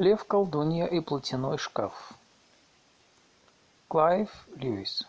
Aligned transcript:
Лев, 0.00 0.24
колдунья 0.24 0.86
и 0.86 1.00
платяной 1.00 1.58
шкаф. 1.58 2.14
Clive 3.90 4.30
Lewis. 4.56 5.04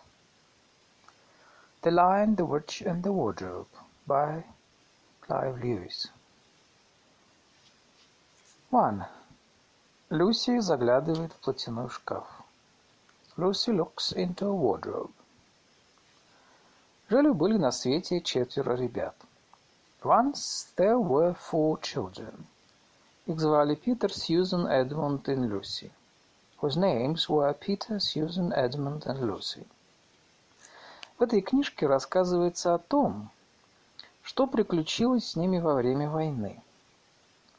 The 1.80 1.90
Lion, 1.90 2.36
the 2.36 2.44
Witch 2.44 2.82
and 2.82 3.02
the 3.02 3.10
Wardrobe 3.10 3.70
by 4.06 4.44
Clive 5.22 5.56
Lewis. 5.64 6.10
1. 8.70 9.06
Люси 10.10 10.58
заглядывает 10.58 11.32
в 11.32 11.36
платяной 11.36 11.88
шкаф. 11.88 12.26
Lucy 13.38 13.72
looks 13.72 14.12
into 14.12 14.46
a 14.48 14.54
wardrobe. 14.54 15.14
Жили-были 17.08 17.56
на 17.56 17.72
свете 17.72 18.20
четверо 18.20 18.76
ребят. 18.76 19.16
Once 20.02 20.66
there 20.76 20.98
were 20.98 21.34
four 21.34 21.80
children. 21.80 22.46
Их 23.24 23.38
звали 23.38 23.76
Питер, 23.76 24.12
Сьюзен, 24.12 24.66
Эдмунд 24.66 25.28
и 25.28 25.36
Люси. 25.36 25.92
Whose 26.60 26.76
names 26.76 27.28
were 27.28 27.54
Peter, 27.54 28.00
Susan, 28.00 28.52
Edmund 28.52 29.04
and 29.06 29.20
Lucy. 29.20 29.64
В 31.18 31.22
этой 31.22 31.40
книжке 31.40 31.86
рассказывается 31.86 32.74
о 32.74 32.78
том, 32.78 33.30
что 34.22 34.48
приключилось 34.48 35.28
с 35.28 35.36
ними 35.36 35.60
во 35.60 35.74
время 35.74 36.10
войны. 36.10 36.60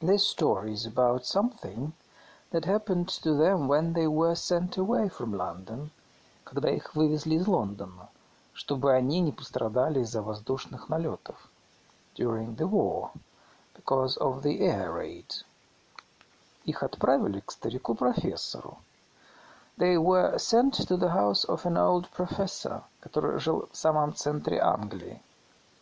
This 0.01 0.19
story 0.19 0.73
is 0.73 0.85
about 0.85 1.25
something 1.25 1.93
that 2.51 2.65
happened 2.65 3.07
to 3.23 3.33
them 3.33 3.67
when 3.69 3.93
they 3.93 4.07
were 4.07 4.35
sent 4.35 4.77
away 4.77 5.09
from 5.09 5.33
London, 5.33 5.91
когда 6.43 6.69
их 6.69 6.93
вывезли 6.93 7.35
из 7.35 7.47
Лондона, 7.47 8.09
чтобы 8.51 8.91
они 8.91 9.21
не 9.21 9.31
пострадали 9.31 10.01
из-за 10.01 10.21
воздушных 10.21 10.89
налетов. 10.89 11.49
During 12.15 12.57
the 12.57 12.69
war, 12.69 13.11
because 13.73 14.17
of 14.17 14.43
the 14.43 14.59
air 14.59 14.91
raids. 14.91 15.45
Их 16.65 16.83
отправили 16.83 17.41
к 17.41 17.51
старику-профессору. 17.51 18.77
They 19.77 19.97
were 19.97 20.37
sent 20.37 20.73
to 20.87 20.97
the 20.97 21.13
house 21.13 21.45
of 21.45 21.65
an 21.65 21.77
old 21.77 22.07
professor, 22.15 22.83
который 22.99 23.39
жил 23.39 23.67
в 23.71 23.75
самом 23.75 24.15
центре 24.15 24.59
Англии, 24.59 25.21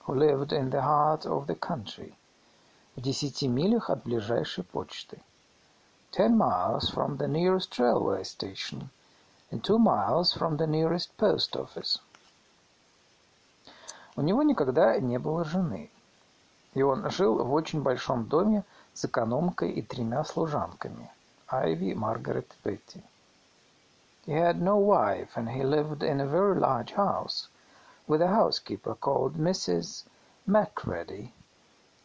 who 0.05 0.15
lived 0.15 0.51
in 0.51 0.71
the 0.71 0.81
heart 0.81 1.25
of 1.25 1.45
the 1.45 1.59
country, 1.59 2.13
в 2.95 3.01
десяти 3.01 3.47
милях 3.47 3.89
от 3.89 4.03
ближайшей 4.03 4.63
почты. 4.63 5.21
ten 6.11 6.37
miles 6.37 6.89
from 6.89 7.17
the 7.17 7.27
nearest 7.27 7.77
railway 7.79 8.23
station 8.23 8.89
and 9.51 9.63
two 9.63 9.77
miles 9.77 10.33
from 10.33 10.57
the 10.57 10.67
nearest 10.67 11.15
post 11.17 11.55
office. 11.55 11.99
У 14.15 14.21
него 14.21 14.43
никогда 14.43 14.99
не 14.99 15.19
было 15.19 15.45
жены, 15.45 15.89
и 16.73 16.81
он 16.81 17.09
жил 17.09 17.43
в 17.43 17.53
очень 17.53 17.81
большом 17.81 18.25
доме 18.25 18.63
с 19.01 19.05
экономкой 19.05 19.71
и 19.71 19.81
тремя 19.81 20.23
служанками– 20.23 21.09
Айви, 21.47 21.93
Маргарет 21.93 22.51
и 22.53 22.69
Бетти. 22.69 23.03
He 24.27 24.33
had 24.33 24.61
no 24.61 24.77
wife, 24.77 25.35
and 25.35 25.49
he 25.49 25.63
lived 25.63 26.03
in 26.03 26.21
a 26.21 26.27
very 26.27 26.55
large 26.59 26.93
house 26.93 27.49
with 28.07 28.21
a 28.21 28.27
housekeeper 28.27 28.95
called 28.95 29.37
Mrs. 29.37 30.03
Macready 30.45 31.31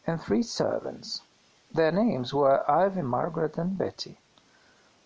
and 0.05 0.19
three 0.19 0.43
servants– 0.43 1.21
Their 1.73 1.91
names 1.91 2.33
were 2.33 2.63
Ivy, 2.67 3.01
Margaret 3.01 3.57
and 3.57 3.77
Betty. 3.77 4.17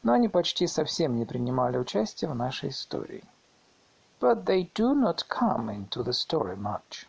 Но 0.03 0.14
они 0.14 0.30
почти 0.30 0.67
совсем 0.67 1.16
не 1.16 1.26
принимали 1.26 1.78
участия 1.78 2.28
в 2.28 2.36
нашей 2.36 2.70
истории. 2.70 3.23
But 4.20 4.45
they 4.45 4.72
do 4.76 4.94
not 4.94 5.28
come 5.28 5.70
into 5.70 6.03
the 6.03 6.14
story 6.14 6.55
much. 6.55 7.08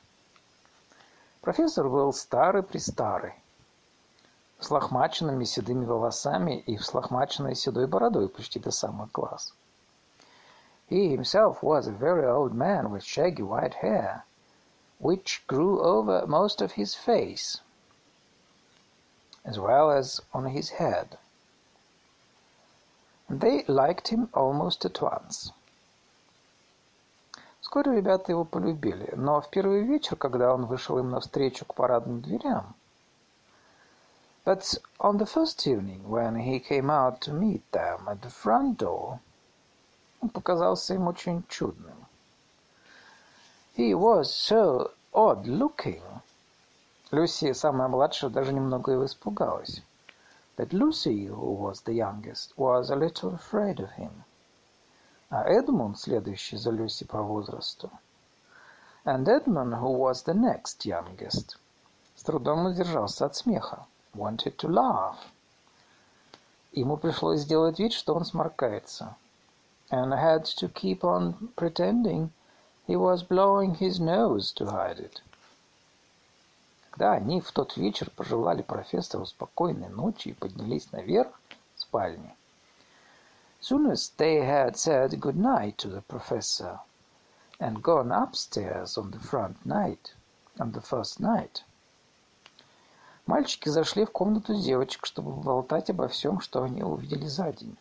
Профессор 1.43 1.89
был 1.91 2.15
старый-престарый, 2.15 3.35
с 4.65 5.51
седыми 5.51 5.85
волосами 5.85 6.61
и 6.61 6.77
взлохмаченной 6.77 7.55
седой 7.55 7.87
бородой 7.87 8.29
почти 8.29 8.59
до 8.59 8.71
самых 8.71 9.11
глаз. 9.13 9.55
He 10.89 11.09
himself 11.09 11.63
was 11.63 11.87
a 11.87 11.93
very 11.93 12.25
old 12.25 12.55
man 12.55 12.91
with 12.91 13.03
shaggy 13.03 13.43
white 13.43 13.75
hair, 13.75 14.25
which 15.01 15.43
grew 15.47 15.81
over 15.81 16.27
most 16.27 16.61
of 16.61 16.73
his 16.73 16.95
face, 16.95 17.61
as 19.45 19.59
well 19.59 19.91
as 19.91 20.21
on 20.33 20.45
his 20.47 20.71
head. 20.71 21.19
They 23.29 23.65
liked 23.67 24.09
him 24.09 24.29
almost 24.33 24.85
at 24.85 25.01
once. 25.01 25.51
Вскоре 27.63 27.97
ребята 27.97 28.33
его 28.33 28.45
полюбили, 28.45 29.15
но 29.17 29.41
в 29.41 29.49
первый 29.49 29.83
вечер, 29.83 30.17
когда 30.17 30.53
он 30.53 30.67
вышел 30.67 30.99
им 30.99 31.09
навстречу 31.11 31.65
к 31.65 31.75
парадным 31.75 32.21
дверям, 32.21 32.75
But 34.44 34.78
on 35.00 35.18
the 35.18 35.26
first 35.26 35.68
evening, 35.68 36.10
when 36.10 36.36
he 36.36 36.60
came 36.60 36.90
out 36.90 37.20
to 37.22 37.34
meet 37.34 37.70
them 37.72 38.08
at 38.08 38.22
the 38.22 38.30
front 38.30 38.78
door, 38.78 39.20
он 40.22 40.30
показался 40.30 40.94
им 40.94 41.08
очень 41.08 41.44
чудным. 41.50 42.08
He 43.76 43.94
was 43.94 44.34
so 44.34 44.92
odd-looking 45.14 46.02
Люси, 47.12 47.54
самая 47.54 47.88
младшая, 47.88 48.30
даже 48.30 48.52
немного 48.52 48.92
его 48.92 49.06
испугалась. 49.06 49.82
But 50.58 50.74
Lucy, 50.74 51.28
who 51.28 51.54
was 51.54 51.82
the 51.82 51.94
youngest, 51.94 52.58
was 52.58 52.90
a 52.90 52.96
little 52.96 53.34
afraid 53.34 53.80
of 53.80 53.92
him. 53.92 54.24
А 55.30 55.44
Эдмунд, 55.44 56.00
следующий 56.00 56.58
за 56.58 56.72
Люси 56.72 57.06
по 57.06 57.22
возрасту, 57.22 57.92
and 59.06 59.26
Edmund, 59.26 59.80
who 59.80 59.90
was 59.90 60.24
the 60.24 60.34
next 60.34 60.86
youngest, 60.86 61.58
с 62.16 62.24
трудом 62.24 62.66
удержался 62.66 63.26
от 63.26 63.36
смеха, 63.36 63.86
wanted 64.14 64.58
to 64.58 64.68
laugh. 64.68 65.32
Ему 66.74 66.98
пришлось 66.98 67.42
сделать 67.42 67.80
вид, 67.80 67.94
что 67.94 68.14
он 68.14 68.26
сморкается, 68.26 69.16
and 69.90 70.14
had 70.14 70.44
to 70.44 70.68
keep 70.68 71.04
on 71.04 71.54
pretending 71.56 72.30
he 72.86 72.96
was 72.96 73.24
blowing 73.24 73.76
his 73.76 74.00
nose 74.00 74.52
to 74.54 74.66
hide 74.66 75.00
it. 75.00 75.22
Когда 76.92 77.14
они 77.14 77.42
в 77.42 77.52
тот 77.52 77.78
вечер 77.78 78.10
пожелали 78.10 78.62
профессору 78.62 79.26
спокойной 79.26 79.90
ночи 79.90 80.30
и 80.30 80.34
поднялись 80.34 80.92
наверх 80.92 81.40
в 81.76 81.82
спальне, 81.82 82.36
soon 83.62 83.90
as 83.90 84.12
they 84.18 84.42
had 84.42 84.76
said 84.76 85.20
good 85.20 85.38
night 85.38 85.78
to 85.78 85.88
the 85.88 86.02
professor 86.02 86.80
and 87.60 87.82
gone 87.82 88.12
upstairs 88.12 88.98
on 88.98 89.12
the 89.12 89.20
front 89.20 89.66
night, 89.66 90.14
on 90.60 90.72
the 90.74 90.82
first 90.82 91.20
night, 91.20 91.64
мальчики 93.33 93.71
зашли 93.71 94.05
в 94.05 94.11
комнату 94.11 94.55
девочек, 94.55 95.07
чтобы 95.07 95.33
болтать 95.33 95.89
обо 95.89 96.07
всем, 96.07 96.41
что 96.41 96.65
они 96.65 96.83
увидели 96.83 97.27
за 97.27 97.51
день. 97.51 97.79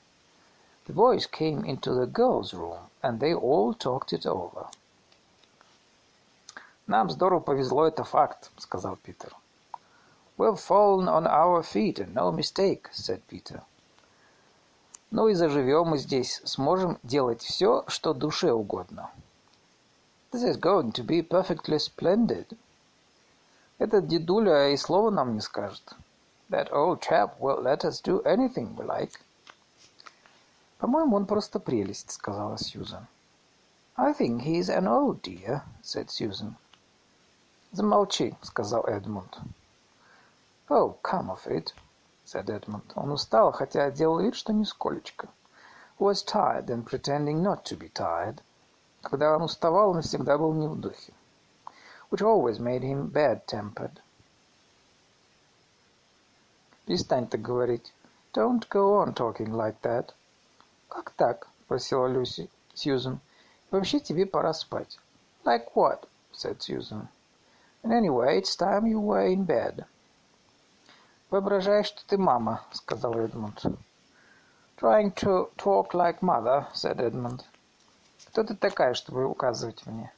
The 0.88 0.94
boys 0.96 1.30
came 1.30 1.66
into 1.66 1.94
the 1.94 2.10
girls' 2.10 2.54
room, 2.54 2.80
and 3.02 3.20
they 3.20 3.34
all 3.34 3.74
talked 3.78 4.14
it 4.14 4.26
over. 4.26 4.70
«Нам 6.88 7.10
здорово 7.10 7.42
повезло, 7.42 7.86
это 7.86 8.06
факт»,— 8.06 8.50
сказал 8.58 8.96
Питер. 8.96 9.36
«We've 10.38 10.56
fallen 10.56 11.10
on 11.10 11.26
our 11.28 11.62
feet, 11.64 11.96
and 11.96 12.14
no 12.14 12.32
mistake»,— 12.32 12.84
said 12.94 13.22
Peter. 13.30 13.62
«Ну 15.12 15.28
и 15.28 15.34
заживем 15.34 15.90
мы 15.90 15.98
здесь, 15.98 16.42
сможем 16.46 16.98
делать 17.04 17.42
все, 17.42 17.84
что 17.88 18.14
душе 18.14 18.54
угодно». 18.54 19.12
«This 20.32 20.46
is 20.46 20.58
going 20.58 20.94
to 20.94 21.06
be 21.06 21.22
perfectly 21.22 21.78
splendid». 21.78 22.58
Этот 23.82 24.06
дедуля 24.06 24.70
и 24.70 24.78
слова 24.78 25.10
нам 25.10 25.34
не 25.34 25.42
скажет. 25.42 25.96
That 26.52 26.72
old 26.72 27.02
chap 27.02 27.40
will 27.40 27.64
let 27.64 27.84
us 27.84 28.00
do 28.00 28.22
anything 28.26 28.76
we 28.76 28.86
like. 28.86 29.14
«По-моему, 30.78 31.16
он 31.16 31.26
просто 31.26 31.60
прелесть»,— 31.60 32.12
сказала 32.14 32.60
Сьюзан. 32.60 33.08
«I 33.96 34.14
think 34.14 34.44
he's 34.44 34.70
an 34.70 34.86
old 34.86 35.24
dear»,— 35.24 35.64
said 35.84 36.12
Susan. 36.12 36.54
«Замолчи»,— 37.72 38.38
сказал 38.44 38.84
Эдмунд. 38.84 39.40
«Oh, 40.70 40.96
come 41.02 41.32
of 41.32 41.48
it»,— 41.48 41.74
said 42.24 42.50
Edmund. 42.50 42.84
Он 42.94 43.12
устал, 43.12 43.52
хотя 43.52 43.90
делал 43.90 44.20
вид, 44.20 44.36
что 44.36 44.54
нисколечко. 44.54 45.28
Was 45.98 46.24
tired 46.24 46.68
and 46.68 46.86
pretending 46.86 47.42
not 47.42 47.64
to 47.64 47.76
be 47.76 47.92
tired. 47.92 48.44
Когда 49.02 49.36
он 49.36 49.42
уставал, 49.42 49.90
он 49.90 50.04
всегда 50.04 50.38
был 50.38 50.54
не 50.54 50.68
в 50.68 50.80
духе. 50.80 51.14
Which 52.11 52.23
always 52.23 52.59
made 52.59 52.83
him 52.83 53.09
bad-tempered. 53.09 54.01
Перестань 56.87 57.27
так 57.27 57.43
говорить. 57.43 57.93
Don't 58.33 58.69
go 58.69 58.99
on 58.99 59.15
talking 59.15 59.53
like 59.53 59.81
that. 59.83 60.15
Как 60.89 61.11
так? 61.11 61.49
Спросила 61.65 62.07
Люси. 62.07 62.49
Сьюзен. 62.75 63.19
Вообще 63.71 63.99
тебе 63.99 64.27
пора 64.27 64.53
спать. 64.53 64.99
Like 65.45 65.75
what? 65.75 66.07
said 66.33 66.63
Susan. 66.63 67.09
And 67.83 67.93
anyway, 67.93 68.39
it's 68.39 68.55
time 68.57 68.87
you 68.87 69.01
were 69.01 69.27
in 69.27 69.45
bed. 69.45 69.87
Воображай, 71.31 71.83
что 71.83 72.07
ты 72.07 72.19
мама, 72.19 72.63
сказал 72.73 73.15
Эдмунд. 73.15 73.65
Trying 74.77 75.13
to 75.13 75.51
talk 75.57 75.95
like 75.95 76.21
mother, 76.21 76.67
said 76.75 76.99
Edmund. 76.99 77.43
Кто 78.29 78.45
ты 78.45 78.55
такая, 78.55 78.95
чтобы 78.95 79.25
указывать 79.25 79.87
мне? 79.87 80.13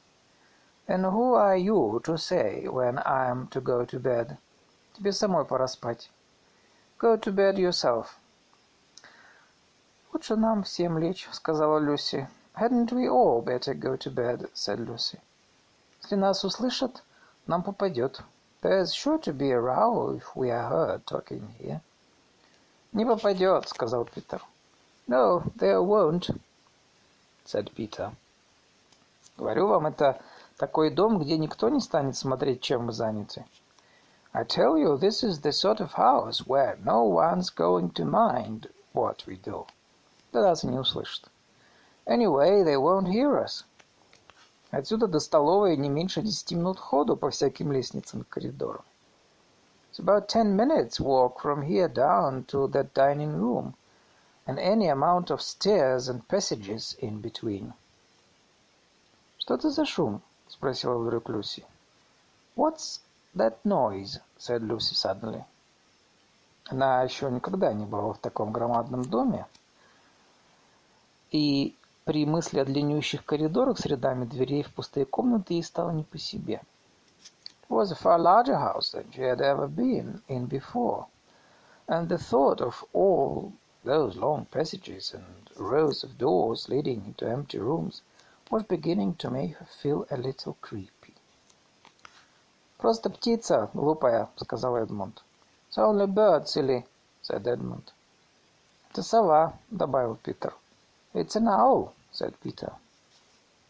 And 0.87 1.05
who 1.05 1.35
are 1.35 1.55
you 1.55 2.01
to 2.03 2.17
say 2.17 2.67
when 2.67 2.97
I 2.99 3.29
am 3.29 3.47
to 3.49 3.61
go 3.61 3.85
to 3.85 3.99
bed? 3.99 4.37
Тебе 4.93 5.11
самой 5.11 5.45
пора 5.45 5.67
спать. 5.67 6.09
Go 6.97 7.15
to 7.15 7.31
bed 7.31 7.57
yourself. 7.57 8.17
«Лучше 10.11 10.35
нам 10.35 10.63
всем 10.63 10.97
лечь», — 10.97 11.31
сказала 11.31 11.77
Люси. 11.77 12.27
«Hadn't 12.55 12.91
we 12.91 13.07
all 13.07 13.41
better 13.41 13.73
go 13.73 13.95
to 13.95 14.09
bed?» — 14.09 14.53
said 14.53 14.79
Lucy. 14.79 15.19
«Если 16.01 16.15
нас 16.15 16.43
услышат, 16.43 17.03
нам 17.45 17.61
попадет. 17.61 18.21
There's 18.61 18.93
sure 18.93 19.19
to 19.19 19.31
be 19.31 19.51
a 19.51 19.61
row 19.61 20.17
if 20.17 20.35
we 20.35 20.49
are 20.49 20.67
heard 20.67 21.05
talking 21.05 21.53
here». 21.59 21.81
«Не 22.91 23.05
попадет», — 23.05 23.69
сказал 23.69 24.05
Питер. 24.05 24.41
«No, 25.07 25.43
there 25.55 25.81
won't», — 25.81 27.45
said 27.45 27.71
Peter. 27.75 28.11
«Говорю 29.37 29.67
вам, 29.67 29.85
это 29.85 30.19
такой 30.56 30.90
дом, 30.90 31.18
где 31.18 31.38
никто 31.38 31.68
не 31.68 31.80
станет 31.80 32.16
смотреть, 32.16 32.60
чем 32.60 32.86
вы 32.86 32.92
заняты». 32.92 33.44
I 34.36 34.42
tell 34.42 34.76
you, 34.76 34.96
this 34.96 35.22
is 35.22 35.42
the 35.42 35.52
sort 35.52 35.80
of 35.80 35.92
house 35.92 36.44
where 36.44 36.76
no 36.84 37.04
one's 37.04 37.50
going 37.50 37.90
to 37.90 38.04
mind 38.04 38.68
what 38.92 39.24
we 39.26 39.36
do. 39.36 39.66
Да 40.32 40.42
нас 40.42 40.64
не 40.64 40.76
услышат. 40.76 41.30
Anyway, 42.06 42.64
they 42.64 42.76
won't 42.76 43.06
hear 43.06 43.38
us. 43.38 43.64
Отсюда 44.72 45.06
до 45.06 45.20
столовой 45.20 45.76
не 45.76 45.88
меньше 45.88 46.20
десяти 46.20 46.56
минут 46.56 46.80
ходу 46.80 47.16
по 47.16 47.30
всяким 47.30 47.70
лестницам 47.70 48.22
и 48.22 48.24
коридорам. 48.24 48.82
It's 49.92 50.00
about 50.00 50.26
ten 50.26 50.56
minutes 50.56 50.98
walk 50.98 51.40
from 51.40 51.62
here 51.62 51.86
down 51.86 52.44
to 52.46 52.66
that 52.72 52.92
dining 52.92 53.36
room, 53.36 53.74
and 54.44 54.58
any 54.58 54.88
amount 54.88 55.30
of 55.30 55.40
stairs 55.40 56.08
and 56.08 56.26
passages 56.26 56.96
in 56.98 57.20
between. 57.20 57.72
«Что 59.38 59.54
это 59.54 59.70
за 59.70 59.84
шум?»— 59.84 60.22
спросила 60.54 60.96
вдруг 60.98 61.28
Люси. 61.28 61.64
«What's 62.56 63.00
that 63.34 63.56
noise?»— 63.64 64.20
said 64.38 64.62
Lucy 64.62 64.94
suddenly. 64.94 65.44
Она 66.66 67.02
еще 67.02 67.28
никогда 67.30 67.72
не 67.72 67.84
была 67.84 68.12
в 68.12 68.18
таком 68.18 68.52
громадном 68.52 69.02
доме, 69.04 69.46
и 71.32 71.74
при 72.04 72.24
мысли 72.24 72.60
о 72.60 72.64
длиннющих 72.64 73.24
коридорах 73.24 73.78
с 73.78 73.86
рядами 73.86 74.24
дверей 74.26 74.62
в 74.62 74.72
пустые 74.72 75.06
комнаты 75.06 75.54
ей 75.54 75.64
стало 75.64 75.90
не 75.90 76.04
по 76.04 76.18
себе. 76.18 76.62
It 77.68 77.70
was 77.70 77.90
a 77.90 77.96
far 77.96 78.18
larger 78.18 78.56
house 78.56 78.92
than 78.92 79.10
she 79.10 79.22
had 79.22 79.40
ever 79.40 79.66
been 79.66 80.22
in 80.28 80.46
before, 80.46 81.06
and 81.88 82.08
the 82.08 82.18
thought 82.18 82.60
of 82.60 82.84
all 82.92 83.52
those 83.82 84.14
long 84.16 84.46
passages 84.46 85.12
and 85.12 85.50
rows 85.56 86.04
of 86.04 86.16
doors 86.16 86.68
leading 86.68 87.04
into 87.06 87.26
empty 87.26 87.58
rooms 87.58 88.02
was 88.50 88.62
beginning 88.64 89.14
to 89.16 89.30
make 89.30 89.56
her 89.56 89.66
feel 89.82 90.06
a 90.10 90.16
little 90.16 90.56
creepy. 90.60 91.14
«Просто 92.78 93.10
птица, 93.10 93.70
глупая»,— 93.72 94.28
сказал 94.36 94.76
Эдмунд. 94.76 95.22
«It's 95.70 95.78
only 95.78 96.06
bird, 96.06 96.46
silly»,— 96.46 96.84
said 97.22 97.44
Edmund. 97.44 97.92
«Это 98.90 99.02
сова»,— 99.02 99.54
добавил 99.70 100.16
Питер. 100.16 100.54
«It's 101.14 101.36
an 101.36 101.48
owl»,— 101.48 101.92
said 102.12 102.34
Peter. 102.42 102.72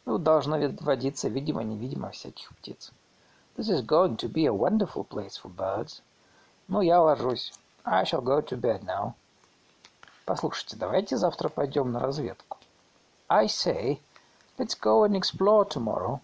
Ну, 0.06 0.19
должно 0.19 0.59
водиться, 0.81 1.29
видимо-невидимо, 1.29 2.11
всяких 2.11 2.55
птиц. 2.56 2.93
This 3.56 3.69
is 3.69 3.82
going 3.82 4.17
to 4.17 4.29
be 4.29 4.47
a 4.47 4.53
wonderful 4.53 5.05
place 5.05 5.37
for 5.37 5.49
birds. 5.49 6.03
Ну, 6.69 6.82
я 6.82 7.00
ложусь. 7.00 7.53
I 7.85 8.05
shall 8.05 8.20
go 8.20 8.41
to 8.41 8.61
bed 8.61 8.82
now. 8.85 9.15
Послушайте, 10.27 10.77
давайте 10.77 11.17
завтра 11.17 11.49
пойдем 11.49 11.93
на 11.93 12.00
разведку. 12.00 12.59
I 13.29 13.47
say, 13.47 14.00
let's 14.57 14.75
go 14.75 15.04
and 15.04 15.16
explore 15.16 15.66
tomorrow. 15.66 16.19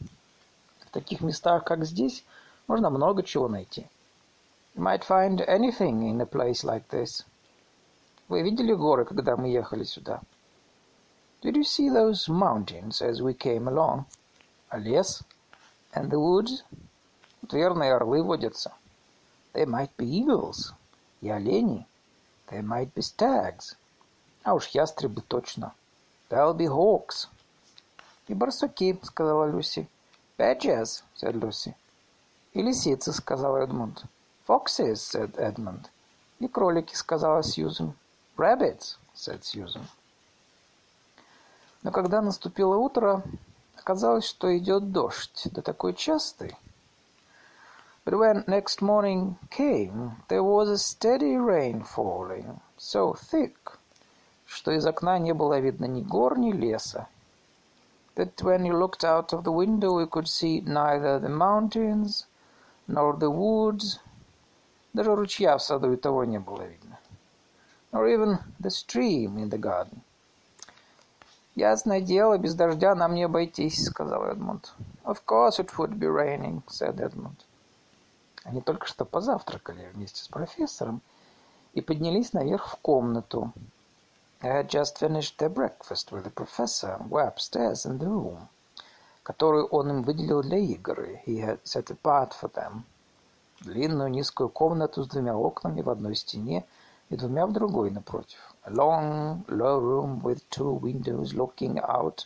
В 0.80 0.92
таких 0.92 1.22
местах, 1.22 1.64
как 1.64 1.86
здесь, 1.86 2.24
можно 2.68 2.90
много 2.90 3.24
чего 3.24 3.48
найти. 3.48 3.88
You 4.76 4.82
might 4.82 5.04
find 5.04 5.40
anything 5.48 6.04
in 6.04 6.20
a 6.20 6.26
place 6.26 6.64
like 6.64 6.88
this. 6.90 7.26
Вы 8.28 8.42
видели 8.42 8.74
горы, 8.74 9.06
когда 9.06 9.38
мы 9.38 9.48
ехали 9.50 9.84
сюда? 9.84 10.22
Did 11.42 11.56
you 11.56 11.64
see 11.64 11.90
those 11.90 12.28
mountains 12.28 13.02
as 13.02 13.22
we 13.22 13.34
came 13.34 13.68
along? 13.68 14.06
А 14.70 14.80
лес? 14.80 15.22
And 15.94 16.10
the 16.10 16.20
woods? 16.20 16.64
Тут 17.42 17.54
верно, 17.54 17.84
и 17.84 17.90
орлы 17.90 18.24
водятся. 18.24 18.74
There 19.54 19.68
might 19.68 19.92
be 19.96 20.06
eagles. 20.06 20.74
И 21.22 21.30
олени. 21.30 21.88
There 22.50 22.64
might 22.64 22.94
be 22.94 23.02
stags. 23.02 23.76
А 24.44 24.56
уж 24.56 24.68
ястребы 24.70 25.22
точно. 25.22 25.74
There'll 26.30 26.54
be 26.54 26.68
hawks. 26.68 27.28
И 28.31 28.35
барсуки, 28.35 28.97
сказала 29.03 29.51
Люси. 29.51 29.89
Badgers, 30.39 31.03
said 31.17 31.35
Lucy. 31.35 31.75
И 32.53 32.63
лисицы, 32.63 33.13
сказал 33.13 33.57
Эдмунд. 33.57 34.05
Foxes, 34.47 34.99
said 34.99 35.35
Edmund. 35.35 35.89
И 36.39 36.47
кролики, 36.47 36.95
сказала 36.95 37.43
Сьюзен. 37.43 37.93
Rabbits, 38.37 38.99
said 39.17 39.41
Susan. 39.43 39.83
Но 41.83 41.91
когда 41.91 42.23
наступило 42.23 42.77
утро, 42.77 43.25
оказалось, 43.77 44.27
что 44.27 44.57
идет 44.57 44.93
дождь, 44.93 45.49
да 45.51 45.61
такой 45.61 45.95
частый. 45.95 46.57
But 48.05 48.15
when 48.15 48.45
next 48.47 48.81
morning 48.81 49.39
came, 49.51 50.13
there 50.29 50.45
was 50.45 50.71
a 50.71 50.79
steady 50.79 51.37
rain 51.37 51.83
falling, 51.83 52.61
so 52.79 53.13
thick, 53.33 53.57
что 54.47 54.71
из 54.71 54.87
окна 54.87 55.19
не 55.19 55.35
было 55.35 55.59
видно 55.59 55.87
ни 55.87 56.03
гор, 56.03 56.39
ни 56.39 56.53
леса. 56.53 57.09
That 58.17 58.43
when 58.43 58.65
you 58.65 58.77
looked 58.77 59.05
out 59.05 59.33
of 59.33 59.45
the 59.45 59.53
window 59.53 59.99
you 59.99 60.07
could 60.07 60.29
see 60.29 60.61
neither 60.61 61.19
the 61.19 61.29
mountains 61.29 62.27
nor 62.89 63.17
the 63.17 63.31
woods, 63.31 64.01
даже 64.93 65.15
ручья 65.15 65.57
в 65.57 65.63
саду 65.63 65.93
и 65.93 65.97
того 65.97 66.25
не 66.25 66.39
было 66.39 66.63
видно. 66.63 66.99
Nor 67.93 68.07
even 68.09 68.39
the 68.59 68.71
stream 68.71 69.39
in 69.39 69.49
the 69.49 69.59
garden. 69.59 70.03
«Ясное 71.55 72.01
дело, 72.01 72.39
без 72.39 72.55
дождя 72.55 72.95
нам 72.95 73.15
не 73.15 73.25
обойтись»,— 73.25 73.85
сказал 73.87 74.25
Эдмунд. 74.25 74.73
«Of 75.05 75.25
course 75.27 75.59
it 75.59 75.71
would 75.77 75.99
be 75.99 76.07
raining»,— 76.07 76.63
said 76.69 77.01
Эдмунд. 77.01 77.45
Они 78.45 78.61
только 78.61 78.87
что 78.87 79.05
позавтракали 79.05 79.91
вместе 79.93 80.23
с 80.23 80.29
профессором 80.29 81.03
и 81.75 81.81
поднялись 81.81 82.33
наверх 82.33 82.69
в 82.69 82.77
комнату. 82.77 83.53
They 84.42 84.50
had 84.50 84.70
just 84.70 85.00
finished 85.00 85.40
their 85.40 85.50
breakfast 85.50 86.12
with 86.12 86.24
the 86.24 86.30
professor 86.30 86.92
and 87.00 87.12
were 87.12 87.28
upstairs 87.28 87.86
in 87.86 87.98
the 87.98 88.08
room, 88.08 88.48
которую 89.24 89.66
он 89.68 89.90
им 89.90 90.04
выделил 90.04 90.42
для 90.42 90.58
игр. 90.58 91.20
He 91.26 91.40
had 91.40 91.60
set 91.66 91.90
apart 91.90 92.34
for 92.34 92.50
them. 92.54 92.84
Длинную 93.62 94.10
низкую 94.10 94.50
комнату 94.50 95.04
с 95.04 95.08
двумя 95.08 95.36
окнами 95.36 95.82
в 95.82 95.90
одной 95.90 96.16
стене 96.16 96.66
и 97.10 97.18
двумя 97.18 97.46
в 97.46 97.54
другой 97.54 97.92
напротив. 97.92 98.40
A 98.64 98.72
long, 98.72 99.46
low 99.48 99.80
room 99.80 100.22
with 100.22 100.48
two 100.50 100.80
windows 100.80 101.34
looking 101.34 101.80
out 101.80 102.26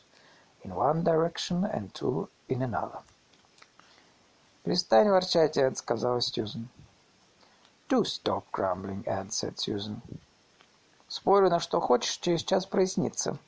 in 0.63 0.75
one 0.75 1.03
direction 1.03 1.63
and 1.65 1.93
two 1.93 2.29
in 2.49 2.61
another. 2.61 3.01
«Перестань 4.63 5.09
ворчать, 5.09 5.57
Эд», — 5.57 5.77
сказала 5.77 6.21
Сьюзен. 6.21 6.67
«Do 7.87 8.03
stop 8.03 8.43
grumbling, 8.51 9.03
Ed», — 9.07 9.31
said 9.31 9.57
Susan. 9.57 10.01
«Спорю 11.16 11.48
на 11.48 11.60
что 11.60 11.78
хочешь, 11.78 12.18
через 12.18 12.42
час 12.42 12.66
прояснится». 12.66 13.38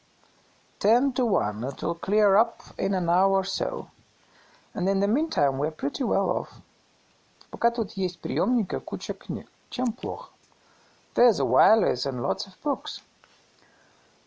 Ten 0.78 1.12
to 1.12 1.26
one, 1.26 1.64
it'll 1.64 1.98
clear 1.98 2.36
up 2.36 2.60
in 2.76 2.94
an 2.94 3.08
hour 3.08 3.40
or 3.40 3.44
so. 3.44 3.88
And 4.72 4.88
in 4.88 5.00
the 5.00 5.08
meantime, 5.08 5.58
we're 5.58 5.72
pretty 5.72 6.04
well 6.04 6.30
off. 6.30 6.48
Пока 7.50 7.72
тут 7.72 7.90
есть 7.96 8.20
приемник 8.20 8.72
и 8.72 8.78
куча 8.78 9.14
книг. 9.14 9.50
Чем 9.68 9.92
плохо? 9.92 10.30
There's 11.16 11.40
a 11.40 11.44
wireless 11.44 12.06
and 12.06 12.20
lots 12.20 12.46
of 12.46 12.52
books. 12.62 13.00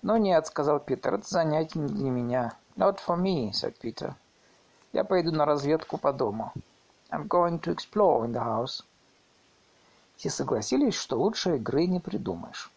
«Ну 0.02 0.18
нет»,— 0.18 0.46
сказал 0.48 0.82
Питер,— 0.82 1.14
«это 1.16 1.30
занятие 1.30 1.80
не 1.80 1.88
для 1.88 2.10
меня». 2.10 2.54
«Not 2.76 3.00
for 3.00 3.16
me»,— 3.16 3.52
said 3.54 3.76
Peter. 3.82 4.16
«Я 4.92 5.06
пойду 5.06 5.32
на 5.32 5.46
разведку 5.46 5.98
по 5.98 6.12
дому». 6.12 6.52
I'm 7.10 7.26
going 7.30 7.62
to 7.62 7.74
explore 7.74 8.26
in 8.26 8.34
the 8.34 8.44
house. 8.44 8.84
Все 10.18 10.30
согласились, 10.30 10.96
что 10.96 11.18
лучше 11.18 11.56
игры 11.56 11.86
не 11.86 12.02
придумаешь. 12.02 12.70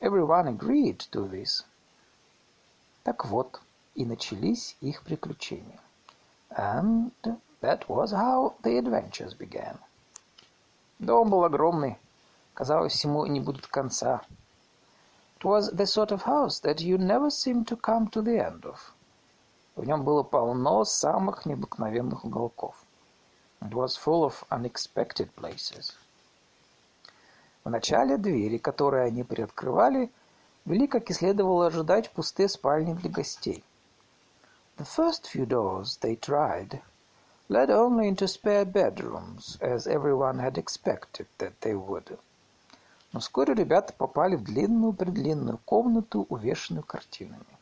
Everyone 0.00 0.48
agreed 0.48 0.98
to 1.10 1.28
this. 1.28 1.64
Так 3.04 3.24
вот, 3.26 3.60
и 3.94 4.04
начались 4.04 4.76
их 4.80 5.02
приключения. 5.02 5.80
And 6.50 7.12
that 7.60 7.88
was 7.88 8.12
how 8.12 8.54
the 8.62 8.78
adventures 8.78 9.34
began. 9.34 9.78
Дом 10.98 11.30
был 11.30 11.44
огромный. 11.44 11.98
Казалось, 12.54 12.92
всему 12.92 13.26
не 13.26 13.40
будет 13.40 13.66
конца. 13.66 14.22
It 15.38 15.44
was 15.44 15.70
the 15.70 15.86
sort 15.86 16.10
of 16.10 16.22
house 16.24 16.60
that 16.60 16.80
you 16.80 16.98
never 16.98 17.30
seem 17.30 17.64
to 17.64 17.76
come 17.76 18.08
to 18.08 18.22
the 18.22 18.38
end 18.38 18.64
of. 18.64 18.92
В 19.76 19.84
нем 19.84 20.04
было 20.04 20.22
полно 20.22 20.84
самых 20.84 21.46
необыкновенных 21.46 22.24
уголков. 22.24 22.84
It 23.62 23.72
was 23.72 23.96
full 23.96 24.24
of 24.24 24.44
unexpected 24.50 25.34
places. 25.34 25.94
Вначале 27.65 28.17
двери, 28.17 28.59
которые 28.59 29.05
они 29.05 29.23
приоткрывали, 29.23 30.11
вели, 30.65 30.85
как 30.85 31.09
и 31.09 31.13
следовало 31.13 31.65
ожидать, 31.65 32.11
пустые 32.11 32.47
спальни 32.47 32.93
для 32.93 33.09
гостей. 33.09 33.63
The 34.77 34.85
first 34.85 35.25
few 35.33 35.47
doors 35.47 35.97
they 35.99 36.15
tried 36.15 36.79
led 37.49 37.71
only 37.71 38.07
into 38.07 38.27
spare 38.27 38.65
bedrooms, 38.65 39.57
as 39.61 39.87
everyone 39.87 40.37
had 40.37 40.59
expected 40.59 41.25
that 41.39 41.53
they 41.61 41.73
would. 41.73 42.19
Но 43.11 43.19
вскоре 43.19 43.55
ребята 43.55 43.93
попали 43.93 44.35
в 44.35 44.43
длинную-предлинную 44.43 45.57
комнату, 45.65 46.27
увешанную 46.29 46.83
картинами. 46.83 47.57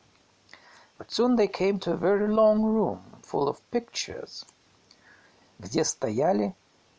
But 0.97 1.11
soon 1.11 1.37
they 1.37 1.47
came 1.47 1.79
to 1.79 1.93
a 1.93 1.97
very 1.97 2.27
long 2.27 2.61
room, 2.61 2.99
full 3.21 3.47
of 3.47 3.61
pictures, 3.71 4.45
где 5.59 5.85
стояли 5.85 6.53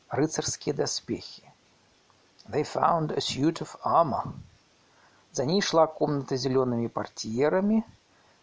рыцарские 0.09 0.75
доспехи. 0.75 1.44
They 2.47 2.63
found 2.63 3.11
a 3.11 3.21
suit 3.21 3.61
of 3.61 3.77
armor. 3.83 4.33
За 5.33 5.45
ней 5.45 5.61
шла 5.61 5.87
комната 5.87 6.37
с 6.37 6.41
зелеными 6.41 6.89
портьерами, 6.89 7.85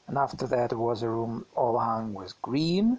and 0.07 0.17
after 0.17 0.47
that 0.47 0.73
was 0.73 1.03
a 1.03 1.09
room 1.09 1.45
all 1.55 1.77
hung 1.77 2.13
with 2.13 2.33
green, 2.41 2.97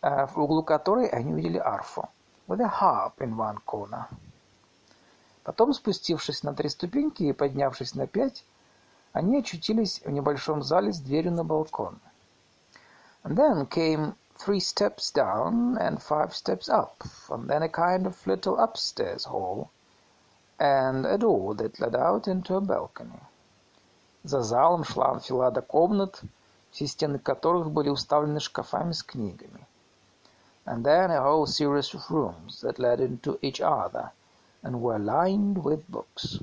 в 0.00 0.32
углу 0.36 0.62
которой 0.62 1.08
они 1.08 1.32
увидели 1.32 1.58
арфу, 1.58 2.08
with 2.46 2.60
a 2.60 2.68
harp 2.80 3.18
in 3.18 3.36
one 3.36 3.58
corner. 3.66 4.06
Потом, 5.44 5.72
спустившись 5.74 6.42
на 6.42 6.54
три 6.54 6.68
ступеньки 6.68 7.24
и 7.24 7.32
поднявшись 7.32 7.94
на 7.94 8.06
пять, 8.06 8.44
они 9.12 9.38
очутились 9.38 10.00
в 10.04 10.10
небольшом 10.10 10.62
зале 10.62 10.92
с 10.92 11.00
дверью 11.00 11.32
на 11.32 11.44
балкон. 11.44 11.98
And 13.24 13.36
then 13.36 13.68
came 13.68 14.14
three 14.41 14.59
steps 14.59 15.11
down 15.11 15.77
and 15.77 16.01
five 16.01 16.35
steps 16.35 16.69
up, 16.69 17.03
and 17.29 17.49
then 17.49 17.63
a 17.63 17.69
kind 17.69 18.05
of 18.05 18.27
little 18.27 18.57
upstairs 18.57 19.25
hall, 19.25 19.69
and 20.59 21.05
a 21.05 21.17
door 21.17 21.55
that 21.55 21.79
led 21.79 21.95
out 21.95 22.27
into 22.27 22.55
a 22.55 22.61
balcony. 22.61 23.21
За 24.23 24.41
залом 24.41 24.83
шла 24.83 25.11
анфилада 25.11 25.61
комнат, 25.61 26.21
все 26.71 26.87
стены 26.87 27.19
которых 27.19 27.71
были 27.71 27.89
уставлены 27.89 28.39
шкафами 28.39 28.91
с 28.91 29.03
книгами. 29.03 29.65
And 30.65 30.83
then 30.83 31.11
a 31.11 31.21
whole 31.21 31.45
series 31.45 31.93
of 31.93 32.11
rooms 32.11 32.59
that 32.61 32.77
led 32.77 32.99
into 32.99 33.39
each 33.41 33.61
other 33.61 34.11
and 34.63 34.81
were 34.81 34.99
lined 34.99 35.63
with 35.63 35.87
books. 35.87 36.41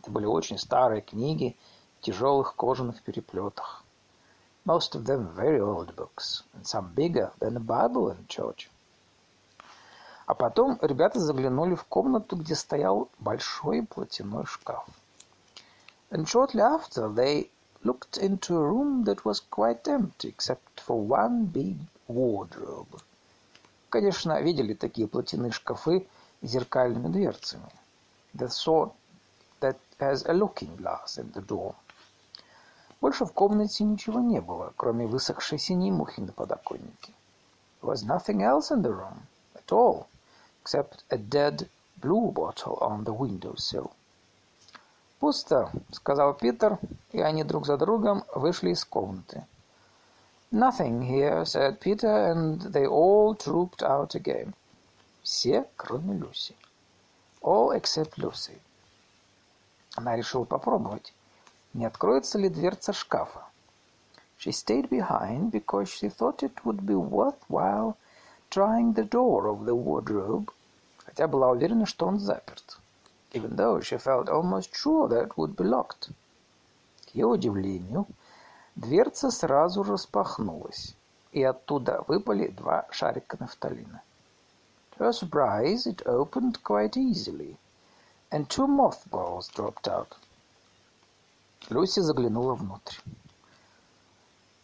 Это 0.00 0.10
были 0.10 0.26
очень 0.26 0.58
старые 0.58 1.00
книги 1.00 1.56
в 1.98 2.02
тяжелых 2.02 2.54
кожаных 2.54 3.02
переплетах. 3.02 3.79
Most 4.63 4.93
of 4.95 5.05
them 5.05 5.27
very 5.33 5.59
old 5.59 5.95
books, 5.95 6.43
and 6.53 6.65
some 6.67 6.93
bigger 6.93 7.31
than 7.39 7.57
a 7.57 7.59
Bible 7.59 8.11
in 8.11 8.27
church. 8.27 8.69
А 10.27 10.35
потом 10.35 10.77
ребята 10.81 11.19
заглянули 11.19 11.75
в 11.75 11.83
комнату, 11.85 12.35
где 12.35 12.55
стоял 12.55 13.09
большой 13.19 13.81
платяной 13.81 14.45
шкаф. 14.45 14.87
And 16.11 16.27
shortly 16.27 16.61
after 16.61 17.09
they 17.09 17.49
looked 17.83 18.17
into 18.17 18.55
a 18.55 18.63
room 18.63 19.03
that 19.05 19.25
was 19.25 19.39
quite 19.39 19.87
empty, 19.87 20.29
except 20.29 20.79
for 20.79 21.01
one 21.01 21.45
big 21.45 21.77
wardrobe. 22.07 23.01
Конечно, 23.89 24.39
видели 24.41 24.73
такие 24.73 25.07
платяные 25.07 25.51
шкафы 25.51 26.07
с 26.41 26.47
зеркальными 26.47 27.11
дверцами. 27.11 27.71
The 28.35 28.47
sort 28.47 28.93
that 29.59 29.77
has 29.99 30.23
a 30.25 30.33
looking 30.33 30.75
glass 30.77 31.17
in 31.17 31.31
the 31.33 31.41
door. 31.41 31.75
Больше 33.01 33.25
в 33.25 33.33
комнате 33.33 33.83
ничего 33.83 34.19
не 34.19 34.39
было, 34.39 34.73
кроме 34.77 35.07
высохшей 35.07 35.57
синей 35.57 35.89
мухи 35.89 36.19
на 36.21 36.31
подоконнике. 36.31 37.13
There 37.81 37.91
was 37.91 38.05
nothing 38.05 38.43
else 38.43 38.69
in 38.69 38.83
the 38.83 38.91
room 38.91 39.23
at 39.55 39.71
all, 39.71 40.05
except 40.63 41.03
a 41.09 41.17
dead 41.17 41.67
blue 41.97 42.31
bottle 42.31 42.77
on 42.79 43.03
the 43.03 43.17
window 43.17 43.55
sill. 43.55 43.91
«Пусто»,— 45.19 45.71
сказал 45.91 46.35
Питер, 46.35 46.77
и 47.11 47.19
они 47.19 47.43
друг 47.43 47.65
за 47.65 47.77
другом 47.77 48.23
вышли 48.35 48.69
из 48.69 48.85
комнаты. 48.85 49.47
«Nothing 50.51 51.01
here»,— 51.01 51.43
said 51.45 51.79
Peter, 51.79 52.31
and 52.31 52.71
they 52.71 52.85
all 52.85 53.35
trooped 53.35 53.81
out 53.81 54.13
again. 54.13 54.53
Все, 55.23 55.67
кроме 55.75 56.13
Люси. 56.17 56.55
All 57.41 57.71
except 57.75 58.17
Lucy. 58.17 58.59
Она 59.95 60.15
решила 60.15 60.43
попробовать, 60.43 61.13
не 61.73 61.85
откроется 61.85 62.37
ли 62.37 62.49
дверца 62.49 62.93
шкафа. 62.93 63.45
She 64.37 64.51
stayed 64.51 64.89
behind 64.89 65.51
because 65.51 65.89
she 65.89 66.09
thought 66.09 66.43
it 66.43 66.65
would 66.65 66.85
be 66.85 66.95
worthwhile 66.95 67.95
trying 68.49 68.93
the 68.93 69.05
door 69.05 69.47
of 69.47 69.65
the 69.65 69.75
wardrobe, 69.75 70.51
хотя 70.97 71.27
была 71.27 71.51
уверена, 71.51 71.85
что 71.85 72.07
он 72.07 72.19
заперт. 72.19 72.79
Even 73.31 73.55
though 73.55 73.79
she 73.79 73.97
felt 73.97 74.27
almost 74.27 74.75
sure 74.75 75.07
that 75.07 75.27
it 75.27 75.37
would 75.37 75.55
be 75.55 75.63
locked. 75.63 76.11
К 77.05 77.15
ее 77.15 77.27
удивлению, 77.27 78.07
дверца 78.75 79.31
сразу 79.31 79.83
распахнулась, 79.83 80.95
и 81.31 81.41
оттуда 81.43 82.03
выпали 82.07 82.47
два 82.47 82.87
шарика 82.91 83.37
нафталина. 83.39 84.01
To 84.97 85.05
her 85.05 85.13
surprise, 85.13 85.85
it 85.85 86.05
opened 86.05 86.61
quite 86.63 86.97
easily, 86.97 87.57
and 88.31 88.49
two 88.49 88.67
mothballs 88.67 89.47
dropped 89.47 89.87
out. 89.87 90.17
Люси 91.69 91.99
заглянула 92.01 92.55
внутрь. 92.55 92.97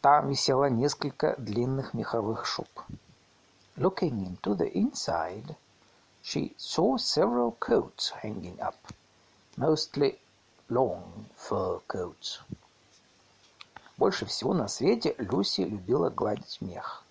Там 0.01 0.30
висело 0.30 0.70
несколько 0.70 1.36
длинных 1.38 1.94
меховых 1.94 2.46
шуб. 2.46 2.68
Looking 3.75 4.25
into 4.25 4.56
the 4.56 4.72
inside, 4.74 5.56
she 6.24 6.56
saw 6.58 6.98
several 6.98 7.56
coats 7.60 8.12
hanging 8.24 8.60
up, 8.60 8.75
mostly 9.56 10.20
long 10.70 11.25
fur 11.36 11.80
coats. 11.88 12.42
Больше 13.98 14.25
всего 14.25 14.54
на 14.54 14.68
свете 14.68 15.16
Люси 15.18 15.62
любила 15.62 16.10
гладить 16.10 16.60
мех. 16.62 17.04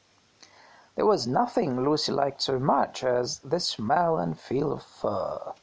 There 0.97 1.07
was 1.07 1.27
nothing 1.27 1.79
Lucy 1.85 2.13
liked 2.13 2.41
so 2.41 2.59
much 2.59 3.05
as 3.05 3.41
the 3.41 3.61
smell 3.61 4.19
and 4.19 4.39
feel 4.39 4.73
of 4.73 4.83
fur. 5.01 5.55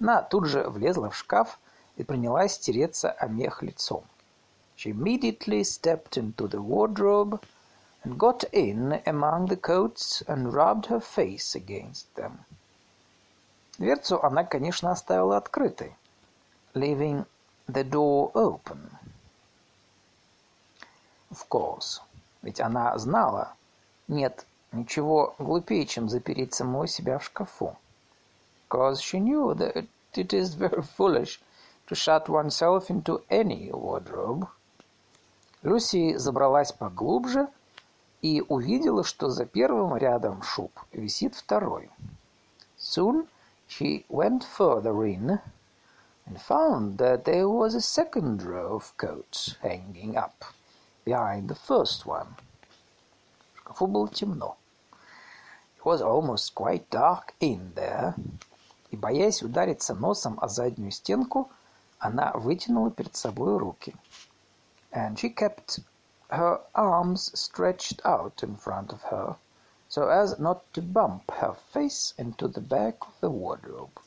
Она 0.00 0.22
тут 0.22 0.46
же 0.46 0.62
влезла 0.68 1.10
в 1.10 1.16
шкаф 1.16 1.58
и 2.00 2.02
принялась 2.02 2.58
тереться 2.58 3.10
о 3.10 3.28
мех 3.28 3.62
лицом. 3.62 4.04
She 4.74 4.90
immediately 4.90 5.62
stepped 5.62 6.16
into 6.16 6.48
the 6.48 6.62
wardrobe 6.62 7.38
and 8.02 8.16
got 8.16 8.42
in 8.52 9.02
among 9.04 9.48
the 9.48 9.60
coats 9.60 10.22
and 10.26 10.54
rubbed 10.54 10.86
her 10.86 11.00
face 11.00 11.54
against 11.54 12.06
them. 12.14 12.38
Дверцу 13.76 14.18
она, 14.22 14.44
конечно, 14.44 14.90
оставила 14.90 15.36
открытой, 15.36 15.94
leaving 16.72 17.26
the 17.68 17.84
door 17.84 18.32
open. 18.32 18.90
Of 21.30 21.46
course, 21.50 22.00
ведь 22.40 22.60
она 22.60 22.96
знала, 22.96 23.52
нет 24.08 24.46
ничего 24.72 25.34
глупее, 25.38 25.84
чем 25.84 26.08
запереть 26.08 26.54
самой 26.54 26.88
себя 26.88 27.18
в 27.18 27.24
шкафу. 27.24 27.76
Because 28.70 29.02
she 29.02 29.18
knew 29.18 29.52
that 29.54 29.86
it 30.14 30.32
is 30.32 30.54
very 30.54 30.82
foolish 30.96 31.38
to 31.90 31.96
shut 31.96 32.28
oneself 32.28 32.88
into 32.88 33.20
any 33.28 33.68
wardrobe. 33.72 34.46
Люси 35.64 36.16
забралась 36.16 36.70
поглубже 36.70 37.48
и 38.22 38.42
увидела, 38.42 39.02
что 39.02 39.28
за 39.28 39.44
первым 39.44 39.96
рядом 39.96 40.40
шуб 40.40 40.70
висит 40.92 41.34
второй. 41.34 41.90
Soon 42.78 43.26
she 43.68 44.06
went 44.08 44.44
further 44.44 45.04
in 45.04 45.40
and 46.26 46.40
found 46.40 46.96
that 46.98 47.24
there 47.24 47.48
was 47.48 47.74
a 47.74 47.80
second 47.80 48.44
row 48.44 48.76
of 48.76 48.96
coats 48.96 49.56
hanging 49.60 50.16
up 50.16 50.44
behind 51.04 51.48
the 51.48 51.56
first 51.56 52.06
one. 52.06 52.36
В 53.54 53.58
шкафу 53.58 53.88
было 53.88 54.08
темно. 54.08 54.56
It 55.76 55.84
was 55.84 56.00
almost 56.00 56.54
quite 56.54 56.88
dark 56.88 57.34
in 57.40 57.74
there, 57.74 58.14
и, 58.92 58.96
боясь 58.96 59.42
удариться 59.42 59.96
носом 59.96 60.38
о 60.40 60.46
заднюю 60.46 60.92
стенку, 60.92 61.50
Она 61.99 62.31
вытянула 62.33 62.91
перед 62.91 63.15
собой 63.15 63.57
руки. 63.57 63.95
And 64.91 65.17
she 65.17 65.29
kept 65.29 65.79
her 66.29 66.61
arms 66.73 67.31
stretched 67.33 67.99
out 68.05 68.43
in 68.43 68.55
front 68.55 68.93
of 68.93 69.01
her, 69.11 69.35
so 69.89 70.07
as 70.07 70.39
not 70.39 70.61
to 70.73 70.81
bump 70.81 71.29
her 71.31 71.53
face 71.73 72.13
into 72.17 72.47
the 72.47 72.61
back 72.61 72.97
of 73.01 73.13
the 73.21 73.29
wardrobe. 73.29 73.99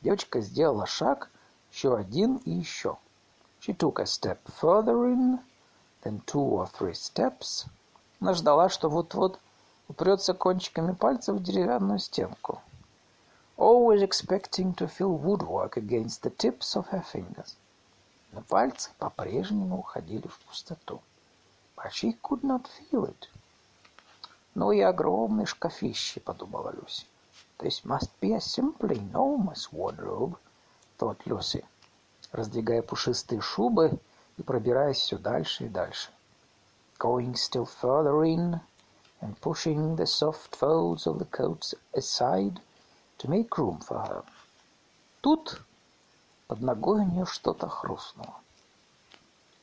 Девочка 0.00 0.40
сделала 0.40 0.86
шаг, 0.86 1.30
еще 1.70 1.96
один 1.96 2.38
и 2.38 2.50
еще. 2.50 2.98
She 3.60 3.72
took 3.72 4.00
a 4.00 4.06
step 4.06 4.40
further 4.60 5.06
in, 5.06 5.38
then 6.02 6.20
two 6.26 6.40
or 6.40 6.66
three 6.66 6.94
steps. 6.94 7.66
Она 8.20 8.34
ждала, 8.34 8.68
что 8.68 8.88
вот-вот 8.88 9.38
упрется 9.88 10.34
кончиками 10.34 10.92
пальцев 10.92 11.36
в 11.36 11.42
деревянную 11.42 11.98
стенку 11.98 12.60
Always 13.57 14.01
expecting 14.01 14.73
to 14.75 14.87
feel 14.87 15.11
woodwork 15.11 15.75
against 15.77 16.21
the 16.21 16.29
tips 16.29 16.75
of 16.75 16.87
her 16.87 17.01
fingers. 17.01 17.55
Но 18.31 18.41
пальцы 18.41 18.91
по-прежнему 18.99 19.79
уходили 19.79 20.27
в 20.27 20.39
пустоту. 20.41 21.01
But 21.75 21.91
she 21.91 22.17
could 22.21 22.43
not 22.43 22.67
feel 22.67 23.05
it. 23.05 23.27
Ну 24.55 24.71
и 24.71 24.81
огромный 24.81 25.45
шкафище, 25.45 26.19
подумала 26.19 26.71
Люси. 26.71 27.05
This 27.59 27.83
must 27.83 28.11
be 28.19 28.33
a 28.33 28.39
simply 28.39 28.97
enormous 28.97 29.71
wardrobe, 29.71 30.37
thought 30.99 31.17
Люси, 31.25 31.65
раздвигая 32.31 32.81
пушистые 32.81 33.41
шубы 33.41 33.99
и 34.37 34.43
пробираясь 34.43 34.97
все 34.97 35.17
дальше 35.17 35.65
и 35.65 35.69
дальше. 35.69 36.11
Going 36.99 37.33
still 37.33 37.65
further 37.65 38.23
in 38.23 38.59
and 39.21 39.39
pushing 39.41 39.95
the 39.95 40.05
soft 40.05 40.55
folds 40.55 41.07
of 41.07 41.17
the 41.17 41.25
coats 41.25 41.73
aside, 41.93 42.61
to 43.17 43.29
make 43.29 43.57
room 43.57 43.79
for 43.79 43.99
her. 44.07 44.23
тут 45.21 45.61
под 46.47 46.61
ногой 46.61 47.01
у 47.01 47.05
нее 47.05 47.25
что-то 47.25 47.67
хрустнуло. 47.67 48.35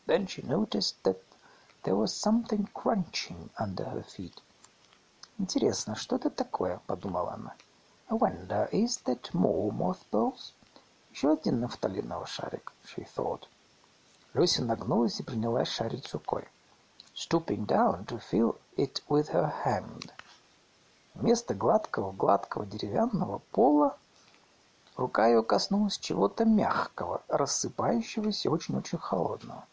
Then 0.07 0.27
she 0.27 0.43
noticed 0.43 0.97
that 1.05 1.19
there 1.83 1.97
was 1.97 2.13
something 2.13 2.69
crunching 2.75 3.51
under 3.57 3.85
her 3.85 4.03
feet. 4.03 4.43
«Интересно, 5.39 5.97
что 5.97 6.17
это 6.17 6.31
такое?»— 6.31 6.81
подумала 6.87 7.33
она. 7.33 7.55
«I 8.09 8.15
wonder, 8.15 8.69
is 8.71 9.03
that 9.05 9.33
more 9.33 9.71
mothballs?» 9.73 10.53
«Еще 11.13 11.33
один 11.33 11.61
нафталиновый 11.61 12.27
шарик»,— 12.27 12.73
she 12.85 13.07
thought. 13.17 13.49
Люси 14.35 14.61
нагнулась 14.61 15.21
и 15.21 15.23
принялась 15.23 15.69
шарить 15.69 16.13
рукой. 16.13 16.47
Stooping 17.15 17.67
down 17.67 18.05
to 18.07 18.19
feel 18.19 18.59
it 18.77 19.01
with 19.09 19.29
her 19.29 19.49
hand. 19.65 20.13
Вместо 21.15 21.55
гладкого-гладкого 21.55 22.67
деревянного 22.67 23.39
пола 23.53 23.97
рука 24.97 25.29
ее 25.29 25.43
коснулась 25.43 25.97
чего-то 25.97 26.45
мягкого, 26.45 27.23
рассыпающегося 27.29 28.51
очень-очень 28.51 28.99
холодного. 28.99 29.65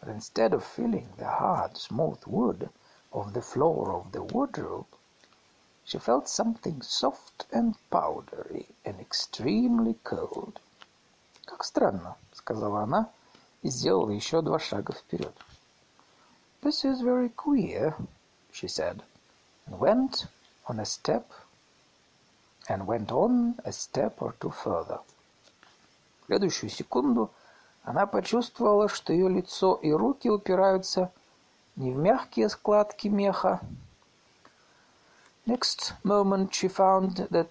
But 0.00 0.16
instead 0.16 0.52
of 0.52 0.64
feeling 0.64 1.08
the 1.18 1.28
hard, 1.40 1.76
smooth 1.76 2.24
wood 2.26 2.70
of 3.12 3.32
the 3.32 3.42
floor 3.42 3.90
of 3.90 4.12
the 4.12 4.22
wardrobe, 4.22 4.86
she 5.84 5.98
felt 5.98 6.28
something 6.28 6.80
soft 6.80 7.46
and 7.50 7.74
powdery 7.90 8.68
and 8.84 9.00
extremely 9.00 9.98
cold. 10.04 10.60
«Как 11.44 11.64
странно»,— 11.64 12.16
сказала 12.32 12.82
она 12.82 13.10
и 13.62 13.68
сделала 13.68 14.10
еще 14.10 14.40
два 14.42 14.60
шага 14.60 14.92
вперед. 14.92 15.34
«This 16.62 16.84
is 16.84 17.02
very 17.02 17.34
queer»,— 17.34 17.94
she 18.52 18.68
said, 18.68 19.02
and 19.66 19.78
went 19.78 20.28
on 20.67 20.79
a 20.79 20.85
step 20.85 21.25
and 22.69 22.85
went 22.87 23.11
on 23.11 23.55
a 23.65 23.71
step 23.71 24.21
or 24.21 24.33
two 24.39 24.51
further. 24.51 24.99
В 26.21 26.25
следующую 26.27 26.69
секунду 26.69 27.31
она 27.83 28.05
почувствовала, 28.05 28.87
что 28.87 29.11
ее 29.11 29.27
лицо 29.29 29.75
и 29.75 29.91
руки 29.91 30.29
упираются 30.29 31.11
не 31.75 31.91
в 31.91 31.97
мягкие 31.97 32.49
складки 32.49 33.07
меха. 33.07 33.59
Next 35.45 35.93
moment 36.03 36.51
she 36.51 36.67
found 36.67 37.27
that 37.31 37.49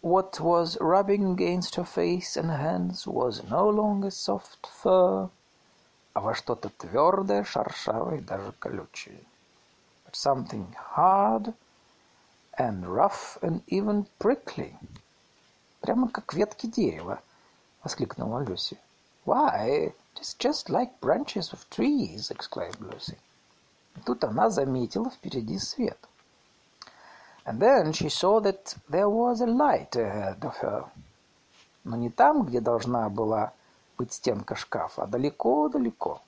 what 0.00 0.40
was 0.40 0.78
rubbing 0.80 1.26
against 1.26 1.74
her 1.74 1.84
face 1.84 2.36
and 2.36 2.50
hands 2.50 3.06
was 3.06 3.42
no 3.50 3.68
longer 3.68 4.10
soft 4.10 4.66
fur, 4.66 5.28
а 6.14 6.20
во 6.20 6.34
что-то 6.34 6.70
твердое, 6.70 7.44
шершавое 7.44 8.16
и 8.18 8.20
даже 8.22 8.52
колючее. 8.58 9.20
But 10.06 10.14
something 10.14 10.74
hard 10.96 11.54
and 12.58 12.86
rough 12.86 13.38
and 13.42 13.62
even 13.68 14.06
prickly. 14.18 14.76
Прямо 15.80 16.08
как 16.08 16.34
ветки 16.34 16.66
дерева, 16.66 17.20
воскликнула 17.82 18.44
Люси. 18.44 18.78
Why, 19.24 19.92
it 20.14 20.20
is 20.20 20.34
just 20.38 20.68
like 20.68 21.00
branches 21.00 21.52
of 21.52 21.68
trees, 21.70 22.30
exclaimed 22.30 22.80
Lucy. 22.80 23.18
И 23.96 24.00
тут 24.00 24.24
она 24.24 24.50
заметила 24.50 25.10
впереди 25.10 25.58
свет. 25.58 25.98
And 27.44 27.58
then 27.60 27.92
she 27.92 28.08
saw 28.08 28.40
that 28.40 28.76
there 28.88 29.08
was 29.08 29.40
a 29.40 29.46
light 29.46 29.96
ahead 29.96 30.44
of 30.44 30.56
her. 30.58 30.84
Но 31.84 31.96
не 31.96 32.10
там, 32.10 32.44
где 32.44 32.60
должна 32.60 33.08
была 33.08 33.52
быть 33.96 34.12
стенка 34.12 34.54
шкафа, 34.54 35.04
а 35.04 35.06
далеко-далеко. 35.06 36.20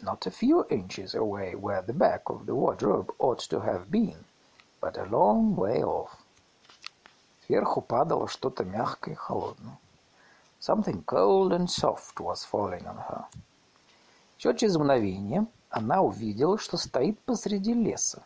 Not 0.00 0.26
a 0.26 0.30
few 0.30 0.66
inches 0.68 1.14
away 1.14 1.54
where 1.54 1.82
the 1.82 1.92
back 1.92 2.22
of 2.26 2.46
the 2.46 2.54
wardrobe 2.54 3.12
ought 3.18 3.38
to 3.50 3.60
have 3.60 3.90
been, 3.90 4.24
But 4.81 4.97
a 4.97 5.05
long 5.05 5.55
way 5.55 5.83
off. 5.83 6.11
Сверху 7.45 7.81
падало 7.81 8.27
что-то 8.27 8.65
мягкое 8.65 9.13
и 9.13 9.15
холодное. 9.15 9.79
Something 10.59 11.03
cold 11.05 11.51
and 11.51 11.67
soft 11.67 12.19
was 12.19 12.43
falling 12.43 12.85
on 12.85 12.97
her. 13.07 13.25
Еще 14.37 14.55
через 14.55 14.75
мгновение 14.75 15.47
она 15.69 16.01
увидела, 16.01 16.57
что 16.57 16.77
стоит 16.77 17.19
посреди 17.21 17.73
леса. 17.73 18.23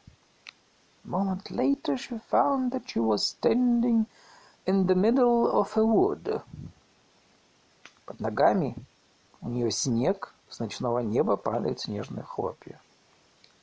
Moment 1.03 1.49
later 1.49 1.95
she 1.95 2.19
found 2.29 2.71
that 2.71 2.85
she 2.85 2.99
was 2.99 3.35
standing 3.35 4.05
in 4.65 4.85
the 4.87 4.95
middle 4.95 5.51
of 5.51 5.75
a 5.75 5.83
wood. 5.83 6.41
Под 8.05 8.19
ногами 8.19 8.75
у 9.41 9.49
нее 9.49 9.71
снег, 9.71 10.33
с 10.49 10.59
ночного 10.59 10.99
неба 10.99 11.37
падают 11.37 11.79
снежные 11.79 12.23
хлопья. 12.23 12.79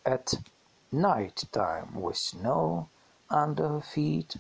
At 0.05 0.39
night 0.92 1.44
time 1.52 1.94
was 1.96 2.20
snow 2.20 2.90
under 3.30 3.68
her 3.68 3.82
feet 3.82 4.38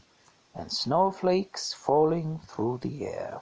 and 0.54 0.72
snowflakes 0.72 1.74
falling 1.74 2.40
through 2.48 2.80
the 2.80 3.06
air. 3.06 3.42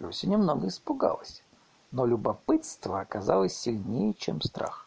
Люся 0.00 0.26
немного 0.26 0.68
испугалась, 0.68 1.42
но 1.90 2.04
любопытство 2.04 3.00
оказалось 3.00 3.56
сильнее, 3.56 4.12
чем 4.14 4.42
страх. 4.42 4.86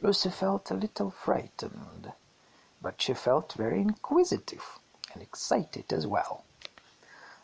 Lucy 0.00 0.30
felt 0.30 0.70
a 0.70 0.74
little 0.74 1.10
frightened, 1.10 2.12
but 2.82 3.00
she 3.00 3.14
felt 3.14 3.54
very 3.54 3.80
inquisitive 3.80 4.78
and 5.14 5.22
excited 5.22 5.92
as 5.92 6.06
well. 6.06 6.44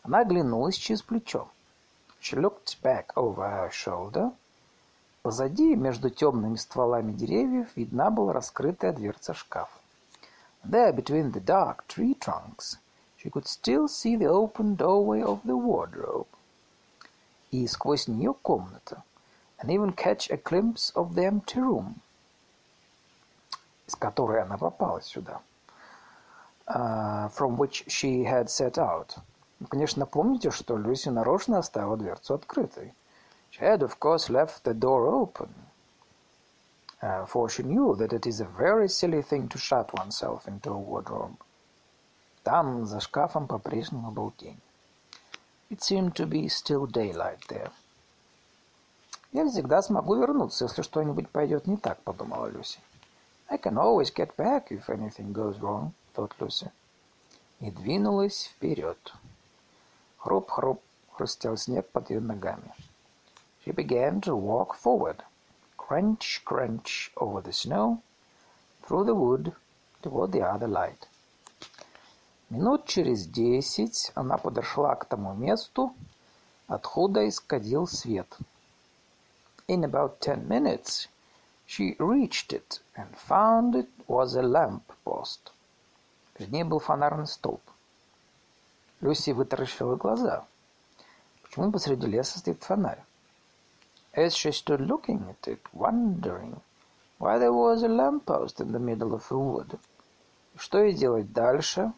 Она 0.03 0.19
оглянулась 0.19 0.75
через 0.75 1.01
плечо. 1.01 1.49
She 2.19 2.35
looked 2.35 2.81
back 2.81 3.11
over 3.15 3.49
her 3.49 3.71
shoulder. 3.71 4.31
Позади, 5.22 5.74
между 5.74 6.10
темными 6.10 6.56
стволами 6.56 7.12
деревьев, 7.12 7.68
видна 7.76 8.10
была 8.10 8.32
раскрытая 8.32 8.92
дверца 8.92 9.34
шкафа. 9.34 9.78
There, 10.64 10.92
between 10.92 11.32
the 11.32 11.44
dark 11.44 11.86
tree 11.86 12.14
trunks, 12.14 12.78
she 13.16 13.30
could 13.30 13.46
still 13.46 13.88
see 13.88 14.16
the 14.16 14.26
open 14.26 14.76
doorway 14.76 15.22
of 15.22 15.40
the 15.44 15.56
wardrobe 15.56 16.26
и 17.50 17.66
сквозь 17.66 18.08
нее 18.08 18.34
комната, 18.34 19.02
and 19.58 19.70
even 19.70 19.92
catch 19.92 20.30
a 20.30 20.36
glimpse 20.36 20.92
of 20.94 21.14
the 21.14 21.24
empty 21.24 21.60
room, 21.60 21.94
из 23.86 23.94
которой 23.96 24.42
она 24.42 24.58
попала 24.58 25.00
сюда, 25.00 25.40
uh, 26.66 27.28
from 27.30 27.56
which 27.56 27.84
she 27.88 28.24
had 28.24 28.48
set 28.48 28.76
out. 28.76 29.18
Конечно, 29.68 30.06
помните, 30.06 30.50
что 30.50 30.76
Люси 30.76 31.08
нарочно 31.08 31.58
оставила 31.58 31.96
дверцу 31.96 32.34
открытой. 32.34 32.94
She 33.58 33.64
had, 33.64 33.82
of 33.82 33.98
course, 33.98 34.30
left 34.30 34.62
the 34.62 34.72
door 34.72 35.08
open, 35.08 35.52
uh, 37.02 37.26
for 37.26 37.48
she 37.48 37.64
knew 37.64 37.96
that 37.96 38.12
it 38.12 38.24
is 38.24 38.40
a 38.40 38.44
very 38.44 38.88
silly 38.88 39.20
thing 39.20 39.48
to 39.48 39.58
shut 39.58 39.92
oneself 39.94 40.46
into 40.46 40.70
a 40.70 40.78
wardrobe. 40.78 41.36
Там, 42.44 42.86
за 42.86 43.00
шкафом, 43.00 43.48
по-прежнему 43.48 44.12
был 44.12 44.32
день. 44.38 44.60
It 45.70 45.82
seemed 45.82 46.14
to 46.14 46.26
be 46.26 46.48
still 46.48 46.86
daylight 46.86 47.40
there. 47.48 47.72
«Я 49.32 49.44
всегда 49.48 49.82
смогу 49.82 50.14
вернуться, 50.14 50.64
если 50.66 50.82
что-нибудь 50.82 51.28
пойдет 51.28 51.66
не 51.66 51.76
так»,— 51.76 51.98
подумала 52.04 52.46
Люси. 52.46 52.78
«I 53.48 53.58
can 53.58 53.76
always 53.76 54.14
get 54.14 54.36
back 54.36 54.70
if 54.70 54.88
anything 54.88 55.32
goes 55.32 55.58
wrong»,— 55.58 55.92
thought 56.14 56.32
Lucy. 56.38 56.70
И 57.58 57.72
двинулась 57.72 58.44
вперед. 58.44 58.98
Хруп-хруп 60.18 60.80
хрустел 61.12 61.56
снег 61.56 61.88
под 61.90 62.10
ее 62.10 62.20
ногами. 62.20 62.72
She 63.68 63.72
began 63.72 64.22
to 64.22 64.34
walk 64.34 64.74
forward. 64.76 65.24
Crunch, 65.76 66.40
crunch 66.46 67.12
over 67.18 67.42
the 67.42 67.52
snow, 67.52 68.00
through 68.82 69.04
the 69.04 69.14
wood, 69.14 69.52
toward 70.00 70.32
the 70.32 70.40
other 70.40 70.66
light. 70.66 71.06
Минут 72.48 72.86
через 72.86 73.26
десять 73.26 74.10
она 74.14 74.38
подошла 74.38 74.94
к 74.94 75.04
тому 75.04 75.34
месту, 75.34 75.92
откуда 76.66 77.28
исходил 77.28 77.86
свет. 77.86 78.38
In 79.66 79.84
about 79.84 80.20
ten 80.20 80.48
minutes 80.48 81.08
she 81.66 81.94
reached 81.98 82.54
it 82.54 82.80
and 82.96 83.14
found 83.18 83.74
it 83.74 83.90
was 84.06 84.34
a 84.34 84.40
lamp 84.40 84.90
post. 85.04 85.52
Перед 86.32 86.52
ней 86.52 86.64
был 86.64 86.78
фонарный 86.78 87.26
столб. 87.26 87.60
Люси 89.02 89.32
вытаращила 89.32 89.96
глаза. 89.96 90.46
Почему 91.42 91.70
посреди 91.70 92.06
леса 92.06 92.38
стоит 92.38 92.64
фонарь? 92.64 93.04
As 94.14 94.36
she 94.36 94.52
stood 94.52 94.80
looking 94.80 95.26
at 95.28 95.48
it, 95.48 95.60
wondering 95.72 96.60
why 97.18 97.38
there 97.38 97.52
was 97.52 97.82
a 97.82 97.88
lamp 97.88 98.26
post 98.26 98.60
in 98.60 98.72
the 98.72 98.78
middle 98.78 99.14
of 99.14 99.28
the 99.28 99.38
wood. 99.38 99.78
Что 100.56 100.82
ей 100.82 100.94
делать 100.94 101.32
дальше? 101.32 101.92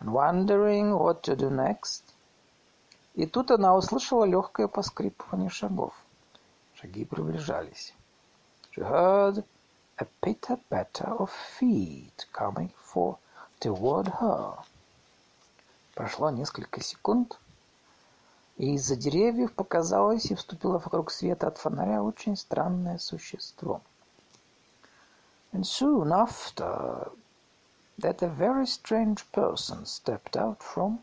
and 0.00 0.12
wondering 0.12 0.96
what 0.96 1.22
to 1.24 1.36
do 1.36 1.50
next. 1.50 2.02
И 3.14 3.26
тут 3.26 3.50
она 3.50 3.74
услышала 3.74 4.24
легкое 4.24 4.68
поскрипывание 4.68 5.50
шагов. 5.50 5.92
Шаги 6.74 7.04
приближались. 7.04 7.92
She 8.70 8.82
heard 8.82 9.44
a 9.96 10.06
pitter-patter 10.20 11.16
of 11.18 11.30
feet 11.58 12.26
coming 12.32 12.70
for 12.76 13.18
toward 13.58 14.06
her. 14.20 14.58
Прошло 15.94 16.30
несколько 16.30 16.80
секунд, 16.80 17.40
и 18.58 18.74
из-за 18.74 18.96
деревьев 18.96 19.54
показалось 19.54 20.30
и 20.30 20.34
вступило 20.34 20.78
вокруг 20.78 21.12
света 21.12 21.46
от 21.46 21.58
фонаря 21.58 22.02
очень 22.02 22.36
странное 22.36 22.98
существо. 22.98 23.80
And 25.52 25.64
soon 25.64 26.12
after 26.12 27.12
that 27.98 28.20
a 28.20 28.28
very 28.28 28.66
strange 28.66 29.24
person 29.32 29.86
stepped 29.86 30.36
out 30.36 30.58
from 30.58 30.98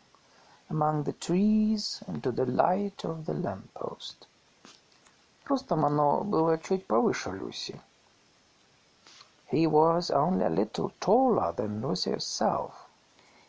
among 0.70 1.04
the 1.04 1.13
trees 1.13 2.04
into 2.08 2.32
the 2.32 2.46
light 2.46 3.06
of 3.06 3.26
the 3.26 3.34
lamppost. 3.34 4.28
Ростом 5.46 5.86
оно 5.86 6.24
было 6.24 6.58
чуть 6.58 6.86
повыше 6.86 7.32
Люси. 7.32 7.80
He 9.50 9.65
was 9.65 10.12
only 10.12 10.44
a 10.44 10.50
little 10.50 10.91
taller 11.00 11.54
than 11.54 11.82
Lucy 11.82 12.12
herself 12.12 12.74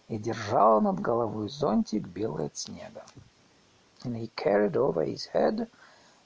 и 0.09 0.17
держал 0.19 0.81
над 0.81 1.01
головой 1.01 1.49
зонтик 1.49 2.07
белый 2.07 2.47
от 2.47 2.57
снега. 2.57 3.05
And 4.06 4.16
he 4.16 4.28
carried 4.36 4.78
over 4.78 5.04
his 5.04 5.26
head 5.26 5.68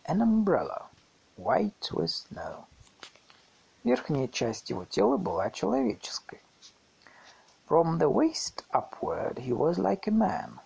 an 0.06 0.22
umbrella, 0.22 0.90
white 1.38 1.90
with 1.94 2.12
snow. 2.12 2.66
Верхняя 3.86 4.28
часть 4.28 4.70
его 4.70 4.84
тела 4.84 5.16
была 5.16 5.50
человеческой. 5.52 6.42
From 7.66 7.98
the 7.98 8.10
waist 8.10 8.64
upward 8.74 9.40
he 9.40 9.54
was 9.54 9.78
like 9.78 10.06
a 10.06 10.12
man, 10.12 10.60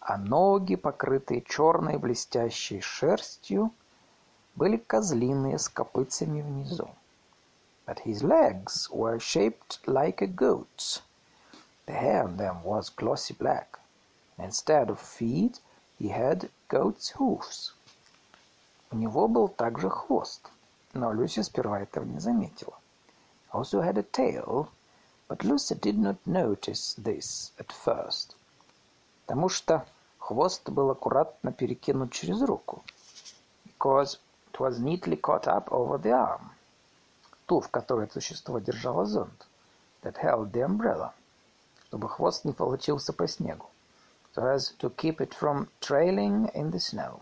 а 0.00 0.18
ноги, 0.18 0.74
покрытые 0.74 1.42
черной 1.42 1.96
блестящей 1.96 2.80
шерстью, 2.80 3.72
были 4.56 4.78
козлиные 4.78 5.58
с 5.58 5.68
копытцами 5.68 6.42
внизу. 6.42 6.88
But 7.86 8.00
his 8.00 8.22
legs 8.22 8.90
were 8.90 9.20
shaped 9.20 9.78
like 9.86 10.20
a 10.20 10.26
goat's. 10.26 11.02
The 11.86 11.92
hair 11.92 12.24
on 12.24 12.36
them 12.36 12.62
was 12.64 12.90
glossy 12.90 13.34
black, 13.34 13.78
and 14.36 14.46
instead 14.46 14.90
of 14.90 14.98
feet 14.98 15.60
he 15.99 16.09
had 16.09 16.49
goat's 16.69 17.13
hoofs. 17.15 17.73
У 18.91 18.95
него 18.95 19.27
был 19.27 19.47
также 19.47 19.89
хвост, 19.89 20.49
но 20.93 21.11
Люси 21.13 21.41
сперва 21.41 21.81
этого 21.81 22.05
не 22.05 22.19
заметила. 22.19 22.77
Also 23.51 23.81
had 23.81 23.97
a 23.97 24.03
tail, 24.03 24.67
but 25.27 25.43
Lucy 25.43 25.75
did 25.75 25.97
not 25.97 26.17
notice 26.25 26.95
this 26.97 27.51
at 27.57 27.71
first. 27.71 28.35
Потому 29.25 29.49
что 29.49 29.85
хвост 30.19 30.69
был 30.69 30.89
аккуратно 30.91 31.51
перекинут 31.51 32.11
через 32.11 32.41
руку. 32.41 32.83
Because 33.65 34.19
It 34.55 34.61
was 34.61 34.79
neatly 34.79 35.17
caught 35.17 35.49
up 35.49 35.69
over 35.69 35.97
the 35.97 36.13
arm. 36.13 36.51
Ту, 37.45 37.59
в 37.59 37.67
которой 37.67 38.09
существо 38.09 38.59
держало 38.59 39.05
зонт. 39.05 39.45
That 40.01 40.15
held 40.15 40.53
the 40.53 40.61
umbrella. 40.61 41.11
Чтобы 41.87 42.07
хвост 42.07 42.45
не 42.45 42.53
получился 42.53 43.11
по 43.11 43.27
снегу. 43.27 43.69
So 44.35 44.45
as 44.47 44.73
to 44.79 44.89
keep 44.89 45.21
it 45.21 45.33
from 45.33 45.69
trailing 45.79 46.51
in 46.53 46.71
the 46.71 46.79
snow. 46.81 47.21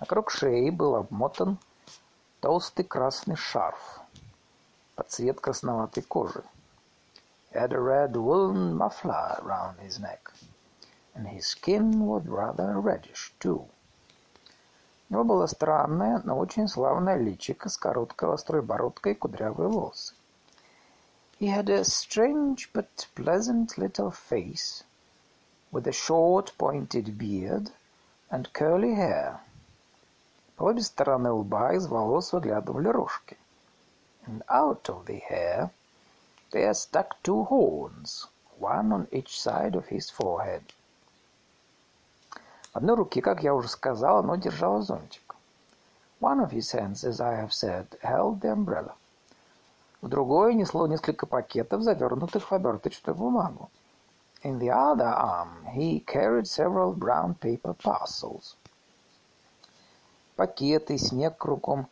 Вокруг 0.00 0.30
шеи 0.30 0.70
был 0.70 0.96
обмотан 0.96 1.58
толстый 2.40 2.84
красный 2.84 3.36
шарф 3.36 4.00
под 4.96 5.10
цвет 5.10 5.42
красноватой 5.42 6.04
кожи. 6.04 6.42
He 7.50 7.58
had 7.58 7.74
a 7.74 7.78
red 7.78 8.16
woolen 8.16 8.78
muffler 8.78 9.38
around 9.42 9.78
his 9.78 9.98
neck, 9.98 10.32
and 11.14 11.28
his 11.28 11.48
skin 11.48 12.06
was 12.06 12.24
rather 12.24 12.80
reddish 12.80 13.34
too. 13.38 13.68
У 15.10 15.12
него 15.12 15.24
было 15.24 15.44
странное, 15.44 16.22
но 16.24 16.38
очень 16.38 16.66
славное 16.66 17.18
личико 17.18 17.68
с 17.68 17.76
короткой 17.76 18.32
острой 18.32 18.62
бородкой 18.62 19.12
и 19.12 19.16
кудрявые 19.16 19.68
волосы. 19.68 20.14
He 21.38 21.48
had 21.48 21.68
a 21.68 21.84
strange 21.84 22.70
but 22.72 23.06
pleasant 23.14 23.76
little 23.76 24.10
face, 24.10 24.84
with 25.72 25.86
a 25.86 25.92
short 25.92 26.52
pointed 26.58 27.18
beard 27.18 27.70
and 28.30 28.52
curly 28.52 28.94
hair. 28.94 29.40
По 30.56 30.64
обе 30.64 30.82
стороны 30.82 31.32
лба 31.32 31.72
из 31.74 31.86
волос 31.86 32.32
выглядывали 32.32 32.88
рожки. 32.88 33.38
And 34.26 34.44
out 34.48 34.88
of 34.88 35.06
the 35.06 35.20
hair 35.28 35.70
there 36.50 36.74
stuck 36.74 37.20
two 37.22 37.44
horns, 37.44 38.28
one 38.58 38.92
on 38.92 39.08
each 39.10 39.40
side 39.40 39.74
of 39.74 39.86
his 39.88 40.10
forehead. 40.10 40.62
В 42.72 42.76
одной 42.76 42.96
руке, 42.96 43.22
как 43.22 43.42
я 43.42 43.54
уже 43.54 43.68
сказал, 43.68 44.18
оно 44.18 44.36
держало 44.36 44.82
зонтик. 44.82 45.34
One 46.20 46.40
of 46.40 46.50
his 46.52 46.72
hands, 46.72 47.02
as 47.02 47.20
I 47.20 47.34
have 47.42 47.52
said, 47.52 47.98
held 48.02 48.40
the 48.40 48.52
umbrella. 48.52 48.94
В 50.02 50.08
другой 50.08 50.54
несло 50.54 50.86
несколько 50.86 51.26
пакетов, 51.26 51.82
завернутых 51.82 52.50
в 52.50 52.54
оберточную 52.54 53.16
бумагу. 53.16 53.70
In 54.43 54.59
the 54.59 54.69
other 54.69 55.07
arm 55.07 55.65
he 55.73 55.99
carried 55.99 56.47
several 56.47 56.93
brown 56.93 57.35
paper 57.35 57.73
parcels. 57.73 58.55
Пакеты, 60.35 60.97
снег 60.97 61.37
кругом. 61.37 61.87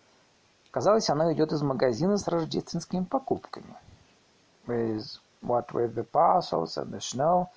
Казалось, 0.72 1.10
оно 1.10 1.32
идет 1.34 1.52
из 1.52 1.62
магазина 1.62 2.18
с 2.18 2.28
рождественскими 2.28 3.04
покупками. 3.04 3.76
With 4.68 5.20
what 5.42 5.72
with 5.74 5.96
the 5.96 6.04
parcels 6.04 6.78
and 6.78 6.92
the 6.92 7.02
snow, 7.02 7.50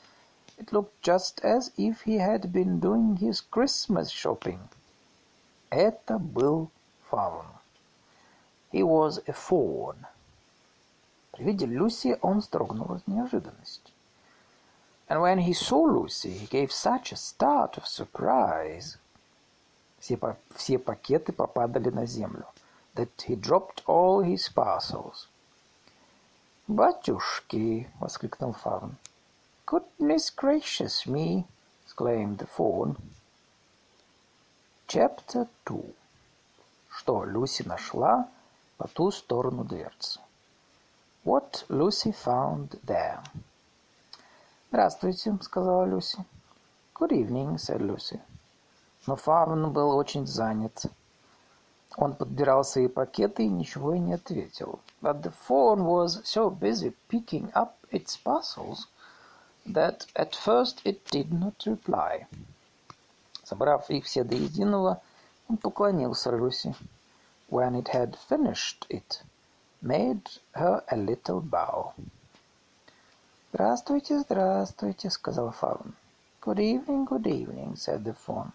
It 0.58 0.72
looked 0.72 1.02
just 1.02 1.40
as 1.44 1.70
if 1.76 2.02
he 2.02 2.16
had 2.16 2.52
been 2.52 2.80
doing 2.80 3.18
his 3.18 3.40
Christmas 3.40 4.10
shopping. 4.10 4.68
Это 5.70 6.18
был 6.18 6.72
фаун. 7.08 7.46
He 8.72 8.82
was 8.82 9.18
a 9.28 9.32
fawn. 9.32 10.04
При 11.30 11.44
виде 11.44 11.64
Люси 11.66 12.18
он 12.22 12.40
вздрогнул 12.40 12.92
от 12.92 13.06
неожиданности. 13.06 13.91
And 15.08 15.20
when 15.20 15.38
he 15.38 15.52
saw 15.54 15.80
Lucy, 15.82 16.38
he 16.38 16.46
gave 16.46 16.70
such 16.70 17.12
a 17.12 17.16
start 17.16 17.76
of 17.78 17.86
surprise. 17.86 18.98
Все, 19.98 20.18
все 20.54 20.78
пакеты 20.78 21.32
попадали 21.32 21.90
на 21.90 22.06
землю. 22.06 22.46
That 22.94 23.10
he 23.26 23.34
dropped 23.34 23.82
all 23.86 24.22
his 24.22 24.48
parcels. 24.48 25.28
«Батюшки!» — 26.68 28.00
воскликнул 28.00 28.52
Фаун. 28.52 28.96
"Goodness 29.66 30.30
gracious 30.30 31.06
me!" 31.06 31.46
exclaimed 31.84 32.38
the 32.38 32.46
Fawn. 32.46 32.96
Chapter 34.86 35.48
Two. 35.64 35.94
Что 36.90 37.24
Люси 37.24 37.62
нашла 37.62 38.28
по 38.76 38.86
ту 38.88 39.10
сторону 39.10 39.64
дверцы. 39.64 40.20
What 41.24 41.64
Lucy 41.68 42.12
found 42.12 42.78
there. 42.84 43.22
«Здравствуйте»,— 44.73 45.37
сказала 45.41 45.85
Люси. 45.85 46.25
«Good 46.95 47.11
evening»,— 47.11 47.57
said 47.57 47.81
Lucy. 47.81 48.19
Но 49.05 49.15
Фавн 49.15 49.71
был 49.71 49.95
очень 49.95 50.25
занят. 50.25 50.85
Он 51.95 52.15
подбирал 52.15 52.63
свои 52.63 52.87
пакеты 52.87 53.43
и 53.45 53.49
ничего 53.49 53.93
и 53.93 53.99
не 53.99 54.13
ответил. 54.13 54.79
But 54.99 55.21
the 55.21 55.31
fawn 55.47 55.83
was 55.83 56.23
so 56.23 56.49
busy 56.49 56.95
picking 57.07 57.51
up 57.53 57.75
its 57.91 58.17
parcels 58.17 58.87
that 59.67 60.07
at 60.15 60.33
first 60.33 60.81
it 60.83 61.05
did 61.11 61.31
not 61.31 61.53
reply. 61.67 62.25
Собрав 63.43 63.91
их 63.91 64.05
все 64.05 64.23
до 64.23 64.35
единого, 64.35 65.03
он 65.49 65.57
поклонился 65.57 66.31
Руси. 66.31 66.73
When 67.47 67.75
it 67.75 67.89
had 67.89 68.17
finished 68.27 68.87
it, 68.89 69.21
made 69.83 70.27
her 70.53 70.83
a 70.87 70.97
little 70.97 71.41
bow. 71.41 71.93
«Здравствуйте, 73.53 74.17
здравствуйте»,— 74.17 75.09
сказал 75.11 75.51
Фаун. 75.51 75.93
«Good 76.41 76.57
evening, 76.57 77.05
good 77.05 77.25
evening»,— 77.25 77.73
said 77.75 78.03
the 78.03 78.17
fawn. 78.25 78.49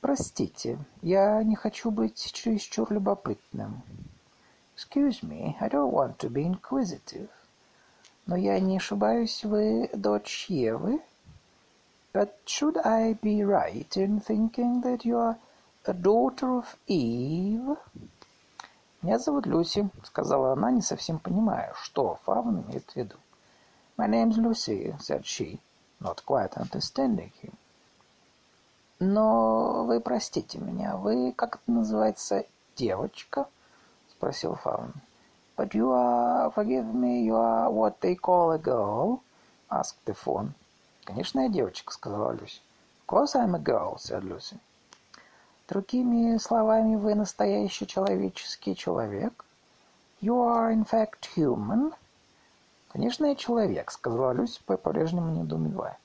«Простите, 0.00 0.78
я 1.02 1.42
не 1.42 1.54
хочу 1.54 1.90
быть 1.90 2.32
чересчур 2.32 2.90
любопытным». 2.90 3.82
«Excuse 4.74 5.22
me, 5.22 5.54
I 5.60 5.68
don't 5.68 5.92
want 5.92 6.16
to 6.16 6.30
be 6.30 6.46
inquisitive». 6.46 7.28
Но 8.24 8.36
я 8.36 8.58
не 8.58 8.78
ошибаюсь, 8.78 9.44
вы 9.44 9.90
дочь 9.92 10.46
Евы? 10.48 11.02
But 12.14 12.30
should 12.46 12.78
I 12.86 13.12
be 13.20 13.42
right 13.42 13.94
in 13.98 14.18
thinking 14.18 14.80
that 14.80 15.04
you 15.04 15.18
are 15.18 15.36
a 15.84 15.92
daughter 15.92 16.56
of 16.56 16.78
Eve? 16.86 17.76
Меня 19.00 19.20
зовут 19.20 19.46
Люси, 19.46 19.88
сказала 20.02 20.54
она, 20.54 20.72
не 20.72 20.82
совсем 20.82 21.20
понимая, 21.20 21.72
что 21.82 22.18
Фавн 22.24 22.62
имеет 22.62 22.90
в 22.90 22.96
виду. 22.96 23.14
My 23.96 24.08
name's 24.08 24.36
Lucy, 24.36 24.92
said 24.98 25.22
she, 25.22 25.60
not 26.00 26.24
quite 26.26 26.54
understanding 26.56 27.30
him. 27.40 27.54
Но 28.98 29.84
вы 29.84 30.00
простите 30.00 30.58
меня, 30.58 30.96
вы, 30.96 31.32
как 31.32 31.56
это 31.56 31.70
называется, 31.70 32.44
девочка? 32.74 33.46
Спросил 34.10 34.56
Фавн. 34.56 34.92
But 35.56 35.74
you 35.74 35.92
are, 35.92 36.52
forgive 36.52 36.92
me, 36.92 37.24
you 37.24 37.36
are 37.36 37.70
what 37.70 38.00
they 38.00 38.16
call 38.16 38.50
a 38.50 38.58
girl? 38.58 39.20
asked 39.70 40.04
the 40.06 40.14
fawn. 40.14 40.54
Конечно, 41.04 41.40
я 41.40 41.48
девочка, 41.48 41.92
сказала 41.92 42.32
Люси. 42.32 42.60
Of 43.00 43.06
course 43.06 43.36
I'm 43.36 43.54
a 43.54 43.60
girl, 43.60 43.96
said 43.96 44.24
Lucy. 44.24 44.58
Другими 45.68 46.38
словами, 46.38 46.96
вы 46.96 47.14
настоящий 47.14 47.86
человеческий 47.86 48.74
человек? 48.74 49.44
You 50.22 50.36
are 50.36 50.72
in 50.72 50.86
fact 50.86 51.28
human? 51.36 51.92
Конечно, 52.90 53.26
я 53.26 53.34
человек, 53.34 53.90
сказала 53.90 54.32
Люси, 54.32 54.60
по-прежнему 54.64 55.30
недоумевая. 55.34 55.98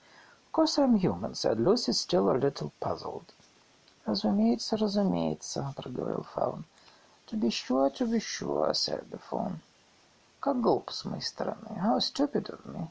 Of 0.52 0.66
course 0.66 0.78
I'm 0.78 1.00
human, 1.00 1.34
said 1.34 1.60
Lucy, 1.60 1.94
still 1.94 2.30
a 2.30 2.38
little 2.38 2.74
puzzled. 2.82 3.24
Разумеется, 4.06 4.76
разумеется, 4.76 5.74
проговорил 5.78 6.26
Фаун. 6.36 6.66
To 7.28 7.38
be 7.40 7.50
sure, 7.50 7.90
to 7.90 8.06
be 8.06 8.20
sure, 8.20 8.74
said 8.74 9.10
the 9.10 9.20
fawn. 9.32 9.60
Как 10.42 10.60
глупо 10.60 10.92
с 10.92 11.06
моей 11.06 11.22
стороны. 11.22 11.70
How 11.82 12.00
stupid 12.00 12.50
of 12.50 12.66
me. 12.66 12.90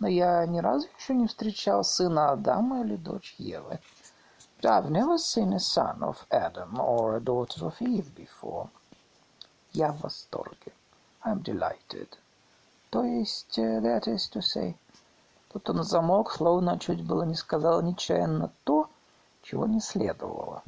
Но 0.00 0.08
я 0.08 0.44
ни 0.44 0.58
разу 0.58 0.86
еще 0.98 1.14
не 1.14 1.26
встречал 1.26 1.82
сына 1.82 2.32
Адама 2.32 2.82
или 2.82 2.96
дочь 2.96 3.34
Евы. 3.38 3.80
But 4.63 4.71
I've 4.71 4.89
never 4.89 5.17
seen 5.17 5.51
a 5.51 5.59
son 5.59 6.01
of 6.01 6.25
Adam 6.31 6.79
or 6.79 7.17
a 7.17 7.19
daughter 7.19 7.65
of 7.65 7.81
Eve 7.81 8.15
before. 8.15 8.69
Я 9.73 9.91
в 9.91 9.99
восторге. 9.99 10.71
I'm 11.25 11.43
delighted. 11.43 12.07
То 12.89 13.03
есть, 13.03 13.57
that 13.57 14.07
is 14.07 14.29
to 14.29 14.41
say... 14.41 14.77
Тут 15.49 15.69
он 15.69 15.83
замолк, 15.83 16.31
словно 16.31 16.79
чуть 16.79 17.05
было 17.05 17.23
не 17.23 17.35
сказал 17.35 17.81
нечаянно 17.81 18.53
то, 18.63 18.89
чего 19.41 19.67
не 19.67 19.81
следовало. 19.81 20.63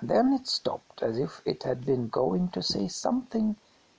And 0.00 0.08
then 0.08 0.32
it 0.32 0.46
stopped, 0.46 1.02
as 1.02 1.18
if 1.18 1.42
it 1.44 1.62
had 1.62 1.84
been 1.84 2.08
going 2.08 2.48
to 2.52 2.62
say 2.62 2.88
something 2.88 3.56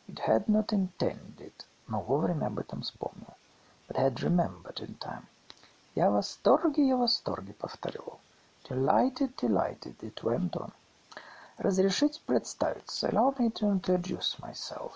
it 0.08 0.20
had 0.20 0.48
not 0.48 0.74
intended, 0.74 1.54
но 1.88 2.02
вовремя 2.02 2.48
об 2.48 2.58
этом 2.58 2.82
вспомнил. 2.82 3.36
But 3.88 3.98
had 3.98 4.16
remembered 4.24 4.80
in 4.80 4.98
time. 4.98 5.26
«Я 5.94 6.10
в 6.10 6.14
восторге, 6.14 6.88
я 6.88 6.96
в 6.96 7.02
восторге», — 7.02 7.60
повторил 7.60 8.04
он. 8.08 8.18
Delighted, 8.71 9.35
delighted, 9.37 9.97
it 10.01 10.23
went 10.23 10.57
on. 10.57 10.71
«Разрешите 11.59 12.21
представиться. 12.25 13.09
Allow 13.09 13.37
me 13.37 13.51
to 13.51 13.67
introduce 13.69 14.39
myself. 14.39 14.93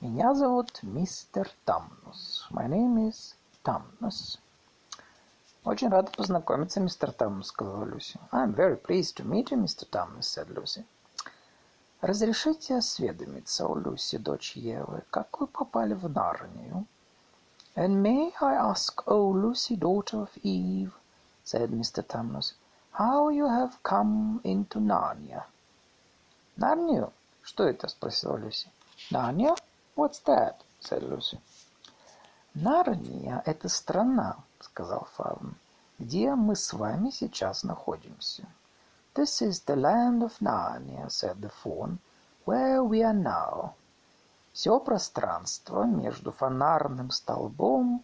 Меня 0.00 0.34
зовут 0.34 0.84
мистер 0.84 1.50
Тамнус. 1.64 2.46
My 2.52 2.68
name 2.68 3.08
is 3.08 3.34
Тамнус. 3.64 4.38
«Очень 5.64 5.88
рада 5.88 6.12
познакомиться, 6.12 6.78
мистер 6.78 7.10
Тамнус»,— 7.10 7.48
сказала 7.48 7.84
Люси. 7.86 8.20
«I'm 8.30 8.54
very 8.54 8.80
pleased 8.80 9.16
to 9.16 9.24
meet 9.24 9.50
you, 9.50 9.60
Mr. 9.60 9.84
Тамнус»,— 9.84 10.28
said 10.38 10.46
Lucy. 10.54 10.84
«Разрешите 12.00 12.76
осведомиться, 12.76 13.66
у 13.66 13.74
Люси, 13.74 14.16
дочь 14.18 14.54
Евы, 14.54 15.02
как 15.10 15.40
вы 15.40 15.48
попали 15.48 15.94
в 15.94 16.08
Нарнию?» 16.08 16.86
«And 17.74 18.00
may 18.00 18.32
I 18.40 18.54
ask, 18.54 19.02
O 19.06 19.32
Lucy, 19.32 19.74
daughter 19.74 20.22
of 20.22 20.30
Eve»,— 20.44 20.92
said 21.44 21.70
Mr. 21.70 22.06
Tamnos, 22.06 22.54
«how 22.98 23.28
you 23.28 23.46
have 23.46 23.82
come 23.82 24.40
into 24.42 24.80
Narnia?» 24.80 25.44
«Нарнию? 26.56 27.12
Что 27.42 27.64
это?»— 27.64 27.88
спросила 27.90 28.38
Люси. 28.38 28.70
«Narnia? 29.10 29.54
What's 29.96 30.22
that?»— 30.24 30.54
said 30.80 31.02
Lucy. 31.02 31.38
«Нарния— 32.54 33.42
это 33.44 33.68
страна»,— 33.68 34.38
сказал 34.60 35.06
Фаун,— 35.14 35.56
«где 35.98 36.34
мы 36.34 36.56
с 36.56 36.72
вами 36.72 37.10
сейчас 37.10 37.64
находимся». 37.64 38.48
«This 39.14 39.42
is 39.42 39.62
the 39.66 39.76
land 39.76 40.22
of 40.22 40.32
Narnia»,— 40.40 41.06
said 41.10 41.38
the 41.42 41.52
Faun,— 41.62 41.98
«where 42.46 42.82
we 42.82 43.02
are 43.02 43.12
now». 43.12 43.74
Все 44.54 44.80
пространство 44.80 45.84
между 45.84 46.32
фонарным 46.32 47.10
столбом 47.10 48.02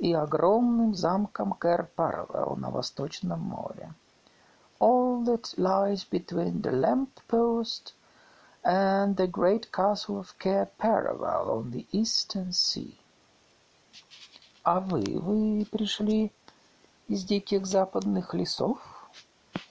и 0.00 0.12
огромным 0.14 0.96
замком 0.96 1.52
Кэр-Парвелл 1.52 2.56
на 2.56 2.70
Восточном 2.70 3.38
море. 3.38 3.94
All 5.15 5.23
that 5.23 5.57
lies 5.57 6.03
between 6.03 6.63
the 6.63 6.71
lamp 6.73 7.21
post 7.29 7.93
and 8.61 9.15
the 9.15 9.25
great 9.25 9.71
castle 9.71 10.19
of 10.19 10.37
Cair 10.37 10.69
Paravel 10.77 11.49
on 11.49 11.71
the 11.71 11.85
eastern 11.93 12.51
sea. 12.51 12.99
А 14.65 14.81
вы, 14.81 15.03
вы 15.17 15.65
пришли 15.65 16.33
из 17.07 17.23
диких 17.23 17.65
западных 17.65 18.33
лесов? 18.33 18.79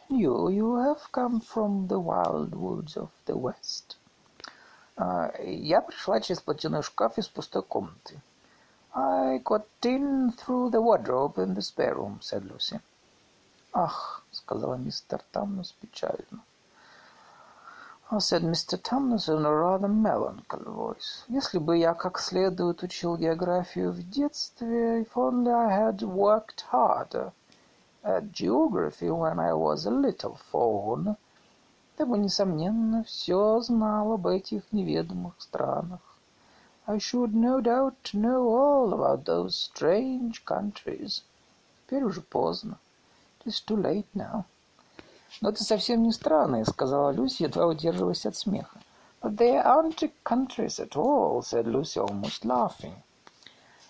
You, 0.09 0.49
you 0.49 0.77
have 0.77 1.13
come 1.13 1.43
from 1.43 1.89
the 1.89 2.01
wild 2.01 2.55
woods 2.55 2.97
of 2.97 3.11
the 3.27 3.37
west. 3.37 3.99
Uh, 4.97 5.31
я 5.45 5.83
пришла 5.83 6.21
через 6.21 6.41
платяной 6.41 6.83
шкаф 6.83 7.19
из 7.19 7.29
пустой 7.29 7.63
комнаты. 7.63 8.23
I 8.95 9.39
got 9.45 9.67
in 9.83 10.33
through 10.33 10.71
the 10.71 10.81
wardrobe 10.81 11.37
in 11.37 11.53
the 11.53 11.61
spare 11.61 11.97
room, 11.97 12.21
said 12.23 12.51
Lucy. 12.51 12.81
Ах, 13.78 14.24
сказала 14.32 14.76
мистер 14.76 15.22
Тамнус 15.34 15.74
печально. 15.74 16.46
Oh, 18.10 18.20
said 18.20 18.42
Mr. 18.42 18.82
Tumnus 18.82 19.28
in 19.28 19.44
a 19.46 19.54
rather 19.54 19.90
melancholy 19.90 20.64
voice. 20.64 21.26
Если 21.28 21.58
бы 21.58 21.76
я 21.76 21.94
как 21.94 22.20
следует 22.20 22.84
учил 22.84 23.18
географию 23.18 23.92
в 23.92 24.10
детстве, 24.10 25.02
if 25.02 25.16
only 25.16 25.52
I 25.52 25.68
had 25.68 26.02
worked 26.04 26.62
harder 26.72 27.34
at 28.02 28.32
geography 28.32 29.10
when 29.10 29.40
I 29.40 29.52
was 29.54 29.86
a 29.86 29.92
little 29.92 30.38
fawn, 30.50 31.18
ты 31.98 32.06
бы, 32.06 32.18
несомненно, 32.18 33.04
все 33.04 33.60
знал 33.60 34.14
об 34.14 34.28
этих 34.28 34.72
неведомых 34.72 35.34
странах. 35.40 36.00
I 36.88 36.98
should 36.98 37.34
no 37.34 37.60
doubt 37.60 38.14
know 38.14 38.48
all 38.48 38.94
about 38.94 39.26
those 39.26 39.58
strange 39.58 40.46
countries. 40.46 41.24
Теперь 41.86 42.04
уже 42.04 42.22
поздно. 42.22 42.80
It 43.46 43.50
is 43.50 43.62
too 43.62 43.78
late 43.78 44.08
now. 44.16 44.46
«Но 45.40 45.50
это 45.50 45.64
совсем 45.64 46.02
не 46.02 46.12
страны»,— 46.12 46.66
сказала 46.66 47.12
Люси, 47.12 47.44
едва 47.44 47.68
удерживаясь 47.68 48.26
от 48.26 48.36
смеха. 48.36 48.80
«But 49.22 49.36
they 49.36 49.64
aren't 49.64 50.12
countries 50.24 50.80
at 50.80 50.96
all»,— 50.96 51.42
said 51.44 51.68
Lucy, 51.68 52.00
almost 52.00 52.44
laughing. 52.44 52.96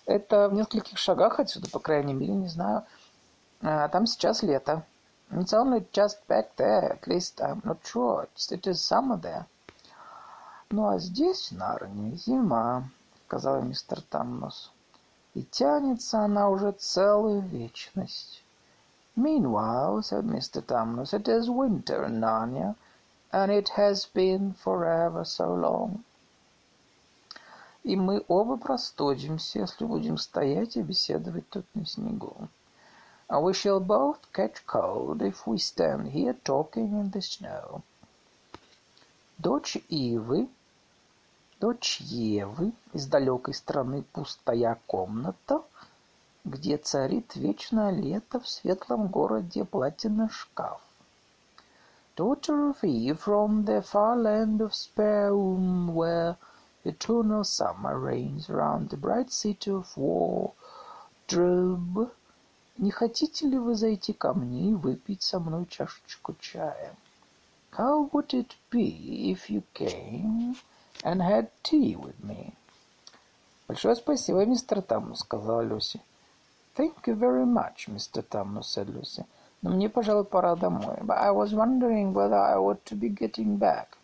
«Это 0.04 0.50
в 0.50 0.52
нескольких 0.52 0.98
шагах 0.98 1.40
отсюда, 1.40 1.70
по 1.70 1.78
крайней 1.78 2.12
мере, 2.12 2.34
не 2.34 2.48
знаю. 2.48 2.84
А 3.62 3.88
там 3.88 4.06
сейчас 4.06 4.42
лето». 4.42 4.84
«It's 5.30 5.54
only 5.54 5.86
just 5.90 6.18
back 6.28 6.54
there, 6.56 6.92
at 6.92 7.06
least 7.06 7.40
I'm 7.40 7.62
not 7.64 7.78
sure. 7.82 8.28
It 8.36 8.66
is 8.66 8.74
summer 8.74 9.18
there». 9.18 9.46
«Ну 10.68 10.86
а 10.88 10.98
здесь, 10.98 11.50
в 11.50 11.56
Нарнии, 11.56 12.14
зима»,— 12.16 12.90
сказал 13.26 13.62
мистер 13.62 14.02
Тамнос. 14.02 14.70
«И 15.32 15.42
тянется 15.44 16.20
она 16.20 16.50
уже 16.50 16.72
целую 16.72 17.40
вечность». 17.40 18.42
Meanwhile, 19.15 20.01
said 20.03 20.25
Mr. 20.25 20.61
Tamnos, 20.61 21.13
it 21.13 21.27
is 21.27 21.49
winter 21.49 22.05
in 22.05 22.21
Narnia, 22.21 22.75
and 23.31 23.51
it 23.51 23.69
has 23.69 24.05
been 24.05 24.53
for 24.53 24.85
ever 24.85 25.25
so 25.25 25.53
long. 25.53 26.03
И 27.83 27.95
мы 27.95 28.23
оба 28.27 28.57
простудимся, 28.57 29.59
если 29.59 29.85
будем 29.85 30.17
стоять 30.17 30.77
и 30.77 30.81
беседовать 30.81 31.49
тут 31.49 31.65
на 31.73 31.85
снегу. 31.85 32.47
And 33.27 33.43
we 33.43 33.53
shall 33.53 33.79
both 33.79 34.19
catch 34.33 34.65
cold 34.65 35.21
if 35.21 35.45
we 35.45 35.57
stand 35.57 36.09
here 36.09 36.35
talking 36.43 36.91
in 36.99 37.11
the 37.11 37.21
snow. 37.21 37.81
Дочь 39.37 39.77
Ивы, 39.89 40.47
дочь 41.59 41.99
Евы 42.01 42.71
из 42.93 43.07
далекой 43.07 43.53
страны 43.53 44.03
пустая 44.13 44.79
комната — 44.87 45.71
где 46.46 46.76
царит 46.78 47.34
вечное 47.34 47.90
лето 47.90 48.38
в 48.38 48.48
светлом 48.48 49.08
городе 49.08 49.64
платяный 49.64 50.28
шкаф. 50.28 50.80
Daughter 52.16 52.70
of 52.70 52.84
Eve 52.84 53.18
from 53.18 53.64
the 53.64 53.82
far 53.82 54.16
land 54.16 54.60
of 54.60 54.72
Speum, 54.72 55.92
where 55.92 56.36
eternal 56.84 57.42
summer 57.42 57.98
reigns 57.98 58.48
around 58.48 58.90
the 58.90 58.96
bright 58.96 59.32
city 59.32 59.72
of 59.72 59.88
Wardrobe, 61.26 62.12
не 62.78 62.92
хотите 62.92 63.48
ли 63.48 63.58
вы 63.58 63.74
зайти 63.74 64.12
ко 64.12 64.32
мне 64.32 64.70
и 64.70 64.74
выпить 64.74 65.22
со 65.22 65.40
мной 65.40 65.66
чашечку 65.66 66.36
чая? 66.38 66.94
How 67.72 68.08
would 68.12 68.32
it 68.32 68.54
be 68.70 69.32
if 69.32 69.50
you 69.50 69.64
came 69.74 70.54
and 71.02 71.20
had 71.20 71.50
tea 71.64 71.96
with 71.96 72.22
me? 72.22 72.54
Большое 73.66 73.96
спасибо, 73.96 74.46
мистер 74.46 74.80
Тамму, 74.80 75.16
сказала 75.16 75.62
Люси. 75.62 76.00
Thank 76.76 77.06
you 77.06 77.14
very 77.14 77.46
much, 77.46 77.88
Mr. 77.88 78.22
Thomas, 78.28 78.68
said 78.68 78.90
Lucy. 78.90 79.24
Но 79.62 79.70
мне, 79.70 79.88
пожалуй, 79.88 80.24
пора 80.24 80.56
домой. 80.56 80.98
But 81.00 81.16
I 81.16 81.30
was 81.30 81.54
wondering 81.54 82.12
whether 82.12 82.36
I 82.36 82.56
ought 82.56 82.84
to 82.84 82.94
be 82.94 83.08
getting 83.08 83.56
back. 83.56 83.96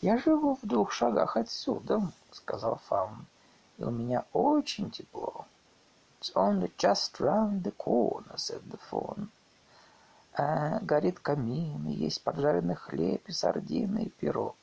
Я 0.00 0.16
живу 0.16 0.54
в 0.54 0.66
двух 0.66 0.92
шагах 0.92 1.36
отсюда, 1.36 2.10
сказал 2.32 2.80
Фаун. 2.88 3.26
И 3.76 3.84
у 3.84 3.90
меня 3.90 4.24
очень 4.32 4.90
тепло. 4.90 5.44
It's 6.20 6.32
only 6.34 6.72
just 6.78 7.20
round 7.20 7.64
the 7.64 7.72
corner, 7.72 8.36
said 8.36 8.62
the 8.70 8.78
fawn. 8.90 9.28
А, 10.32 10.80
горит 10.80 11.20
камин, 11.20 11.86
и 11.86 11.92
есть 11.92 12.24
поджаренный 12.24 12.76
хлеб 12.76 13.28
и 13.28 13.32
сардины, 13.32 14.04
и 14.04 14.08
пирог. 14.08 14.56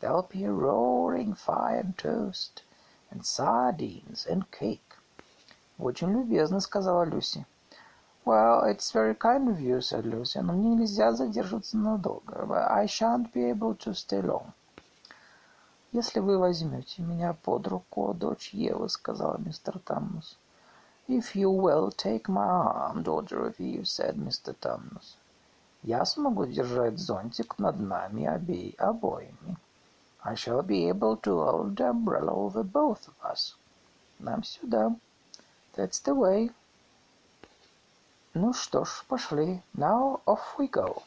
There'll 0.00 0.28
be 0.28 0.44
a 0.44 0.52
roaring 0.52 1.34
fire 1.34 1.80
and 1.80 1.96
toast, 1.98 2.62
and 3.10 3.26
sardines 3.26 4.24
and 4.24 4.48
cake. 4.52 5.01
«Очень 5.82 6.12
любезно»,— 6.12 6.60
сказала 6.60 7.02
Люси. 7.02 7.44
«Well, 8.24 8.62
it's 8.66 8.92
very 8.92 9.16
kind 9.16 9.48
of 9.48 9.58
you»,— 9.58 9.78
said 9.80 10.04
Lucy,— 10.04 10.40
«но 10.42 10.52
мне 10.52 10.76
нельзя 10.76 11.10
задерживаться 11.10 11.76
надолго. 11.76 12.46
I 12.70 12.86
shan't 12.86 13.32
be 13.32 13.50
able 13.50 13.76
to 13.78 13.92
stay 13.92 14.22
long». 14.22 14.52
«Если 15.90 16.20
вы 16.20 16.38
возьмете 16.38 17.02
меня 17.02 17.32
под 17.32 17.66
руку, 17.66 18.14
дочь 18.14 18.54
Евы»,— 18.54 18.88
сказала 18.90 19.38
мистер 19.38 19.80
Таммус. 19.80 20.38
«If 21.08 21.34
you 21.34 21.50
will 21.50 21.90
take 21.90 22.28
my 22.28 22.46
arm, 22.46 23.02
daughter 23.02 23.44
of 23.44 23.56
Eve»,— 23.58 23.82
said 23.84 24.14
Mr. 24.14 24.54
Таммус. 24.54 25.16
«Я 25.82 26.04
смогу 26.04 26.46
держать 26.46 27.00
зонтик 27.00 27.58
над 27.58 27.80
нами 27.80 28.26
обеи, 28.26 28.76
обоими». 28.78 29.56
«I 30.22 30.34
shall 30.34 30.62
be 30.62 30.88
able 30.88 31.16
to 31.22 31.44
hold 31.44 31.74
the 31.74 31.90
umbrella 31.90 32.30
over 32.30 32.62
both 32.62 33.08
of 33.08 33.14
us». 33.28 33.56
Нам 34.20 34.44
сюда. 34.44 34.94
That's 35.75 35.99
the 35.99 36.15
way. 36.15 36.51
Ну 38.33 38.53
что 38.53 38.85
ж, 38.85 39.05
пошли. 39.07 39.61
Now 39.75 40.21
off 40.25 40.57
we 40.57 40.69
go. 40.69 41.01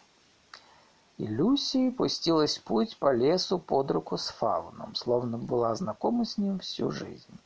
И 1.19 1.27
Люси 1.27 1.91
пустилась 1.91 2.59
в 2.59 2.63
путь 2.63 2.97
по 2.97 3.13
лесу 3.13 3.59
под 3.59 3.91
руку 3.91 4.17
с 4.17 4.31
Фауном, 4.31 4.95
словно 4.95 5.37
была 5.37 5.75
знакома 5.75 6.25
с 6.25 6.39
ним 6.39 6.59
всю 6.61 6.91
жизнь. 6.91 7.39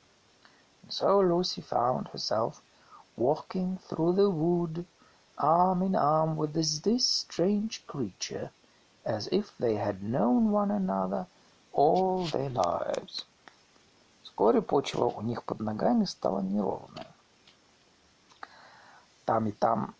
And 0.85 0.91
so 0.91 1.21
Lucy 1.21 1.61
found 1.61 2.09
herself 2.13 2.63
walking 3.17 3.79
through 3.89 4.13
the 4.13 4.31
wood, 4.31 4.85
arm 5.39 5.83
in 5.83 5.97
arm 5.97 6.37
with 6.37 6.53
this, 6.53 6.79
this 6.81 7.07
strange 7.07 7.85
creature, 7.87 8.51
as 9.05 9.29
if 9.33 9.53
they 9.59 9.75
had 9.75 10.03
known 10.03 10.51
one 10.51 10.71
another 10.71 11.27
all 11.73 12.27
their 12.27 12.51
lives. 12.51 13.25
Вскоре 14.40 14.62
почва 14.62 15.08
у 15.08 15.22
них 15.22 15.44
под 15.44 15.60
ногами 15.60 16.06
стала 16.06 16.40
неровная. 16.40 17.14
Там 19.26 19.48
и 19.48 19.52
там 19.52 19.94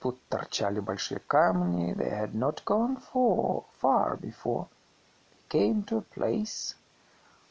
тут 0.00 0.18
торчали 0.28 0.80
большие 0.80 1.20
камни. 1.20 1.94
They 1.94 2.10
had 2.10 2.34
not 2.34 2.64
gone 2.64 3.00
for, 3.00 3.66
far 3.80 4.16
before 4.16 4.66
they 4.66 5.60
came 5.60 5.84
to 5.84 5.98
a 5.98 6.00
place 6.00 6.74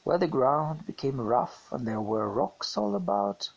where 0.03 0.17
the 0.17 0.27
ground 0.27 0.85
became 0.85 1.21
rough 1.21 1.71
and 1.71 1.87
there 1.87 2.01
were 2.01 2.27
rocks 2.27 2.75
all 2.75 2.93
about. 2.95 3.49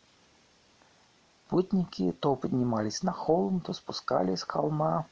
Путники 1.49 2.13
то 2.13 2.37
поднимались 2.37 3.03
на 3.03 3.11
холм, 3.11 3.59
то 3.59 3.73
спускались 3.73 4.39
с 4.39 4.43
холма. 4.45 5.03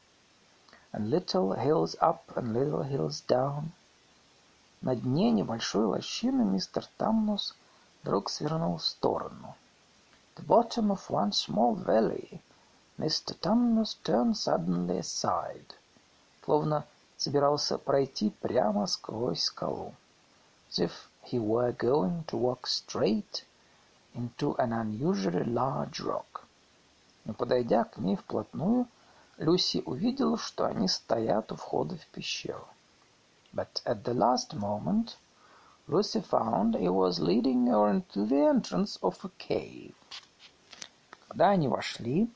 And 0.93 1.09
little 1.09 1.51
hills 1.51 1.97
up 1.99 2.21
and 2.37 2.53
little 2.53 2.83
hills 2.83 3.19
down. 3.27 3.73
На 4.81 4.95
дне 4.95 5.29
небольшой 5.31 5.85
лощины 5.85 6.45
мистер 6.45 6.85
Тамнус 6.97 7.53
вдруг 8.01 8.29
свернул 8.29 8.77
в 8.77 8.85
сторону. 8.85 9.55
The 10.37 10.45
bottom 10.45 10.91
of 10.91 11.09
one 11.09 11.31
small 11.31 11.75
valley, 11.75 12.39
Mr. 12.97 13.37
Tamnus 13.37 13.97
turned 14.05 14.37
suddenly 14.37 14.99
aside, 14.99 15.73
словно 16.45 16.85
собирался 17.17 17.77
пройти 17.77 18.29
прямо 18.29 18.85
сквозь 18.85 19.43
скалу, 19.43 19.93
as 20.69 20.79
if 20.79 20.91
he 21.25 21.39
were 21.39 21.73
going 21.73 22.23
to 22.27 22.37
walk 22.37 22.65
straight 22.65 23.43
into 24.13 24.55
an 24.57 24.71
unusually 24.71 25.43
large 25.43 25.99
rock. 25.99 26.45
Но 27.25 27.33
подойдя 27.33 27.83
к 27.83 27.97
ней 27.97 28.15
вплотную, 28.15 28.87
Люси 29.37 29.83
увидела, 29.85 30.37
что 30.37 30.65
они 30.65 30.87
стоят 30.87 31.51
у 31.51 31.57
входа 31.57 31.97
в 31.97 32.07
пещеру. 32.07 32.65
But 33.53 33.81
at 33.85 34.03
the 34.03 34.13
last 34.13 34.53
moment, 34.53 35.17
Lucy 35.87 36.21
found 36.21 36.75
he 36.75 36.89
was 36.89 37.19
leading 37.19 37.67
her 37.67 37.89
into 37.89 38.25
the 38.25 38.41
entrance 38.45 38.97
of 39.01 39.25
a 39.25 39.29
cave. 39.37 39.95
Когда 41.27 41.49
они 41.49 41.67
вошли, 41.67 42.29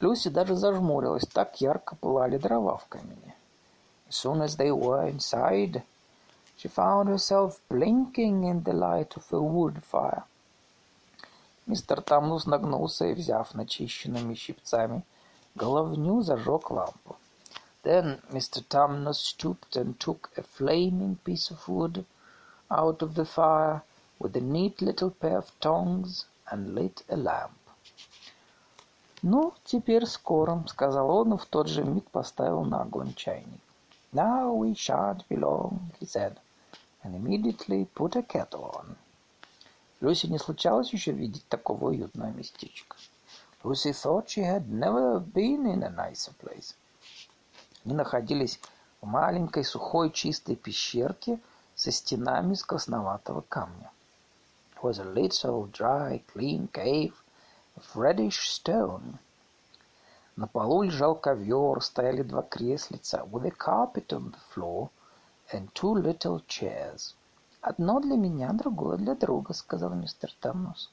Люси 0.00 0.28
даже 0.28 0.54
зажмурилась, 0.54 1.26
так 1.26 1.60
ярко 1.60 1.96
пылали 1.96 2.38
дрова 2.38 2.76
в 2.76 2.86
камине. 2.86 3.34
As 4.08 4.16
soon 4.16 4.42
as 4.42 4.56
they 4.56 4.70
were 4.70 5.06
inside, 5.08 5.82
she 6.56 6.68
found 6.68 7.08
herself 7.08 7.60
blinking 7.68 8.44
in 8.44 8.62
the 8.62 8.72
light 8.72 9.16
of 9.16 9.32
a 9.32 9.40
wood 9.40 9.82
fire. 9.82 10.24
Мистер 11.66 12.02
Тамнус 12.02 12.46
нагнулся 12.46 13.06
и, 13.06 13.14
взяв 13.14 13.54
начищенными 13.54 14.34
щипцами 14.34 15.04
головню, 15.54 16.20
зажег 16.20 16.70
лампу. 16.70 17.16
Then 17.83 18.21
Mr. 18.31 18.63
Tamnos 18.63 19.19
stooped 19.19 19.75
and 19.75 19.99
took 19.99 20.31
a 20.37 20.43
flaming 20.43 21.17
piece 21.25 21.51
of 21.51 21.67
wood 21.67 22.05
out 22.71 23.01
of 23.01 23.15
the 23.15 23.25
fire 23.25 23.83
with 24.17 24.35
a 24.35 24.41
neat 24.41 24.81
little 24.81 25.11
pair 25.11 25.37
of 25.37 25.51
tongs 25.59 26.25
and 26.49 26.73
lit 26.73 27.03
a 27.09 27.17
lamp. 27.17 27.57
«Ну, 29.21 29.53
теперь 29.65 30.05
скоро», — 30.05 30.67
сказал 30.67 31.09
он 31.09 31.33
и 31.33 31.37
в 31.37 31.45
тот 31.45 31.67
же 31.67 31.83
миг 31.83 32.09
поставил 32.11 32.63
на 32.63 32.83
огонь 32.83 33.13
чайник. 33.13 33.59
«Now 34.13 34.53
we 34.53 34.73
shan't 34.73 35.27
be 35.27 35.35
long», — 35.35 35.99
he 35.99 36.05
said, 36.05 36.37
and 37.03 37.13
immediately 37.13 37.85
put 37.93 38.15
a 38.15 38.23
kettle 38.23 38.71
on. 38.73 38.95
Люси 40.01 40.27
не 40.27 40.39
случалось 40.39 40.93
еще 40.93 41.11
видеть 41.11 41.45
такого 41.49 41.89
уютного 41.89 42.31
местечка. 42.31 42.95
Lucy 43.63 43.91
thought 43.91 44.29
she 44.29 44.41
had 44.41 44.69
never 44.69 45.19
been 45.19 45.65
in 45.65 45.83
a 45.83 45.89
nicer 45.89 46.31
place. 46.39 46.73
Они 47.84 47.94
находились 47.94 48.60
в 49.02 49.06
маленькой 49.06 49.62
сухой 49.64 50.10
чистой 50.10 50.56
пещерке 50.56 51.38
со 51.74 51.90
стенами 51.90 52.54
из 52.54 52.64
красноватого 52.64 53.42
камня. 53.42 53.90
It 54.74 54.82
was 54.82 54.98
a 54.98 55.04
little 55.04 55.70
dry, 55.70 56.22
clean 56.34 56.70
cave 56.72 57.12
of 57.76 57.84
reddish 57.94 58.48
stone. 58.48 59.18
На 60.36 60.46
полу 60.46 60.82
лежал 60.82 61.14
ковер, 61.14 61.82
стояли 61.82 62.22
два 62.22 62.42
креслица 62.42 63.22
with 63.30 63.44
a 63.44 63.50
carpet 63.50 64.08
on 64.08 64.32
the 64.32 64.38
floor 64.54 64.88
and 65.52 65.70
two 65.74 65.94
little 65.94 66.42
chairs. 66.46 67.14
«Одно 67.60 68.00
для 68.00 68.16
меня, 68.16 68.52
другое 68.52 68.96
для 68.96 69.14
друга»,— 69.14 69.52
сказал 69.54 69.90
мистер 69.90 70.34
Тамнус. 70.40 70.90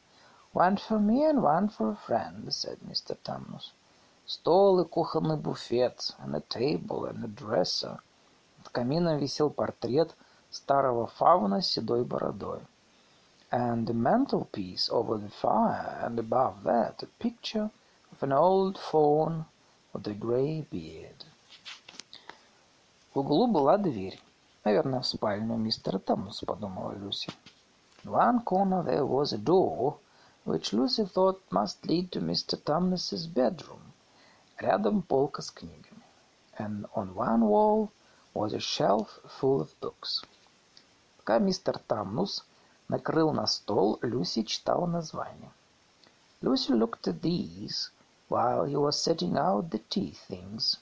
«One 0.53 0.77
for 0.77 0.99
me 0.99 1.23
and 1.23 1.41
one 1.41 1.69
for 1.69 1.91
a 1.91 1.97
friend»,— 2.07 2.45
said 2.51 2.79
Mr. 2.81 3.17
Тамнус. 3.23 3.73
Стол 4.30 4.80
и 4.80 4.84
кухонный 4.84 5.36
буфет, 5.36 6.16
and 6.18 6.34
a 6.34 6.40
table 6.40 7.04
and 7.08 7.24
a 7.24 7.28
dresser. 7.28 8.00
Над 8.58 8.68
камином 8.70 9.18
висел 9.18 9.50
портрет 9.50 10.16
старого 10.50 11.06
фауна 11.06 11.62
с 11.62 11.68
седой 11.68 12.04
бородой. 12.04 12.60
And 13.52 13.86
the 13.86 13.94
mantelpiece 13.94 14.90
over 14.90 15.16
the 15.16 15.30
fire, 15.30 16.00
and 16.02 16.18
above 16.18 16.64
that 16.64 17.04
a 17.04 17.06
picture 17.22 17.70
of 18.10 18.22
an 18.22 18.32
old 18.32 18.78
faun 18.78 19.44
with 19.92 20.08
a 20.08 20.14
grey 20.14 20.66
beard. 20.72 21.24
В 23.14 23.20
углу 23.20 23.46
была 23.46 23.78
дверь. 23.78 24.20
Наверное, 24.64 25.00
в 25.00 25.06
спальню 25.06 25.56
мистера 25.56 26.00
Томаса, 26.00 26.44
подумала 26.44 26.92
Люси. 26.92 27.30
In 28.02 28.10
one 28.10 28.44
corner 28.44 28.82
there 28.82 29.06
was 29.06 29.32
a 29.32 29.38
door, 29.38 29.98
which 30.44 30.72
Lucy 30.72 31.04
thought 31.04 31.40
must 31.50 31.86
lead 31.86 32.10
to 32.10 32.20
Mr. 32.20 32.60
Thomas's 32.62 33.28
bedroom. 33.28 33.89
Рядом 34.60 35.02
полка 35.02 35.42
с 35.42 35.50
книгами. 35.50 36.04
And 36.58 36.86
on 36.94 37.14
one 37.14 37.48
wall 37.48 37.90
was 38.34 38.52
a 38.52 38.60
shelf 38.60 39.18
full 39.40 39.60
of 39.60 39.70
books. 39.80 40.24
Пока 41.18 41.38
мистер 41.38 41.78
Тамнус 41.78 42.44
накрыл 42.88 43.32
на 43.32 43.46
стол, 43.46 43.98
Люси 44.02 44.42
читала 44.42 44.86
название. 44.86 45.50
Lucy 46.42 46.72
looked 46.72 47.08
at 47.08 47.22
these 47.22 47.90
while 48.28 48.64
he 48.64 48.76
was 48.76 49.00
setting 49.00 49.36
out 49.36 49.70
the 49.70 49.78
tea 49.88 50.12
things. 50.28 50.78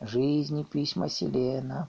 Жизни, 0.00 0.62
письма 0.64 1.08
Селена. 1.08 1.88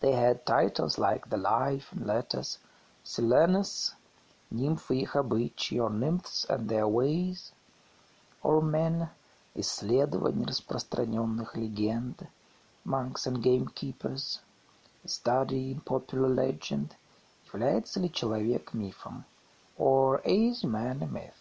They 0.00 0.12
had 0.12 0.44
titles 0.44 0.98
like 0.98 1.28
The 1.28 1.36
Life 1.36 1.92
and 1.92 2.06
Letters, 2.06 2.58
Silenus, 3.04 3.94
Нимфы 4.50 4.96
и 4.96 5.02
их 5.02 5.16
обычаи, 5.16 5.78
or 5.78 5.90
Nymphs 5.90 6.44
and 6.48 6.68
their 6.68 6.86
ways, 6.86 7.52
or 8.42 8.60
Men, 8.60 9.08
исследование 9.59 10.45
распространенных 10.45 11.55
легенд, 11.57 12.21
monks 12.85 13.25
and 13.25 13.41
gamekeepers, 13.41 14.39
study 15.03 15.81
popular 15.83 16.29
legend, 16.29 16.91
является 17.51 17.99
ли 17.99 18.11
человек 18.11 18.73
мифом, 18.73 19.25
or 19.75 20.21
is 20.23 20.63
man 20.63 21.01
a 21.01 21.07
myth. 21.07 21.33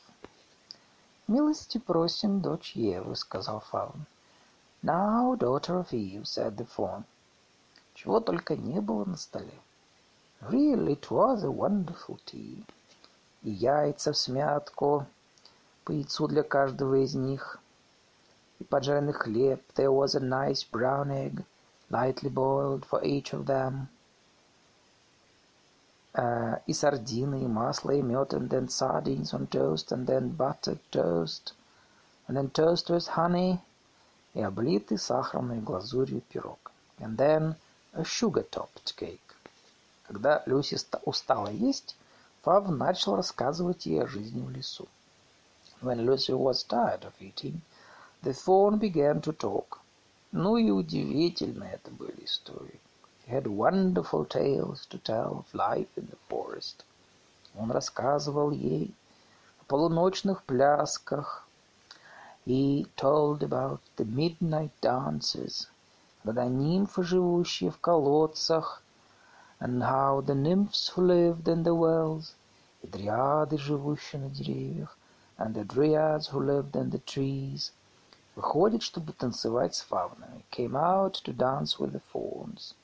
«Милости 1.29 1.76
просим, 1.76 2.40
дочь 2.40 2.74
Евы»,— 2.74 3.14
сказал 3.16 3.61
Фаун. 3.61 4.07
«Now, 4.83 5.37
daughter 5.37 5.79
of 5.79 5.92
Eve»,— 5.92 6.22
said 6.24 6.57
the 6.57 6.66
fawn. 6.66 7.05
Чего 7.93 8.20
только 8.20 8.57
не 8.57 8.80
было 8.80 9.05
на 9.05 9.16
столе. 9.16 9.61
Really, 10.40 10.95
it 10.95 11.11
was 11.11 11.45
a 11.45 11.51
wonderful 11.51 12.18
tea. 12.24 12.64
И 13.43 13.51
яйца 13.51 14.12
в 14.12 14.16
смятку, 14.16 15.07
по 15.84 15.93
яйцу 15.93 16.28
для 16.28 16.43
каждого 16.43 17.05
из 17.05 17.14
них— 17.14 17.61
и 18.59 18.63
поджаренный 18.63 19.13
хлеб. 19.13 19.61
There 19.76 19.91
was 19.91 20.15
a 20.15 20.19
nice 20.19 20.63
brown 20.63 21.11
egg, 21.11 21.43
lightly 21.89 22.30
boiled 22.30 22.86
for 22.86 23.03
each 23.03 23.34
of 23.34 23.45
them. 23.45 23.88
Uh, 26.13 26.59
и 26.67 26.74
сардины, 26.74 27.43
и 27.43 27.47
масло, 27.47 27.91
и 27.91 28.01
мед, 28.01 28.34
and 28.34 28.49
then 28.49 28.67
sardines 28.67 29.34
on 29.34 29.47
toast, 29.47 29.91
and 29.91 30.05
then 30.07 30.30
buttered 30.30 30.80
toast, 30.91 31.53
and 32.28 32.36
then 32.36 32.49
toast 32.49 32.89
with 32.89 33.07
honey, 33.07 33.59
и 34.34 34.41
облитый 34.41 34.97
сахарной 34.97 35.59
глазурью 35.59 36.22
пирог. 36.22 36.72
And 36.99 37.17
then 37.17 37.55
a 37.93 38.03
sugar-topped 38.03 38.95
cake. 38.95 39.19
Когда 40.07 40.43
Люси 40.45 40.78
устала 41.05 41.49
есть, 41.49 41.95
Фав 42.43 42.69
начал 42.69 43.15
рассказывать 43.15 43.86
ей 43.86 44.03
о 44.03 44.07
жизни 44.07 44.41
в 44.41 44.49
лесу. 44.49 44.88
When 45.82 46.05
Lucy 46.05 46.34
was 46.34 46.63
tired 46.63 47.03
of 47.03 47.13
eating, 47.19 47.61
The 48.24 48.36
Fawn 48.36 48.78
began 48.78 49.19
to 49.22 49.34
talk. 49.34 49.80
Ну 50.32 50.55
и 50.55 50.69
удивительные 50.69 51.74
это 51.74 51.89
были 51.89 52.24
истории. 52.24 52.80
He 53.26 53.32
had 53.32 53.47
wonderful 53.47 54.26
tales 54.26 54.86
to 54.91 54.99
tell 54.99 55.39
of 55.39 55.53
life 55.55 55.89
in 55.95 56.07
the 56.07 56.17
forest. 56.30 56.86
Он 57.57 57.72
рассказывал 57.72 58.51
ей 58.51 58.93
о 59.59 59.63
полуночных 59.63 60.43
плясках. 60.43 61.47
He 62.45 62.88
told 62.95 63.41
about 63.41 63.80
the 63.97 64.05
midnight 64.05 64.72
dances, 64.82 65.67
когда 66.24 66.45
нимфы, 66.45 67.01
живущие 67.01 67.72
в 67.72 67.80
колодцах, 67.80 68.84
and 69.59 69.82
how 69.82 70.22
the 70.22 70.36
nymphs 70.36 70.89
who 70.89 71.01
lived 71.01 71.47
in 71.47 71.63
the 71.63 71.74
wells, 71.74 72.36
и 72.84 72.88
дриады, 72.88 73.57
живущие 73.57 74.22
на 74.22 74.30
деревьях, 74.30 74.95
and 75.39 75.55
the 75.55 75.65
dryads 75.65 76.28
who 76.28 76.39
lived 76.39 76.76
in 76.76 76.91
the 76.91 76.99
trees, 76.99 77.72
выходят, 78.37 78.82
чтобы 78.82 79.12
танцевать 79.14 79.74
с 79.74 79.80
фавнами, 79.80 80.45
came 80.51 80.74
out 80.74 81.14
to 81.24 81.34
dance 81.34 81.78
with 81.78 81.93
the 81.93 82.03
fawns, 82.12 82.74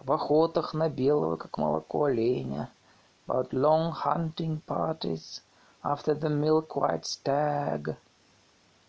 об 0.00 0.10
охотах 0.10 0.72
на 0.74 0.88
белого, 0.88 1.36
как 1.36 1.58
молоко 1.58 2.04
оленя, 2.04 2.70
about 3.26 3.52
long 3.52 3.92
hunting 3.92 4.60
parties 4.66 5.42
after 5.84 6.14
the 6.18 6.30
milk-white 6.30 7.04
stag, 7.04 7.94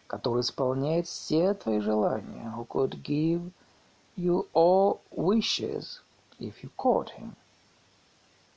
который 0.08 0.42
исполняет 0.42 1.08
все 1.08 1.54
твои 1.54 1.82
желания, 1.82 2.54
who 2.56 2.66
could 2.66 3.02
give 3.04 3.52
you 4.16 4.48
all 4.54 5.02
wishes 5.12 6.00
if 6.40 6.64
you 6.64 6.70
caught 6.78 7.10
him, 7.18 7.36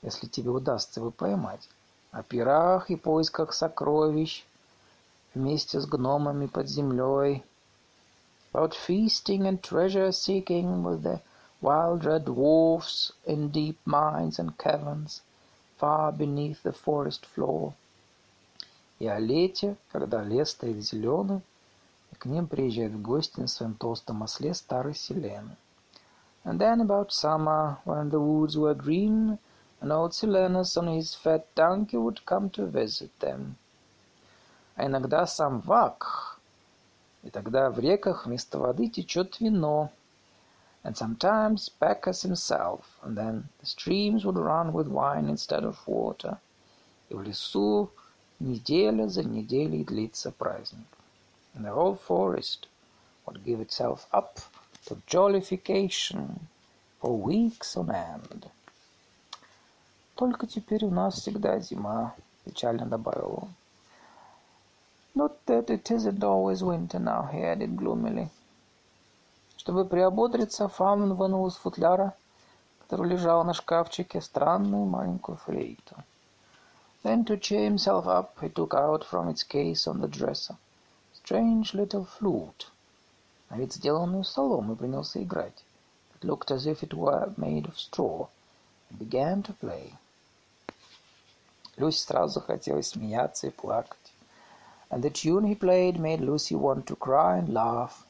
если 0.02 0.28
тебе 0.28 0.50
удастся 0.50 1.00
его 1.00 1.10
поймать, 1.10 1.68
о 2.12 2.22
пирах 2.22 2.90
и 2.90 2.96
поисках 2.96 3.52
сокровищ 3.52 4.44
вместе 5.33 5.79
с 5.79 5.85
гномами 5.85 6.47
под 6.47 6.67
землей, 6.67 7.43
about 8.53 8.73
feasting 8.73 9.45
and 9.45 9.61
treasure-seeking 9.61 10.83
with 10.83 11.03
the 11.03 11.21
wild 11.61 12.05
red 12.05 12.25
dwarfs 12.25 13.11
in 13.25 13.49
deep 13.49 13.77
mines 13.85 14.39
and 14.39 14.57
caverns, 14.57 15.21
far 15.77 16.11
beneath 16.11 16.63
the 16.63 16.71
forest 16.71 17.25
floor. 17.25 17.73
И 18.99 19.07
о 19.07 19.19
лете, 19.19 19.75
когда 19.91 20.23
лес 20.23 20.51
стоит 20.51 20.81
зеленый, 20.81 21.41
и 22.11 22.15
к 22.15 22.25
ним 22.25 22.47
приезжает 22.47 22.93
в 22.93 23.01
гости 23.01 23.39
на 23.41 23.47
своем 23.47 23.73
толстом 23.73 24.23
осле 24.23 24.53
старый 24.53 24.95
селен. 24.95 25.57
And 26.45 26.59
then 26.59 26.79
about 26.79 27.11
summer, 27.11 27.77
when 27.85 28.09
the 28.09 28.19
woods 28.19 28.55
were 28.55 28.75
green, 28.75 29.37
and 29.81 29.91
old 29.91 30.13
Silenus 30.13 30.77
on 30.77 30.87
his 30.87 31.13
fat 31.13 31.45
donkey 31.55 31.97
would 31.97 32.25
come 32.25 32.49
to 32.51 32.65
visit 32.65 33.19
them. 33.19 33.57
А 34.80 34.86
иногда 34.86 35.26
сам 35.26 35.60
Вак, 35.60 36.38
и 37.22 37.28
тогда 37.28 37.68
в 37.68 37.78
реках 37.78 38.24
вместо 38.24 38.58
воды 38.58 38.88
течет 38.88 39.38
вино. 39.38 39.90
And 40.82 40.96
sometimes 40.96 41.68
Bacchus 41.78 42.22
himself, 42.22 42.80
and 43.02 43.14
then 43.14 43.50
the 43.60 43.66
streams 43.66 44.24
would 44.24 44.38
run 44.38 44.72
with 44.72 44.88
wine 44.88 45.28
instead 45.28 45.64
of 45.64 45.76
water. 45.86 46.38
И 47.10 47.14
в 47.14 47.20
лесу 47.22 47.90
неделя 48.38 49.06
за 49.08 49.22
неделей 49.22 49.84
длится 49.84 50.30
праздник. 50.30 50.88
And 51.54 51.66
the 51.66 51.74
whole 51.74 51.96
forest 51.96 52.66
would 53.26 53.44
give 53.44 53.60
itself 53.60 54.06
up 54.14 54.40
to 54.86 54.96
jollification 55.06 56.48
for 57.02 57.14
weeks 57.18 57.76
on 57.76 57.90
end. 57.90 58.46
Только 60.14 60.46
теперь 60.46 60.86
у 60.86 60.90
нас 60.90 61.16
всегда 61.16 61.60
зима, 61.60 62.14
печально 62.46 62.86
добавил 62.86 63.40
он. 63.42 63.54
Not 65.14 65.44
that 65.46 65.70
it 65.70 65.90
isn't 65.90 66.22
always 66.22 66.62
winter 66.62 66.98
now, 66.98 67.28
he 67.32 67.38
added 67.38 67.76
gloomily. 67.76 68.28
Чтобы 69.56 69.84
приободриться, 69.84 70.68
Фаун 70.68 71.14
вынул 71.14 71.46
из 71.46 71.56
футляра, 71.56 72.14
который 72.80 73.10
лежал 73.10 73.44
на 73.44 73.52
шкафчике, 73.52 74.20
странную 74.20 74.86
маленькую 74.86 75.36
флейту. 75.36 75.96
Then 77.02 77.24
to 77.24 77.38
cheer 77.38 77.64
himself 77.64 78.06
up, 78.06 78.38
he 78.40 78.48
took 78.48 78.74
out 78.74 79.04
from 79.04 79.28
its 79.28 79.42
case 79.42 79.86
on 79.86 80.00
the 80.00 80.08
dresser 80.08 80.56
strange 81.30 81.74
little 81.74 82.04
flute, 82.04 82.66
на 83.50 83.56
вид 83.56 83.72
сделанную 83.72 84.24
соломой, 84.24 84.74
принялся 84.74 85.22
играть. 85.22 85.64
It 86.14 86.24
looked 86.24 86.50
as 86.50 86.66
if 86.66 86.82
it 86.82 86.92
were 86.92 87.32
made 87.36 87.66
of 87.66 87.78
straw, 87.78 88.28
and 88.88 88.98
began 88.98 89.42
to 89.44 89.54
play. 89.54 89.94
Люси 91.76 92.00
сразу 92.00 92.40
захотелось 92.40 92.88
смеяться 92.88 93.46
и 93.46 93.50
плакать. 93.50 93.99
And 94.91 95.03
the 95.03 95.09
tune 95.09 95.45
he 95.45 95.55
played 95.55 95.99
made 95.99 96.21
Lucy 96.21 96.55
want 96.55 96.87
to 96.87 96.95
cry 96.95 97.37
and 97.37 97.49
laugh, 97.49 98.05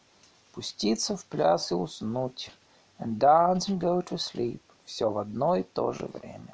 пуститься 0.54 1.18
в 1.18 1.26
пляс 1.26 1.72
и 1.72 1.74
уснуть, 1.74 2.52
and 3.00 3.18
dance 3.18 3.68
and 3.68 3.80
go 3.80 4.02
to 4.02 4.18
sleep, 4.18 4.60
все 4.86 5.10
в 5.10 5.18
одно 5.18 5.56
и 5.56 5.64
то 5.64 5.94
же 5.94 6.06
время. 6.06 6.54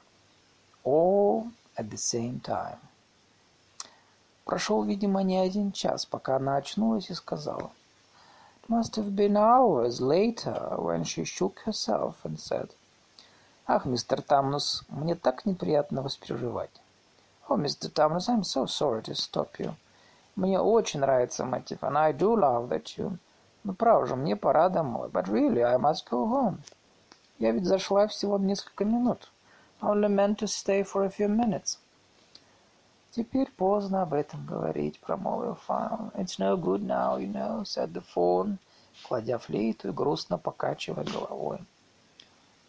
All 0.85 1.51
at 1.75 1.89
the 1.89 1.97
same 1.97 2.39
time. 2.39 2.77
Прошел, 4.45 4.83
видимо, 4.83 5.21
не 5.21 5.37
один 5.37 5.71
час, 5.71 6.05
пока 6.05 6.37
она 6.37 6.55
очнулась 6.55 7.09
и 7.09 7.13
сказала. 7.13 7.71
It 8.61 8.69
must 8.69 8.95
have 8.95 9.15
been 9.15 9.35
hours 9.35 9.99
later 9.99 10.75
when 10.77 11.03
she 11.03 11.25
shook 11.25 11.59
herself 11.65 12.23
and 12.23 12.39
said, 12.39 12.69
«Ах, 13.67 13.85
мистер 13.85 14.21
Тамнус, 14.21 14.83
мне 14.87 15.15
так 15.15 15.45
неприятно 15.45 16.01
вас 16.01 16.15
переживать». 16.15 16.71
«Oh, 17.49 17.57
Mr. 17.57 17.91
Tamnus, 17.91 18.29
I'm 18.29 18.43
so 18.43 18.65
sorry 18.65 19.01
to 19.03 19.13
stop 19.13 19.59
you. 19.59 19.75
Мне 20.36 20.60
очень 20.60 21.00
нравится 21.00 21.44
мотив, 21.44 21.82
and 21.82 21.96
I 21.96 22.12
do 22.12 22.36
love 22.36 22.68
that 22.68 22.84
tune. 22.84 23.18
Ну, 23.64 23.72
право 23.74 24.06
же, 24.06 24.16
мне 24.16 24.36
пора 24.36 24.68
домой. 24.68 25.08
But 25.08 25.28
really, 25.28 25.62
I 25.62 25.76
must 25.76 26.08
go 26.10 26.28
home. 26.28 26.58
Я 27.38 27.52
ведь 27.52 27.64
зашла 27.64 28.06
всего 28.06 28.38
несколько 28.38 28.84
минут. 28.84 29.30
I 29.80 29.90
only 29.90 30.08
meant 30.08 30.38
to 30.38 30.46
stay 30.46 30.82
for 30.82 31.04
a 31.04 31.10
few 31.10 31.28
minutes. 31.28 31.78
Теперь 33.12 33.50
поздно 33.50 34.02
об 34.02 34.12
этом 34.12 34.44
говорить, 34.44 35.00
промолвил 35.00 35.56
Фаун. 35.66 36.10
It's 36.14 36.38
no 36.38 36.56
good 36.56 36.82
now, 36.82 37.16
you 37.16 37.28
know, 37.28 37.64
said 37.64 37.94
the 37.94 38.02
fawn, 38.02 38.58
кладя 39.08 39.38
флейту 39.38 39.88
и 39.88 39.92
грустно 39.92 40.36
покачивая 40.36 41.04
головой. 41.04 41.60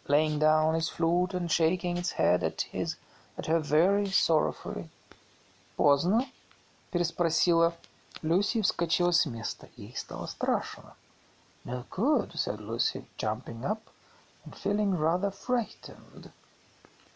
Laying 0.06 0.38
down 0.38 0.74
his 0.74 0.88
flute 0.88 1.34
and 1.34 1.50
shaking 1.50 1.98
its 1.98 2.12
head 2.12 2.42
at 2.42 2.62
his 2.72 2.96
at 3.36 3.44
her 3.44 3.60
very 3.60 4.06
sorrowfully. 4.06 4.88
Поздно? 5.76 6.26
Переспросила 6.90 7.74
Люси 8.22 8.62
вскочила 8.62 9.12
с 9.12 9.26
места. 9.26 9.68
Ей 9.76 9.94
стало 9.96 10.26
страшно. 10.26 10.94
No 11.64 11.84
good, 11.90 12.32
said 12.34 12.58
Lucy, 12.58 13.04
jumping 13.16 13.62
up 13.62 13.80
and 14.44 14.54
feeling 14.54 14.96
rather 14.96 15.30
frightened. 15.30 16.30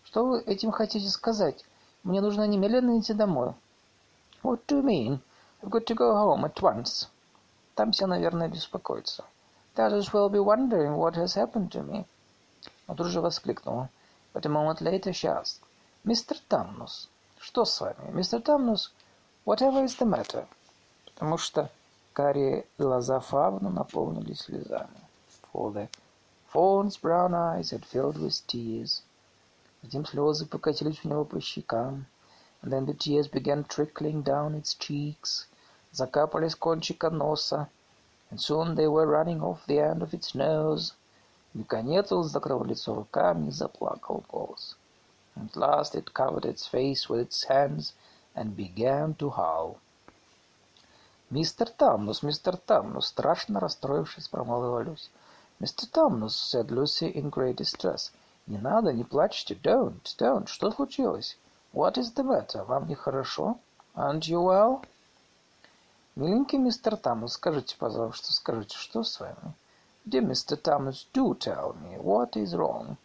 Что 0.04 0.26
вы 0.26 0.42
этим 0.42 0.70
хотите 0.70 1.08
сказать? 1.08 1.64
Мне 2.02 2.20
нужно 2.20 2.46
немедленно 2.46 3.00
идти 3.00 3.14
домой. 3.14 3.54
What 4.42 4.66
do 4.66 4.80
you 4.80 4.82
mean? 4.82 5.20
I've 5.62 5.70
got 5.70 5.86
to 5.86 5.94
go 5.94 6.14
home 6.14 6.44
at 6.44 6.60
once. 6.60 7.08
Там 7.74 7.92
все, 7.92 8.06
наверное, 8.06 8.48
беспокоятся. 8.48 9.24
The 9.74 9.86
others 9.88 10.12
will 10.12 10.28
be 10.28 10.38
wondering 10.38 10.96
what 10.96 11.14
has 11.14 11.34
happened 11.34 11.70
to 11.70 11.82
me. 11.82 12.04
Но 12.86 12.94
тут 12.94 13.06
же 13.06 13.20
воскликнула. 13.20 13.88
But 14.34 14.44
a 14.44 14.48
moment 14.48 14.80
later 14.80 15.12
she 15.12 15.28
asked, 15.28 15.62
Мистер 16.04 16.36
Тамнус, 16.48 17.08
что 17.38 17.64
с 17.64 17.80
вами? 17.80 18.10
Мистер 18.10 18.42
Тамнус, 18.42 18.92
whatever 19.45 19.83
is 19.83 19.95
the 19.95 20.05
matter? 20.05 20.45
Потому 21.05 21.37
что 21.37 21.69
карие 22.13 22.65
глаза 22.77 23.19
Фавна 23.19 23.69
наполнились 23.69 24.41
слезами. 24.41 25.01
For 25.51 25.71
the 25.71 25.89
fawn's 26.51 26.97
brown 26.97 27.33
eyes 27.33 27.71
had 27.71 27.85
filled 27.85 28.17
with 28.17 28.45
tears. 28.47 29.01
Затем 29.81 30.05
слезы 30.05 30.45
покатились 30.45 31.03
у 31.03 31.09
него 31.09 31.25
по 31.25 31.39
щекам. 31.39 32.05
And 32.61 32.71
then 32.71 32.85
the 32.85 32.93
tears 32.93 33.27
began 33.27 33.63
trickling 33.63 34.23
down 34.23 34.55
its 34.55 34.73
cheeks. 34.73 35.47
Закапали 35.91 36.47
с 36.47 36.55
кончика 36.55 37.09
носа. 37.09 37.69
And 38.29 38.41
soon 38.41 38.75
they 38.75 38.87
were 38.87 39.07
running 39.07 39.41
off 39.41 39.65
the 39.67 39.79
end 39.79 40.01
of 40.01 40.13
its 40.13 40.35
nose. 40.35 40.93
Наконец 41.53 42.11
он 42.11 42.23
закрыл 42.25 42.63
лицо 42.63 42.93
руками 42.93 43.47
и 43.47 43.51
заплакал 43.51 44.23
голос. 44.27 44.75
At 45.35 45.55
last 45.55 45.95
it 45.95 46.13
covered 46.13 46.45
its 46.45 46.67
face 46.67 47.07
with 47.07 47.19
its 47.19 47.45
hands 47.45 47.93
and 48.34 48.56
began 48.56 49.14
to 49.14 49.30
howl. 49.30 49.76
«Мистер 51.30 51.68
Тамнус, 51.68 52.22
мистер 52.22 52.56
Тамнус!» 52.56 53.06
Страшно 53.06 53.60
расстроившись, 53.60 54.28
промолвила 54.28 54.80
Люси. 54.80 55.10
«Мистер 55.60 55.88
Тамнус!» 55.88 56.34
said 56.36 56.68
Lucy 56.68 57.10
in 57.12 57.30
great 57.30 57.56
distress. 57.56 58.12
«Не 58.46 58.58
надо, 58.58 58.92
не 58.92 59.04
плачьте! 59.04 59.54
Don't, 59.54 60.02
don't! 60.18 60.46
Что 60.46 60.70
случилось? 60.70 61.38
What 61.72 61.96
is 61.96 62.12
the 62.14 62.22
matter? 62.22 62.64
Вам 62.64 62.86
нехорошо? 62.86 63.56
Aren't 63.94 64.28
you 64.28 64.42
well?» 64.42 64.84
«Миленький 66.16 66.58
мистер 66.58 66.96
Тамнус, 66.96 67.32
скажите, 67.32 67.76
пожалуйста, 67.78 68.32
скажите, 68.32 68.76
что 68.76 69.02
с 69.02 69.18
вами?» 69.18 69.54
«Dear 70.04 70.26
Mr. 70.26 70.56
Тамнус, 70.56 71.08
do 71.14 71.32
tell 71.38 71.74
me, 71.80 71.96
what 72.02 72.32
is 72.32 72.54
wrong?» 72.54 72.96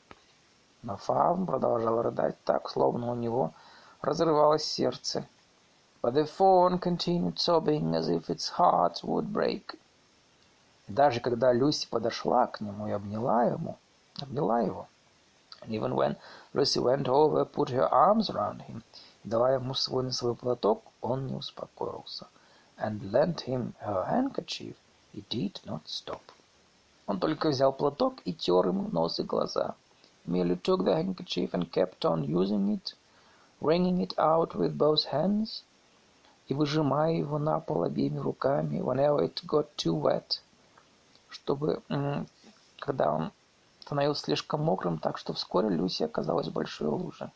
Но 0.82 0.98
Фаун 0.98 1.46
продолжал 1.46 2.02
рыдать 2.02 2.44
так, 2.44 2.70
словно 2.70 3.12
у 3.12 3.16
него 3.16 3.54
разрывалось 4.01 4.65
сердце. 4.65 5.27
But 6.03 6.15
the 6.15 6.27
fawn 6.27 6.79
continued 6.79 7.39
sobbing 7.39 7.95
as 7.95 8.09
if 8.09 8.29
its 8.29 8.59
heart 8.59 9.03
would 9.05 9.33
break. 9.33 9.79
И 10.89 10.93
даже 10.93 11.21
когда 11.21 11.53
Люси 11.53 11.87
подошла 11.89 12.47
к 12.49 12.61
нему 12.61 12.89
и 12.89 12.91
обняла 12.91 13.45
ему, 13.45 13.79
обняла 14.21 14.61
его, 14.61 14.89
And 15.63 15.73
even 15.73 15.95
when 15.95 16.17
Lucy 16.55 16.81
went 16.81 17.09
over, 17.09 17.45
put 17.45 17.69
her 17.71 17.87
arms 17.87 18.29
around 18.29 18.63
him, 18.63 18.83
и 19.23 19.29
дала 19.29 19.53
ему 19.55 19.75
свой 19.75 20.03
носовой 20.03 20.35
платок, 20.35 20.83
он 21.01 21.29
не 21.29 21.35
успокоился. 21.35 22.27
And 22.77 23.13
lent 23.13 23.43
him 23.43 23.75
her 23.79 24.05
handkerchief, 24.07 24.75
he 25.13 25.25
did 25.31 25.61
not 25.65 25.83
stop. 25.87 26.21
Он 27.07 27.21
только 27.21 27.51
взял 27.51 27.73
платок 27.73 28.23
и 28.25 28.33
тер 28.33 28.69
им 28.69 28.91
нос 28.93 29.21
и 29.21 29.23
глаза. 29.23 29.77
Merely 30.27 30.57
took 30.57 30.85
the 30.85 30.95
handkerchief 30.97 31.55
and 31.55 31.71
kept 31.71 32.05
on 32.05 32.25
using 32.25 32.69
it, 32.75 32.95
wringing 33.62 34.02
it 34.02 34.14
out 34.18 34.56
with 34.56 34.78
both 34.78 35.06
hands, 35.12 35.64
и 36.48 36.54
выжимая 36.54 37.14
его 37.14 37.38
на 37.40 37.60
пол 37.60 37.84
обеими 37.84 38.20
руками, 38.20 38.80
whenever 38.80 39.20
it 39.20 39.46
got 39.46 39.68
too 39.76 40.00
wet, 40.00 40.42
чтобы, 41.30 41.82
когда 42.80 43.14
он 43.14 43.32
становился 43.82 44.26
слишком 44.26 44.64
мокрым, 44.64 45.00
так 45.00 45.18
что 45.18 45.34
вскоре 45.34 45.70
Люси 45.70 46.04
оказалась 46.04 46.50
большой 46.50 46.90
луже. 46.90 47.32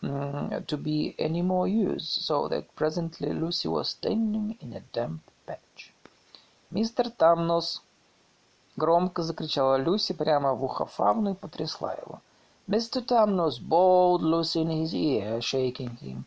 To 0.00 0.76
be 0.78 1.14
any 1.18 1.42
more 1.42 1.66
use, 1.66 2.06
so 2.06 2.48
that 2.48 2.66
presently 2.74 3.32
Lucy 3.32 3.68
was 3.68 3.88
standing 3.90 4.56
in 4.60 4.72
a 4.72 4.82
damp 4.92 5.20
patch. 5.46 5.92
«Мистер 6.70 7.10
Тамнос!»— 7.10 7.82
громко 8.76 9.22
закричала 9.22 9.76
Люси 9.76 10.14
прямо 10.14 10.54
в 10.54 10.64
ухо 10.64 10.86
Фавну 10.86 11.32
и 11.32 11.34
потрясла 11.34 11.94
его. 11.94 12.20
«Mr. 12.69 13.05
Tamnos!» — 13.05 13.69
bawled 13.69 14.21
Lucy 14.21 14.61
in 14.61 14.69
his 14.69 14.93
ear, 14.93 15.41
shaking 15.41 15.97
him. 15.97 16.25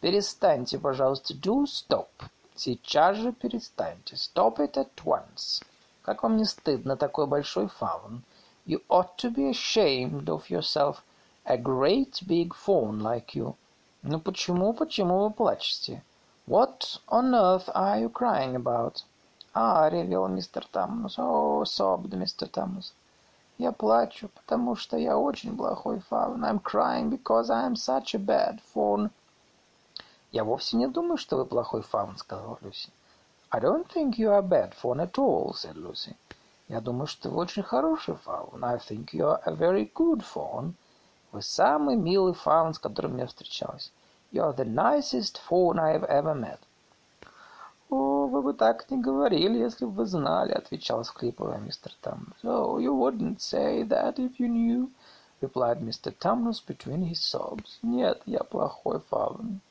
«Перестаньте, 0.00 0.78
пожалуйста, 0.78 1.34
do 1.34 1.66
stop!» 1.66 2.08
«Сейчас 2.54 3.16
же 3.16 3.32
перестаньте! 3.32 4.14
Stop 4.14 4.58
it 4.58 4.76
at 4.76 4.90
once!» 5.04 5.62
«Как 6.02 6.22
вам 6.22 6.36
не 6.36 6.44
стыдно, 6.44 6.96
такой 6.96 7.26
большой 7.26 7.66
фаун?» 7.66 8.22
You 8.68 8.82
ought 8.90 9.16
to 9.16 9.30
be 9.30 9.48
ashamed 9.48 10.28
of 10.28 10.50
yourself, 10.50 11.02
a 11.46 11.56
great 11.56 12.20
big 12.26 12.52
fawn 12.52 13.00
like 13.00 13.34
you. 13.34 13.56
Ну 14.02 14.20
почему, 14.20 14.74
почему 14.74 15.20
вы 15.20 15.30
плачете? 15.30 16.02
What 16.46 17.00
on 17.08 17.34
earth 17.34 17.70
are 17.74 17.98
you 17.98 18.10
crying 18.10 18.54
about? 18.54 19.04
А, 19.54 19.88
ревел 19.88 20.28
мистер 20.28 20.66
Таммус. 20.66 21.18
О, 21.18 21.64
sobbed 21.64 22.14
мистер 22.14 22.48
Таммус. 22.48 22.92
Я 23.63 23.71
плачу, 23.71 24.27
потому 24.35 24.75
что 24.75 24.97
я 24.97 25.17
очень 25.17 25.55
плохой 25.55 25.99
фаун. 25.99 26.43
I'm 26.43 26.61
crying 26.61 27.09
because 27.09 27.49
I 27.49 27.65
am 27.65 27.77
such 27.77 28.13
a 28.13 28.19
bad 28.19 28.59
fawn. 28.75 29.09
Я 30.33 30.43
вовсе 30.43 30.75
не 30.75 30.85
думаю, 30.85 31.15
что 31.15 31.37
вы 31.37 31.45
плохой 31.45 31.81
фаун, 31.81 32.17
сказал 32.17 32.57
Люси. 32.59 32.89
I 33.51 33.61
don't 33.61 33.87
think 33.87 34.17
you 34.17 34.31
are 34.31 34.41
bad 34.41 34.73
fawn 34.73 34.99
at 34.99 35.17
all, 35.17 35.53
said 35.53 35.77
Lucy. 35.77 36.13
Я 36.67 36.81
думаю, 36.81 37.07
что 37.07 37.29
вы 37.29 37.37
очень 37.37 37.63
хороший 37.63 38.15
фаун. 38.15 38.65
I 38.65 38.79
think 38.79 39.13
you 39.13 39.27
are 39.27 39.41
a 39.45 39.53
very 39.53 39.89
good 39.95 40.25
fawn. 40.25 40.73
Вы 41.31 41.41
самый 41.41 41.95
милый 41.95 42.33
фаун, 42.33 42.73
с 42.73 42.79
которым 42.79 43.17
я 43.17 43.27
встречалась. 43.27 43.93
You 44.33 44.43
are 44.43 44.53
the 44.53 44.65
nicest 44.65 45.39
fawn 45.47 45.79
I 45.79 45.93
have 45.93 46.03
ever 46.09 46.35
met. 46.35 46.59
О, 47.95 48.25
вы 48.25 48.41
бы 48.41 48.53
так 48.53 48.89
не 48.89 48.97
говорили, 48.97 49.59
если 49.59 49.85
бы 49.85 49.91
вы 49.91 50.05
знали, 50.07 50.51
отвечал 50.51 51.03
склипывая 51.03 51.59
мистер 51.59 51.91
Тамнус. 52.01 52.43
Oh, 52.43 52.79
you 52.79 52.91
wouldn't 52.91 53.39
say 53.39 53.83
that 53.83 54.17
if 54.17 54.39
you 54.39 54.47
knew, 54.47 54.89
replied 55.41 55.79
Mr. 55.79 56.11
Tamnus 56.11 56.59
between 56.59 57.03
his 57.03 57.21
sobs. 57.21 57.77
Нет, 57.83 58.19
я 58.25 58.39
плохой 58.39 58.99
фаун. 59.11 59.61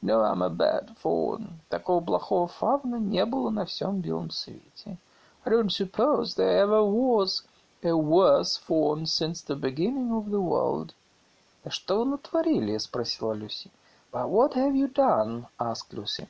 No, 0.00 0.22
I'm 0.22 0.40
a 0.40 0.48
bad 0.48 0.96
fawn. 1.02 1.60
Такого 1.68 2.02
плохого 2.02 2.48
фауна 2.48 2.96
не 2.96 3.26
было 3.26 3.50
на 3.50 3.66
всем 3.66 4.00
белом 4.00 4.30
свете. 4.30 4.96
I 5.44 5.50
don't 5.50 5.70
suppose 5.70 6.34
there 6.34 6.56
ever 6.62 6.82
was 6.82 7.42
a 7.82 7.94
worse 7.94 8.56
fawn 8.56 9.04
since 9.04 9.42
the 9.42 9.54
beginning 9.54 10.12
of 10.12 10.30
the 10.30 10.40
world. 10.40 10.94
Да 11.62 11.70
что 11.70 11.98
вы 11.98 12.06
натворили? 12.06 12.78
спросила 12.78 13.34
Люси. 13.34 13.70
But 14.10 14.30
what 14.30 14.54
have 14.54 14.74
you 14.74 14.88
done? 14.90 15.44
asked 15.58 15.92
Lucy. 15.92 16.26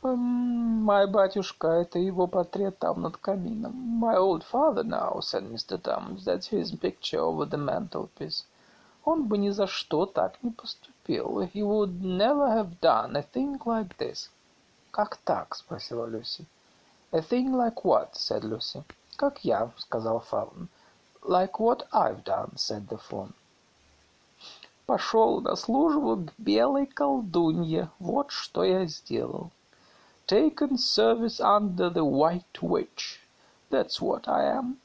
Um, 0.00 0.84
my 0.84 1.06
батюшка, 1.06 1.68
это 1.68 1.98
его 1.98 2.26
портрет 2.26 2.78
там 2.78 3.02
над 3.02 3.16
камином. 3.16 3.98
My 4.00 4.16
old 4.16 4.44
father 4.44 4.84
now, 4.84 5.18
said 5.20 5.50
Mr. 5.50 5.76
Tams, 5.76 6.24
that's 6.24 6.46
his 6.46 6.70
picture 6.72 7.20
over 7.20 7.44
the 7.46 7.58
mantelpiece. 7.58 8.44
Он 9.04 9.24
бы 9.24 9.38
ни 9.38 9.50
за 9.50 9.66
что 9.66 10.06
так 10.06 10.42
не 10.42 10.50
поступил. 10.50 11.40
He 11.40 11.62
would 11.62 12.00
never 12.02 12.48
have 12.48 12.78
done 12.80 13.16
a 13.16 13.22
thing 13.22 13.58
like 13.64 13.96
this. 13.98 14.30
Как 14.92 15.16
так? 15.16 15.54
спросила 15.54 16.06
Люси. 16.06 16.46
«A 17.10 17.20
thing 17.20 17.54
like 17.54 17.84
what?» 17.84 18.14
said 18.14 18.44
Lucy. 18.44 18.84
«Как 19.16 19.42
я»,— 19.42 19.72
сказал 19.78 20.20
Фаун. 20.20 20.68
«Like 21.22 21.58
what 21.58 21.88
I've 21.90 22.22
done», 22.22 22.54
said 22.56 22.86
the 22.88 22.98
Fawn. 22.98 23.32
«Пошел 24.84 25.40
на 25.40 25.56
службу 25.56 26.16
к 26.16 26.34
белой 26.36 26.84
колдунье. 26.84 27.90
Вот 27.98 28.30
что 28.30 28.62
я 28.62 28.84
сделал. 28.84 29.50
Taken 30.27 30.77
service 30.77 31.39
under 31.39 31.89
the 31.89 32.05
white 32.05 32.61
witch. 32.61 33.19
That's 33.69 34.01
what 34.01 34.27
I 34.27 34.45
am. 34.45 34.77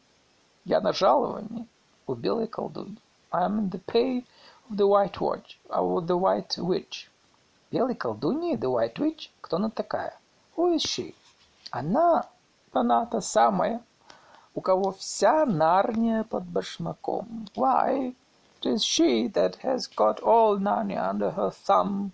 Я 0.64 0.80
на 0.80 0.92
жаловании 0.92 1.66
у 2.06 2.14
белой 2.14 2.46
колдуньи. 2.46 2.98
I 3.30 3.44
am 3.44 3.58
in 3.58 3.70
the 3.70 3.78
pay 3.78 4.24
of 4.68 4.76
the 4.76 4.86
white 4.86 5.20
witch. 5.20 5.58
Of 5.68 6.06
the 6.06 6.16
white 6.16 6.56
witch. 6.58 7.10
Белой 7.70 7.94
колдуньи, 7.94 8.56
the 8.56 8.70
white 8.70 8.98
witch? 8.98 9.30
Кто 9.40 9.56
она 9.56 9.70
такая? 9.70 10.14
Who 10.56 10.74
is 10.74 10.82
she? 10.82 11.14
Она, 11.70 12.26
она 12.72 13.04
та 13.06 13.20
самая, 13.20 13.82
у 14.54 14.60
кого 14.60 14.92
вся 14.92 15.44
Нарния 15.44 16.24
под 16.24 16.44
башмаком. 16.44 17.48
Why, 17.54 18.14
it 18.60 18.66
is 18.66 18.82
she 18.82 19.28
that 19.28 19.56
has 19.56 19.86
got 19.86 20.20
all 20.20 20.58
Narnia 20.58 21.08
under 21.10 21.30
her 21.30 21.50
thumb. 21.50 22.12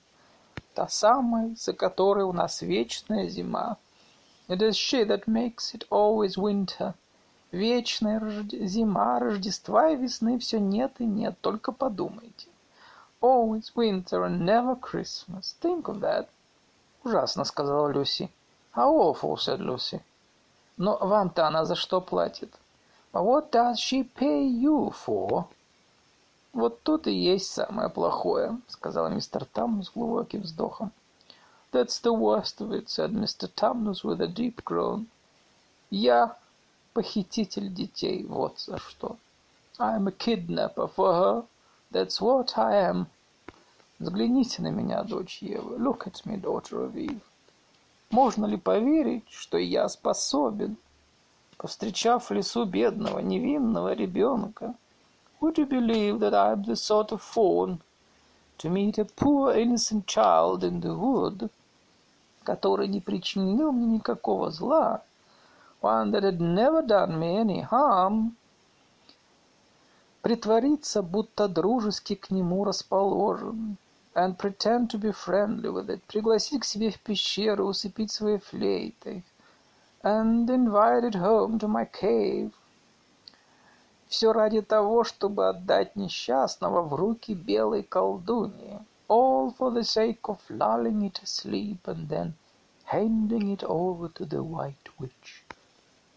Та 0.80 0.88
самая, 0.88 1.56
за 1.56 1.74
которой 1.74 2.24
у 2.24 2.32
нас 2.32 2.62
вечная 2.62 3.28
зима. 3.28 3.76
It 4.48 4.62
is 4.62 4.78
she 4.78 5.04
that 5.04 5.28
makes 5.28 5.74
it 5.74 5.86
always 5.90 6.38
winter. 6.38 6.94
Вечная 7.52 8.22
зима, 8.50 9.20
Рождества 9.20 9.90
и 9.90 9.98
весны 9.98 10.40
все 10.40 10.58
нет 10.58 10.94
и 11.00 11.06
нет, 11.06 11.36
только 11.42 11.74
подумайте. 11.74 12.48
Always 13.20 13.74
winter 13.76 14.24
and 14.24 14.46
never 14.46 14.80
Christmas. 14.80 15.54
Think 15.62 15.90
of 15.90 16.00
that. 16.00 16.30
Ужасно, 17.04 17.44
сказала 17.44 17.90
Люси. 17.90 18.32
How 18.74 18.96
awful, 18.96 19.36
said 19.36 19.60
Lucy. 19.60 20.02
Но 20.78 20.98
вам-то 20.98 21.46
она 21.46 21.66
за 21.66 21.76
что 21.76 22.00
платит? 22.00 22.58
But 23.12 23.26
what 23.26 23.52
does 23.52 23.80
she 23.82 24.10
pay 24.16 24.48
you 24.48 24.92
for? 24.92 25.46
Вот 26.54 26.82
тут 26.84 27.08
и 27.08 27.14
есть 27.14 27.52
самое 27.52 27.90
плохое, 27.90 28.60
сказал 28.68 29.10
мистер 29.10 29.46
Тамнус 29.46 29.92
глубоким 29.94 30.42
вздохом. 30.42 30.92
That's 31.72 32.02
the 32.02 32.12
worst 32.12 32.62
of 32.62 32.72
it, 32.72 32.90
said 32.90 33.12
Mr. 33.12 33.48
Tamnus 33.48 34.04
with 34.04 34.20
a 34.22 34.28
deep 34.28 34.64
groan. 34.64 35.06
Я 35.92 36.36
похититель 36.94 37.72
детей, 37.72 38.26
вот 38.26 38.60
за 38.60 38.80
что. 38.80 39.18
I'm 39.78 40.08
a 40.08 40.12
kidnapper 40.12 40.88
for 40.88 41.14
her. 41.14 41.46
That's 41.92 42.20
what 42.20 42.58
I 42.58 42.92
am. 42.92 43.06
Взгляните 44.00 44.62
на 44.64 44.72
меня, 44.72 45.04
дочь 45.04 45.44
Евы. 45.44 45.78
Look 45.78 46.08
at 46.08 46.26
me, 46.26 46.42
daughter 46.42 46.86
of 46.86 46.96
Eve. 46.96 47.22
Можно 48.10 48.48
ли 48.48 48.58
поверить, 48.58 49.30
что 49.30 49.60
я 49.60 49.88
способен, 49.88 50.78
повстречав 51.58 52.30
в 52.30 52.34
лесу 52.34 52.66
бедного, 52.66 53.20
невинного 53.20 53.94
ребенка, 53.94 54.74
would 55.41 55.59
you 55.59 55.67
believe 55.67 56.21
that 56.21 56.35
I 56.35 56.53
am 56.53 56.63
the 56.63 56.75
sort 56.75 57.13
of 57.13 57.21
fawn 57.21 57.83
to 58.59 58.71
meet 58.71 58.99
a 58.99 59.05
poor 59.05 59.53
innocent 59.53 60.07
child 60.07 60.65
in 60.65 60.81
the 60.81 60.95
wood, 60.95 61.51
который 62.45 62.89
не 62.89 63.01
причинил 63.01 63.73
мне 63.73 63.99
никакого 63.99 64.51
зла, 64.51 65.03
one 65.83 66.13
that 66.13 66.23
had 66.23 66.41
never 66.41 66.81
done 66.81 67.19
me 67.19 67.37
any 67.37 67.61
harm, 67.61 68.37
притвориться, 70.23 71.03
будто 71.03 71.47
дружески 71.47 72.15
к 72.15 72.31
нему 72.31 72.65
расположен, 72.65 73.77
and 74.15 74.39
pretend 74.39 74.89
to 74.89 74.99
be 74.99 75.13
friendly 75.13 75.69
with 75.69 75.91
it, 75.91 76.01
пригласить 76.07 76.63
к 76.63 76.65
себе 76.65 76.91
в 76.91 76.99
пещеру, 77.01 77.67
усыпить 77.67 78.11
своей 78.11 78.39
флейтой, 78.39 79.23
and 80.03 80.49
invite 80.49 81.05
it 81.05 81.15
home 81.15 81.59
to 81.59 81.69
my 81.69 81.85
cave. 81.85 82.53
Все 84.10 84.34
ради 84.34 84.62
того, 84.62 85.04
чтобы 85.04 85.50
отдать 85.50 85.96
несчастного 85.96 86.82
в 86.82 86.96
руки 86.96 87.36
белой 87.36 87.84
колдуньи. 87.84 88.84
All 89.08 89.56
for 89.56 89.72
the 89.72 89.84
sake 89.84 90.22
of 90.24 90.40
lulling 90.50 91.04
it 91.04 91.22
asleep 91.22 91.78
and 91.86 92.10
then 92.10 92.34
handing 92.86 93.54
it 93.54 93.64
over 93.64 94.10
to 94.10 94.26
the 94.26 94.42
white 94.42 94.90
witch. 94.98 95.44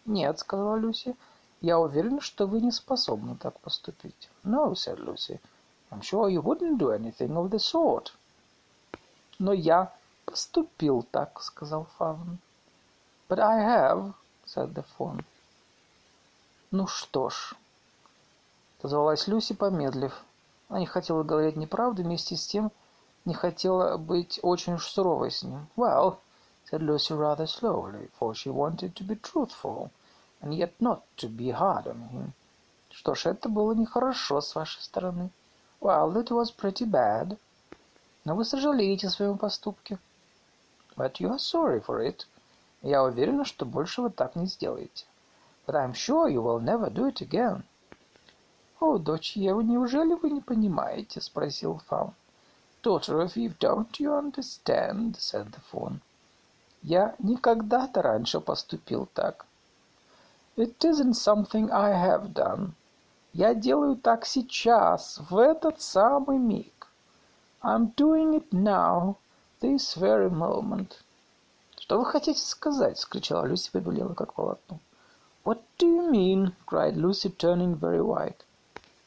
Нет, 0.05 0.39
сказала 0.39 0.75
Люси, 0.75 1.15
я 1.61 1.79
уверен, 1.79 2.19
что 2.19 2.47
вы 2.47 2.61
не 2.61 2.71
способны 2.71 3.35
так 3.35 3.59
поступить. 3.59 4.27
No, 4.43 4.73
said 4.73 4.99
Lucy, 4.99 5.39
I'm 5.91 6.01
sure 6.01 6.27
you 6.29 6.41
wouldn't 6.41 6.79
do 6.79 6.89
anything 6.89 7.37
of 7.37 7.51
the 7.51 7.59
sort. 7.59 8.11
Но 9.37 9.53
я 9.53 9.93
поступил 10.25 11.03
так, 11.11 11.39
сказал 11.43 11.87
Фавн. 11.99 12.39
But 13.29 13.39
I 13.39 13.59
have, 13.59 14.13
said 14.47 14.73
the 14.73 14.83
Fawn. 14.97 15.23
Ну 16.71 16.87
что 16.87 17.29
ж, 17.29 17.53
Позвалась 18.83 19.29
Люси, 19.29 19.53
помедлив. 19.53 20.25
Она 20.67 20.79
не 20.81 20.85
хотела 20.85 21.23
говорить 21.23 21.55
неправду, 21.55 22.03
вместе 22.03 22.35
с 22.35 22.45
тем 22.45 22.69
не 23.23 23.33
хотела 23.33 23.95
быть 23.95 24.41
очень 24.43 24.73
уж 24.73 24.85
суровой 24.85 25.31
с 25.31 25.41
ним. 25.41 25.69
«Well», 25.77 26.17
said 26.69 26.81
Lucy 26.81 27.13
rather 27.13 27.47
slowly, 27.47 28.11
for 28.19 28.33
she 28.33 28.51
wanted 28.51 28.93
to 28.95 29.05
be 29.05 29.15
truthful, 29.15 29.89
and 30.41 30.53
yet 30.53 30.73
not 30.81 31.03
to 31.15 31.29
be 31.29 31.51
hard 31.51 31.87
on 31.87 32.09
him. 32.09 32.33
Что 32.89 33.15
ж, 33.15 33.27
это 33.27 33.47
было 33.47 33.71
нехорошо 33.71 34.41
с 34.41 34.53
вашей 34.53 34.81
стороны. 34.81 35.29
Well, 35.79 36.11
that 36.11 36.27
was 36.27 36.53
pretty 36.53 36.85
bad. 36.85 37.37
Но 38.25 38.35
вы 38.35 38.43
сожалеете 38.43 39.07
о 39.07 39.11
своем 39.11 39.37
поступке. 39.37 39.97
But 40.97 41.21
you 41.21 41.29
are 41.29 41.39
sorry 41.39 41.81
for 41.81 42.05
it. 42.05 42.27
Я 42.81 43.05
уверена, 43.05 43.45
что 43.45 43.65
больше 43.65 44.01
вы 44.01 44.09
так 44.09 44.35
не 44.35 44.45
сделаете. 44.45 45.05
But 45.65 45.75
I'm 45.75 45.93
sure 45.93 46.27
you 46.27 46.41
will 46.41 46.59
never 46.59 46.89
do 46.89 47.07
it 47.07 47.21
again. 47.21 47.63
«О, 48.85 48.97
дочь 48.97 49.37
Евы, 49.37 49.63
неужели 49.63 50.13
вы 50.13 50.29
не 50.29 50.41
понимаете?»— 50.41 51.21
спросил 51.21 51.81
Фаун. 51.87 52.11
«Daughter 52.83 53.21
of 53.23 53.37
Eve, 53.37 53.57
don't 53.57 53.97
you 53.97 54.11
understand?»— 54.11 55.15
said 55.17 55.49
the 55.51 55.61
fawn. 55.71 56.01
«Я 56.81 57.15
никогда-то 57.19 58.01
раньше 58.01 58.41
поступил 58.41 59.07
так». 59.13 59.45
«It 60.57 60.77
isn't 60.79 61.13
something 61.13 61.71
I 61.71 61.93
have 61.93 62.33
done. 62.33 62.71
Я 63.31 63.53
делаю 63.53 63.95
так 63.95 64.25
сейчас, 64.25 65.21
в 65.29 65.37
этот 65.37 65.79
самый 65.79 66.37
миг. 66.37 66.89
I'm 67.61 67.95
doing 67.95 68.33
it 68.33 68.51
now, 68.51 69.15
this 69.61 69.95
very 69.95 70.29
moment». 70.29 70.91
«Что 71.77 71.99
вы 71.99 72.05
хотите 72.05 72.41
сказать?»— 72.41 72.99
скричала 72.99 73.45
Люси, 73.45 73.71
побелела 73.71 74.13
как 74.13 74.33
полотно. 74.33 74.79
«What 75.45 75.61
do 75.79 75.87
you 75.87 76.11
mean?»— 76.11 76.51
cried 76.67 76.97
Lucy, 76.97 77.33
turning 77.33 77.79
very 77.79 78.01
white. 78.01 78.43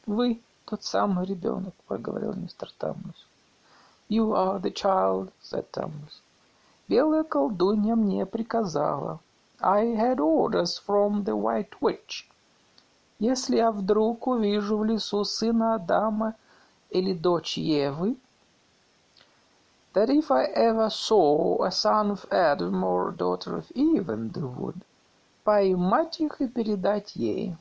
«Вы 0.07 0.41
тот 0.63 0.85
самый 0.85 1.25
ребенок»,— 1.25 1.73
проговорил 1.87 2.33
мистер 2.33 2.71
Таммус. 2.77 3.27
«You 4.07 4.31
are 4.31 4.61
the 4.61 4.71
child»,— 4.71 5.33
said 5.41 5.65
Таммус. 5.69 6.21
«Белая 6.87 7.23
колдунья 7.23 7.95
мне 7.95 8.25
приказала. 8.25 9.19
I 9.59 9.97
had 9.97 10.21
orders 10.21 10.79
from 10.79 11.25
the 11.25 11.35
White 11.35 11.73
Witch. 11.81 12.25
Если 13.19 13.57
я 13.57 13.69
вдруг 13.69 14.27
увижу 14.27 14.77
в 14.77 14.85
лесу 14.85 15.25
сына 15.25 15.75
Адама 15.75 16.35
или 16.89 17.13
дочь 17.13 17.57
Евы, 17.57 18.15
that 19.93 20.09
if 20.09 20.31
I 20.31 20.45
ever 20.45 20.89
saw 20.89 21.65
a 21.65 21.71
son 21.71 22.11
of 22.11 22.25
Adam 22.31 22.81
or 22.81 23.11
daughter 23.11 23.57
of 23.57 23.69
Eve 23.75 24.07
in 24.07 24.31
the 24.31 24.47
wood, 24.47 24.77
поймать 25.43 26.21
их 26.21 26.39
и 26.39 26.47
передать 26.47 27.17
ей. 27.17 27.57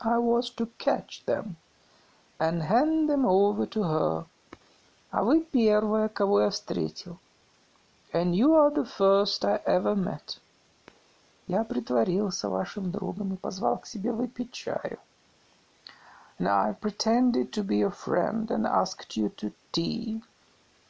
I 0.00 0.18
was 0.18 0.50
to 0.50 0.66
catch 0.78 1.24
them 1.24 1.56
and 2.38 2.62
hand 2.62 3.08
them 3.08 3.24
over 3.24 3.66
to 3.66 3.82
her. 3.82 4.26
А 5.10 5.24
вы 5.24 5.40
первая, 5.40 6.08
кого 6.08 6.42
я 6.42 6.50
встретил. 6.50 7.18
And 8.12 8.36
you 8.36 8.54
are 8.54 8.70
the 8.70 8.84
first 8.84 9.44
I 9.44 9.62
ever 9.66 9.96
met. 9.96 10.38
Я 11.46 11.64
притворился 11.64 12.48
вашим 12.48 12.92
другом 12.92 13.34
и 13.34 13.36
позвал 13.36 13.78
к 13.78 13.86
себе 13.86 14.12
выпить 14.12 14.52
чаю. 14.52 14.98
And 16.38 16.48
I 16.48 16.72
pretended 16.74 17.50
to 17.52 17.64
be 17.64 17.82
a 17.82 17.90
friend 17.90 18.50
and 18.50 18.66
asked 18.66 19.16
you 19.16 19.30
to 19.36 19.52
tea. 19.72 20.22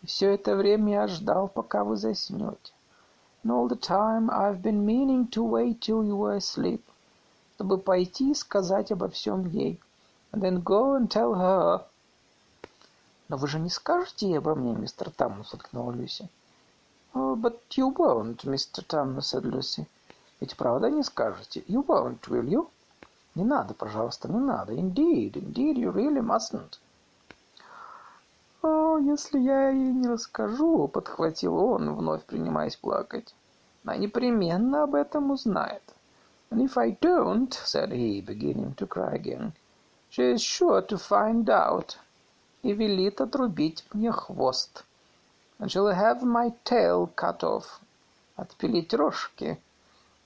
И 0.03 0.07
все 0.07 0.35
это 0.35 0.57
время 0.57 0.93
я 0.93 1.07
ждал, 1.07 1.49
пока 1.49 1.85
вы 1.85 1.97
заснете. 1.97 2.72
And 3.43 3.51
all 3.51 3.68
the 3.68 3.77
time 3.77 4.29
I've 4.29 4.61
been 4.61 4.85
meaning 4.85 5.29
to 5.29 5.43
wait 5.43 5.81
till 5.81 6.05
you 6.05 6.16
were 6.16 6.37
asleep 6.37 6.83
Чтобы 7.60 7.78
пойти 7.78 8.32
и 8.32 8.36
сказать 8.36 8.89
обо 8.89 9.10
всем 9.10 9.45
ей. 9.49 9.82
Then 10.32 10.64
go 10.64 10.97
and 10.97 11.10
tell 11.10 11.34
her. 11.36 11.84
Но 13.28 13.36
вы 13.36 13.49
же 13.49 13.60
не 13.60 13.70
скажете 13.70 14.28
ей 14.28 14.38
обо 14.38 14.55
мне, 14.55 14.74
мистер 14.74 15.12
Таммус, 15.12 15.53
откнула 15.53 15.91
Люси. 15.91 16.30
Oh, 17.14 17.36
but 17.36 17.60
you 17.72 17.93
won't, 17.93 18.45
Mr. 18.45 18.82
Thomas, 18.88 19.34
said 19.34 19.43
Lucy. 19.43 19.86
Ведь 20.39 20.55
правда 20.55 20.89
не 20.89 21.03
скажете? 21.03 21.60
You 21.68 21.86
won't, 21.86 22.22
will 22.30 22.47
you? 22.47 22.70
Не 23.36 23.43
надо, 23.43 23.74
пожалуйста, 23.74 24.32
не 24.32 24.39
надо. 24.39 24.72
Indeed, 24.72 25.34
indeed, 25.34 25.76
you 25.76 25.91
really 25.91 26.22
mustn't. 26.22 26.80
«О, 28.62 28.97
если 28.99 29.38
я 29.38 29.68
ей 29.68 29.91
не 29.91 30.07
расскажу»,— 30.07 30.88
подхватил 30.93 31.57
он, 31.57 31.93
вновь 31.93 32.24
принимаясь 32.24 32.78
плакать,— 32.78 33.36
«она 33.84 33.97
непременно 33.97 34.84
об 34.84 34.95
этом 34.95 35.32
узнает». 35.32 35.84
And 36.51 36.62
if 36.62 36.79
I 36.79 36.93
don't, 36.93 37.53
said 37.53 37.93
he, 37.93 38.22
beginning 38.22 38.77
to 38.77 38.87
cry 38.87 39.12
again, 39.12 39.53
she 40.09 40.22
is 40.22 40.41
sure 40.41 40.81
to 40.81 40.97
find 40.97 41.51
out 41.51 41.99
и 42.62 42.72
велит 42.72 43.20
отрубить 43.20 43.83
мне 43.93 44.11
хвост. 44.11 44.85
And 45.59 45.70
she'll 45.70 45.89
have 45.93 46.22
my 46.22 46.55
tail 46.64 47.09
cut 47.14 47.45
off, 47.45 47.79
отпилить 48.39 48.95
рожки, 48.95 49.59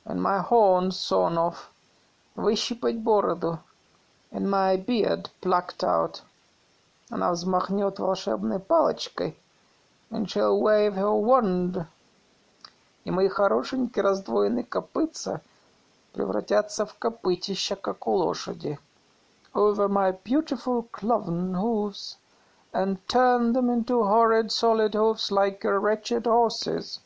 and 0.05 0.23
my 0.23 0.39
horns 0.39 0.97
sawn 0.97 1.37
off, 1.37 1.69
выщипать 2.37 3.03
бороду, 3.03 3.59
and 4.31 4.49
my 4.49 4.77
beard 4.77 5.31
plucked 5.41 5.83
out. 5.83 6.23
Она 7.11 7.33
взмахнет 7.33 7.99
волшебной 7.99 8.61
палочкой, 8.61 9.37
and 10.13 10.31
she'll 10.31 10.61
wave 10.61 10.95
her 10.95 11.13
wand, 11.13 11.87
и 13.05 13.11
мои 13.11 13.27
хорошенькие 13.27 14.05
раздвоенные 14.05 14.63
копытца — 14.63 15.51
превратятся 16.13 16.85
в 16.85 16.95
копытища, 16.99 17.77
как 17.77 18.07
у 18.07 18.13
лошади. 18.13 18.79
Over 19.55 19.89
my 19.89 20.13
beautiful 20.25 20.87
cloven 20.93 21.55
hoofs, 21.55 22.17
and 22.73 22.99
turn 23.09 23.53
them 23.55 23.71
into 23.71 24.05
horrid 24.05 24.53
solid 24.53 24.95
hoofs 24.95 25.31
like 25.31 25.65
a 25.65 25.79
wretched 25.79 26.27
horse's. 26.27 27.01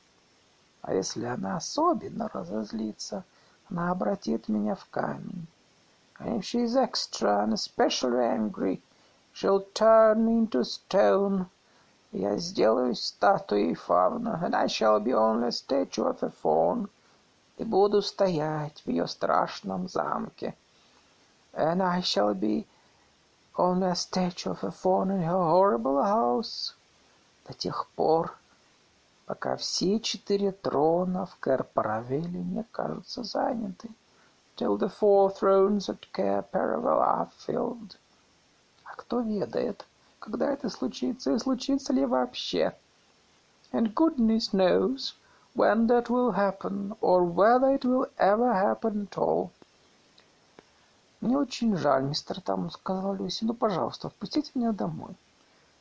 А 0.82 0.94
если 0.94 1.26
она 1.26 1.58
особенно 1.58 2.28
разозлится, 2.32 3.24
она 3.70 3.92
обратит 3.92 4.48
меня 4.48 4.74
в 4.74 4.86
камень. 4.90 5.46
And 6.18 6.38
if 6.38 6.44
she 6.44 6.62
is 6.62 6.76
extra 6.76 7.44
and 7.44 7.52
especially 7.52 8.24
angry, 8.24 8.82
she'll 9.32 9.64
turn 9.74 10.26
me 10.26 10.38
into 10.38 10.64
stone. 10.64 11.46
Я 12.10 12.36
сделаюсь 12.36 13.04
статуей 13.04 13.74
фавна, 13.74 14.40
and 14.42 14.54
I 14.56 14.66
shall 14.66 14.98
be 14.98 15.14
only 15.14 15.48
a 15.48 15.52
statue 15.52 16.04
of 16.04 16.22
a 16.22 16.30
fawn 16.30 16.88
И 17.57 17.63
буду 17.63 18.01
стоять 18.01 18.81
в 18.85 18.89
ее 18.89 19.07
страшном 19.07 19.89
замке. 19.89 20.55
And 21.53 21.81
I 21.81 22.01
shall 22.01 22.35
be 22.35 22.67
only 23.55 23.89
a 23.89 23.95
statue 23.95 24.51
of 24.51 24.63
a 24.63 24.71
fawn 24.71 25.09
in 25.09 25.23
her 25.23 25.43
horrible 25.49 26.03
house. 26.03 26.75
До 27.47 27.53
тех 27.53 27.87
пор, 27.95 28.37
пока 29.25 29.55
все 29.55 29.99
четыре 29.99 30.51
трона 30.51 31.25
в 31.25 31.37
Кэр-Паравеле 31.39 32.43
не 32.43 32.63
кажутся 32.71 33.23
заняты. 33.23 33.89
Till 34.55 34.77
the 34.77 34.89
four 34.89 35.31
thrones 35.31 35.89
at 35.89 36.11
Cair-Paravel 36.13 36.99
are 36.99 37.29
filled. 37.45 37.97
А 38.83 38.95
кто 38.95 39.21
ведает, 39.21 39.85
когда 40.19 40.51
это 40.51 40.69
случится 40.69 41.33
и 41.33 41.39
случится 41.39 41.93
ли 41.93 42.05
вообще? 42.05 42.75
And 43.71 43.93
goodness 43.93 44.53
knows 44.53 45.15
when 45.56 45.86
that 45.86 46.08
will 46.08 46.32
happen, 46.32 46.94
or 47.00 47.24
whether 47.24 47.74
it 47.74 47.84
will 47.84 48.06
ever 48.18 48.52
happen 48.52 49.08
at 49.10 49.18
all. 49.18 49.50
Мне 51.20 51.36
очень 51.36 51.76
жаль, 51.76 52.02
мистер 52.02 52.40
Тамнус, 52.40 52.74
сказала 52.74 53.14
Люси. 53.14 53.44
Ну, 53.44 53.54
пожалуйста, 53.54 54.08
впустите 54.08 54.50
меня 54.54 54.72
домой. 54.72 55.14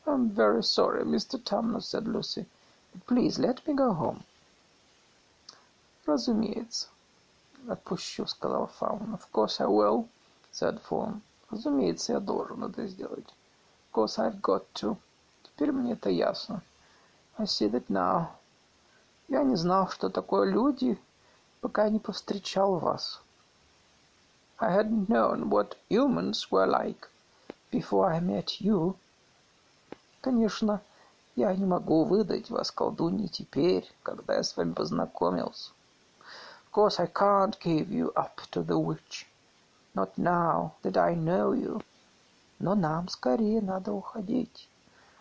I'm 0.06 0.30
very 0.30 0.64
sorry, 0.64 1.04
Mr. 1.04 1.38
Tamnos, 1.38 1.86
said 1.86 2.08
Lucy. 2.08 2.46
But 2.92 3.06
please 3.06 3.38
let 3.38 3.66
me 3.68 3.74
go 3.74 3.94
home. 3.94 4.24
Разумеется. 6.06 6.88
Отпущу, 7.68 8.26
сказал 8.26 8.68
Фаун. 8.80 9.14
Of 9.14 9.32
course 9.32 9.62
I 9.62 9.68
will, 9.68 10.08
said 10.52 10.82
Fawn. 10.82 11.22
Разумеется, 11.52 12.14
я 12.14 12.20
должен 12.20 12.64
это 12.64 12.88
сделать. 12.88 13.28
Of 13.28 13.94
course 13.94 14.18
I've 14.18 14.42
got 14.42 14.66
to. 14.76 14.98
Теперь 15.44 15.72
мне 15.72 15.94
это 15.94 16.10
ясно. 16.10 16.64
I 17.38 17.46
see 17.46 17.70
that 17.70 17.88
now. 17.88 18.30
Я 19.29 19.43
не 19.43 19.57
знал, 19.57 19.89
что 19.89 20.09
такое 20.09 20.51
люди, 20.51 20.99
пока 21.61 21.89
не 21.89 21.99
повстречал 21.99 22.79
вас. 22.79 23.21
I 24.59 24.71
hadn't 24.71 25.09
known 25.09 25.49
what 25.49 25.77
humans 25.91 26.51
were 26.51 26.67
like 26.67 27.09
before 27.73 28.07
I 28.07 28.21
met 28.21 28.61
you. 28.61 28.95
Конечно, 30.21 30.81
я 31.35 31.55
не 31.55 31.65
могу 31.65 32.05
выдать 32.05 32.51
вас 32.51 32.71
колдуньи 32.71 33.27
теперь, 33.27 33.93
когда 34.05 34.35
я 34.37 34.43
с 34.45 34.57
вами 34.57 34.73
познакомился. 34.73 35.73
Of 36.21 36.73
course, 36.73 37.01
I 37.01 37.07
can't 37.07 37.59
give 37.61 37.91
you 37.91 38.13
up 38.15 38.41
to 38.53 38.65
the 38.65 38.79
witch. 38.79 39.27
Not 39.95 40.17
now 40.17 40.73
that 40.83 40.97
I 40.97 41.15
know 41.17 41.53
you. 41.53 41.83
Но 42.61 42.75
нам 42.75 43.09
скорее 43.09 43.61
надо 43.61 43.93
уходить. 43.93 44.69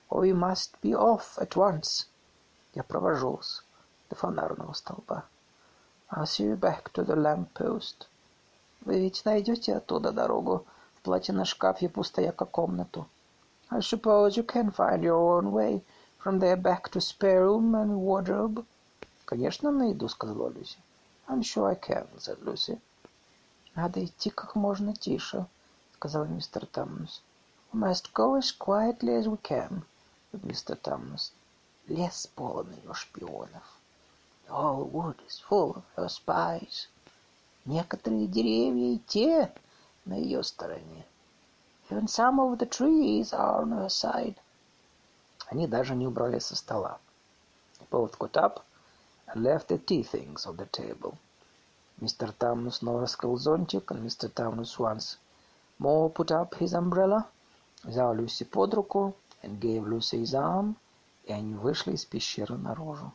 Or 0.10 0.22
we 0.22 0.32
must 0.32 0.80
be 0.84 0.94
off 0.94 1.38
at 1.38 1.56
once. 1.56 2.08
Я 2.76 2.84
провожу 2.84 3.40
до 4.10 4.16
фонарного 4.16 4.74
столба. 4.74 5.26
You 6.12 6.56
back 6.56 6.92
to 6.94 7.06
the 7.06 7.16
lamp 7.16 7.48
post. 7.54 8.08
Вы 8.82 9.00
ведь 9.00 9.26
найдете 9.26 9.76
оттуда 9.76 10.12
дорогу 10.12 10.66
в 10.96 11.02
платье 11.02 11.44
шкафе, 11.46 11.90
пустая 11.90 12.32
как 12.32 12.52
комнату. 12.52 13.08
I 13.70 13.80
suppose 13.80 14.38
you 14.38 14.46
can 14.46 14.72
find 14.72 15.02
your 15.02 15.18
own 15.18 15.52
way 15.52 15.84
from 16.24 16.40
there 16.40 16.56
back 16.56 16.92
to 16.92 17.02
spare 17.02 17.46
room 17.46 17.74
and 17.74 17.98
wardrobe. 17.98 18.64
Конечно, 19.26 19.72
найду, 19.72 20.08
сказала 20.08 20.50
Люси. 20.50 20.78
I'm 21.28 21.42
sure 21.42 21.68
I 21.68 21.76
can, 21.76 22.08
said 22.20 22.40
Lucy. 22.44 22.80
Надо 23.76 24.06
идти 24.06 24.30
как 24.30 24.56
можно 24.56 24.94
тише, 24.94 25.48
сказал 25.94 26.26
мистер 26.26 26.68
Тамнус. 26.68 27.24
We 27.74 27.80
must 27.80 28.14
go 28.14 28.36
as 28.36 28.52
quietly 28.52 29.16
as 29.20 29.28
we 29.28 29.38
can, 29.42 29.82
Mr. 30.32 30.76
Тамнус. 30.76 31.34
Лес 31.88 32.28
полон 32.36 32.72
ее 32.72 32.94
шпионов. 32.94 33.64
Whole 34.48 34.86
wood 34.86 35.22
is 35.28 35.40
full 35.40 35.78
of 35.78 35.84
her 35.96 36.08
spies. 36.08 36.88
Некоторые 37.66 38.28
деревья 38.28 38.94
и 38.94 39.00
те 39.08 39.52
на 40.06 40.14
ее 40.14 40.44
стороне. 40.44 41.06
Even 41.90 42.08
some 42.08 42.40
of 42.40 42.60
the 42.60 42.68
trees 42.68 43.34
are 43.34 43.64
on 43.64 43.72
her 43.72 43.90
side. 43.90 44.36
Они 45.48 45.68
даже 45.68 45.96
не 45.96 46.06
убрали 46.06 46.40
со 46.40 46.56
стола. 46.56 47.00
Both 47.90 48.20
got 48.20 48.38
up 48.38 48.64
and 49.28 49.44
left 49.44 49.68
the 49.68 49.80
tea 49.80 50.04
things 50.04 50.46
on 50.46 50.58
the 50.58 50.68
table. 50.68 51.18
Mr. 52.00 52.34
Tamnus 52.38 52.78
снова 52.78 53.02
раскрыл 53.02 53.38
зонтик, 53.38 53.92
and 53.92 54.04
Mr. 54.04 54.30
Tamnus 54.30 54.78
once 54.78 55.18
more 55.80 56.10
put 56.10 56.32
up 56.32 56.56
his 56.56 56.74
umbrella, 56.74 57.26
взял 57.84 58.14
Люси 58.14 58.44
под 58.44 58.74
руку 58.74 59.16
and 59.42 59.60
gave 59.60 59.88
Lucy 59.88 60.22
his 60.22 60.34
arm, 60.34 60.76
и 61.24 61.32
они 61.32 61.56
вышли 61.56 61.94
из 61.94 62.06
пещеры 62.06 62.58
наружу. 62.58 63.12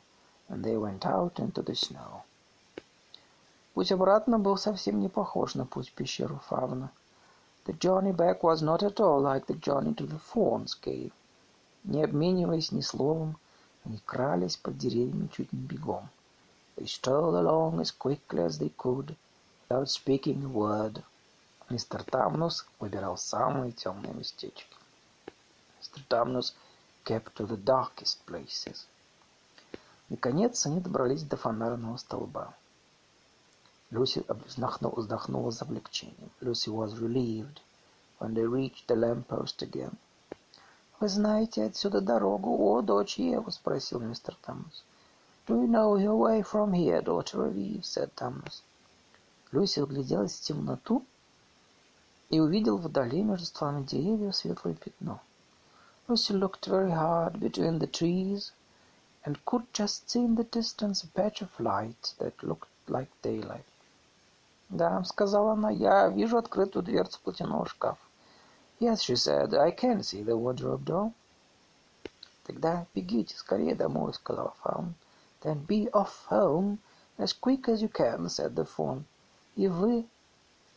And 0.50 0.64
they 0.64 0.78
went 0.78 1.06
out 1.06 1.40
into 1.40 1.62
the 1.64 1.76
snow. 1.76 2.24
Путь 3.74 3.92
обратно 3.92 4.40
был 4.40 4.58
совсем 4.58 5.00
не 5.00 5.10
похож 5.10 5.56
на 5.56 5.66
путь 5.66 5.90
в 5.90 5.94
пещеру 5.94 6.42
Фавна. 6.48 6.92
The 7.66 7.78
journey 7.78 8.16
back 8.16 8.42
was 8.42 8.62
not 8.62 8.84
at 8.84 9.00
all 9.00 9.22
like 9.22 9.48
the 9.48 9.60
journey 9.60 9.94
to 9.96 10.08
the 10.08 10.20
Fawn's 10.20 10.74
cave. 10.80 11.12
Не 11.84 12.04
обмениваясь 12.04 12.72
ни 12.72 12.82
словом, 12.82 13.38
они 13.84 14.00
крались 14.06 14.58
под 14.58 14.78
деревьями 14.78 15.28
чуть 15.28 15.54
не 15.54 15.60
бегом. 15.60 16.10
They 16.78 16.86
stole 16.86 17.36
along 17.36 17.80
as 17.80 17.92
quickly 17.92 18.44
as 18.44 18.58
they 18.60 18.70
could, 18.76 19.16
without 19.70 19.90
speaking 19.90 20.44
a 20.44 20.48
word. 20.48 21.04
Мистер 21.70 22.04
Тамнус 22.04 22.66
выбирал 22.80 23.18
самые 23.18 23.72
темные 23.72 24.14
местечки. 24.14 24.76
Mr. 25.80 26.02
Tamnus 26.08 26.54
kept 27.04 27.36
to 27.36 27.46
the 27.46 27.58
darkest 27.58 28.26
places. 28.26 28.86
Наконец 30.11 30.67
они 30.67 30.81
добрались 30.81 31.23
до 31.23 31.37
фонарного 31.37 31.97
столба. 31.97 32.53
Lucy 33.93 34.25
вздохнула, 34.45 35.51
с 35.53 35.63
облегчением. 35.63 36.31
Lucy 36.41 36.69
was 36.69 36.99
relieved 36.99 37.61
when 38.19 38.35
they 38.35 38.45
reached 38.45 38.89
the 38.89 38.97
lamppost 38.97 39.63
again. 39.63 39.95
«Вы 40.99 41.09
знаете 41.09 41.65
отсюда 41.65 42.01
дорогу, 42.01 42.57
о, 42.59 42.83
дочь 42.83 43.19
Ева?»— 43.21 43.51
спросил 43.53 44.01
мистер 44.01 44.37
Томас. 44.43 44.85
«Do 45.47 45.63
you 45.63 45.69
know 45.69 45.97
your 45.97 46.19
way 46.19 46.43
from 46.43 46.73
here, 46.73 47.03
daughter 47.03 47.47
of 47.47 47.57
Eve?»— 47.57 47.83
said 47.83 48.11
Thomas. 48.17 48.65
Люси 49.53 49.79
вгляделась 49.79 50.35
в 50.37 50.43
темноту 50.43 51.05
и 52.31 52.41
увидел 52.41 52.79
вдали 52.79 53.23
между 53.23 53.47
стволами 53.47 53.85
деревьев 53.85 54.35
светлое 54.35 54.75
пятно. 54.75 55.21
Lucy 56.09 56.35
looked 56.35 56.67
very 56.67 56.91
hard 56.91 57.39
between 57.39 57.79
the 57.79 57.89
trees 57.89 58.53
and 59.26 59.44
could 59.46 59.66
just 59.74 60.10
see 60.10 60.24
in 60.24 60.36
the 60.36 60.44
distance 60.44 61.04
a 61.04 61.08
patch 61.08 61.42
of 61.42 61.60
light 61.60 62.14
that 62.20 62.44
looked 62.44 62.70
like 62.88 63.10
daylight. 63.22 63.66
«Да», — 64.70 65.06
сказала 65.06 65.54
она, — 65.54 65.72
«я 65.72 66.08
вижу 66.08 66.38
открытую 66.38 66.84
дверцу 66.84 67.20
платяного 67.24 67.66
шкафа». 67.66 68.00
«Yes», — 68.80 69.06
she 69.06 69.16
said, — 69.16 69.56
«I 69.56 69.72
can 69.72 70.02
see 70.02 70.24
the 70.24 70.38
wardrobe 70.38 70.86
door». 70.86 71.12
«Тогда 72.46 72.86
бегите 72.94 73.36
скорее 73.36 73.74
домой», — 73.74 74.14
сказала 74.14 74.54
Фаун. 74.62 74.94
«Then 75.42 75.66
be 75.66 75.90
off 75.92 76.28
home 76.30 76.78
as 77.18 77.34
quick 77.34 77.68
as 77.68 77.82
you 77.82 77.90
can», — 77.90 78.30
said 78.30 78.54
the 78.54 78.66
fawn. 78.66 79.04
«И 79.56 79.68
вы, 79.68 80.06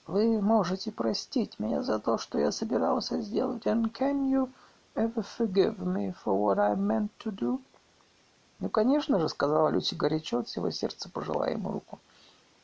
вы 0.06 0.40
можете 0.40 0.90
простить 0.90 1.58
меня 1.58 1.82
за 1.82 1.98
то, 1.98 2.16
что 2.16 2.38
я 2.38 2.52
собирался 2.52 3.20
сделать. 3.20 3.66
And 3.66 3.92
can 3.92 4.30
you 4.30 4.50
ever 4.94 5.22
forgive 5.22 5.78
me 5.78 6.14
for 6.24 6.34
what 6.34 6.58
I 6.58 6.74
meant 6.74 7.10
to 7.20 7.30
do?» 7.30 7.60
«Ну, 8.63 8.69
конечно 8.69 9.19
же»,— 9.19 9.27
сказала 9.29 9.67
Люси 9.67 9.93
горячо, 9.93 10.39
от 10.39 10.47
всего 10.47 10.71
сердца 10.71 11.09
пожелая 11.09 11.51
ему 11.51 11.69
руку. 11.69 11.99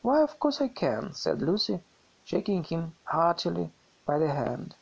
"Why, 0.02 0.26
of 0.26 0.38
course 0.38 0.62
I 0.62 0.70
can," 0.70 1.12
said 1.12 1.40
Lucy, 1.40 1.82
shaking 2.24 2.64
him 2.64 2.92
heartily 3.04 3.68
by 4.06 4.18
the 4.18 4.34
hand. 4.34 4.72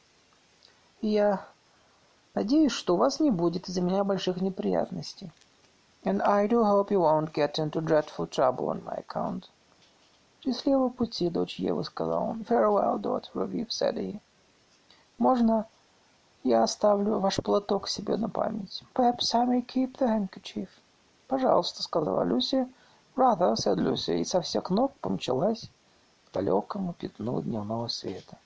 "Я 1.03 1.45
надеюсь, 2.35 2.71
что 2.71 2.95
у 2.95 2.99
вас 2.99 3.19
не 3.19 3.33
будет 3.33 3.69
из-за 3.69 3.81
меня 3.81 4.05
больших 4.05 4.41
неприятностей. 4.41 5.33
And 6.05 6.23
I 6.23 6.47
do 6.47 6.63
hope 6.63 6.93
you 6.93 7.01
won't 7.01 7.33
get 7.33 7.59
into 7.59 7.81
dreadful 7.81 8.29
trouble 8.29 8.69
on 8.69 8.85
my 8.85 9.05
account." 9.05 9.47
«Счастливого 10.45 10.89
пути, 10.89 11.31
дочь 11.31 11.59
Ева»,— 11.59 11.83
сказал 11.83 12.29
он. 12.29 12.43
«Farewell, 12.43 13.01
daughter 13.01 13.33
of 13.35 13.51
Eve»,— 13.51 13.67
said 13.71 13.97
he. 13.97 14.21
«Можно 15.19 15.67
я 16.45 16.63
оставлю 16.63 17.19
ваш 17.19 17.39
платок 17.43 17.89
себе 17.89 18.17
на 18.17 18.29
память?» 18.29 18.85
«Perhaps 18.95 19.35
I 19.35 19.47
may 19.47 19.67
keep 19.67 19.99
the 19.99 20.07
handkerchief». 20.07 20.69
«Пожалуйста»,— 21.29 21.83
сказала 21.85 22.23
Люся, 22.23 22.67
«Rather»,— 23.15 23.55
said 23.57 23.77
Lucy, 23.77 24.21
и 24.21 24.25
со 24.25 24.41
всех 24.41 24.71
ног 24.71 24.95
помчалась 25.03 25.71
к 26.25 26.33
далекому 26.33 26.95
пятну 26.95 27.43
дневного 27.43 27.89
света. 27.89 28.39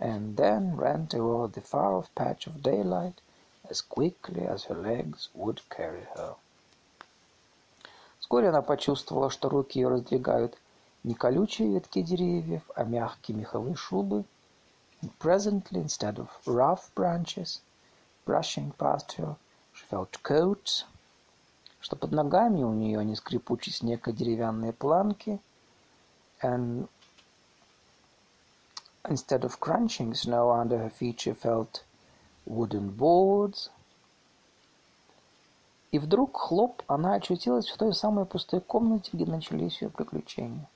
And 0.00 0.34
then 0.34 0.74
ran 0.74 1.06
toward 1.06 1.52
the 1.52 1.60
far-off 1.60 2.06
patch 2.14 2.46
of 2.46 2.62
daylight 2.62 3.20
as 3.68 3.82
quickly 3.82 4.46
as 4.46 4.64
her 4.64 4.76
legs 4.76 5.28
would 5.34 5.60
carry 5.68 6.06
her. 6.16 6.34
Вскоре 8.20 8.48
она 8.48 8.62
почувствовала, 8.62 9.28
что 9.28 9.50
руки 9.50 9.78
ее 9.78 9.88
раздвигают 9.88 10.56
не 11.04 11.14
колючие 11.14 11.74
ветки 11.74 12.00
деревьев, 12.00 12.62
а 12.74 12.84
мягкие 12.84 13.36
меховые 13.36 13.74
шубы. 13.74 14.24
And 15.02 15.10
presently, 15.18 15.82
instead 15.82 16.18
of 16.18 16.28
rough 16.46 16.90
branches 16.94 17.60
brushing 18.24 18.72
past 18.78 19.12
her, 19.18 19.36
she 19.74 19.84
felt 19.90 20.22
coats 20.22 20.84
что 21.80 21.96
под 21.96 22.12
ногами 22.12 22.62
у 22.62 22.72
нее 22.72 23.04
не 23.04 23.14
скрипучий 23.14 23.72
снег, 23.72 24.08
а 24.08 24.12
деревянные 24.12 24.72
планки, 24.72 25.40
and 26.42 26.88
instead 29.04 29.44
of 29.44 29.58
crunching 29.60 30.14
snow 30.14 30.50
under 30.50 30.78
her 30.78 30.90
feet, 30.90 31.20
she 31.20 31.32
felt 31.32 31.84
wooden 32.46 32.90
boards. 32.96 33.70
И 35.90 35.98
вдруг, 35.98 36.36
хлоп, 36.36 36.82
она 36.86 37.14
очутилась 37.14 37.68
в 37.70 37.76
той 37.78 37.94
самой 37.94 38.26
пустой 38.26 38.60
комнате, 38.60 39.10
где 39.14 39.24
начались 39.24 39.80
ее 39.80 39.88
приключения. 39.88 40.68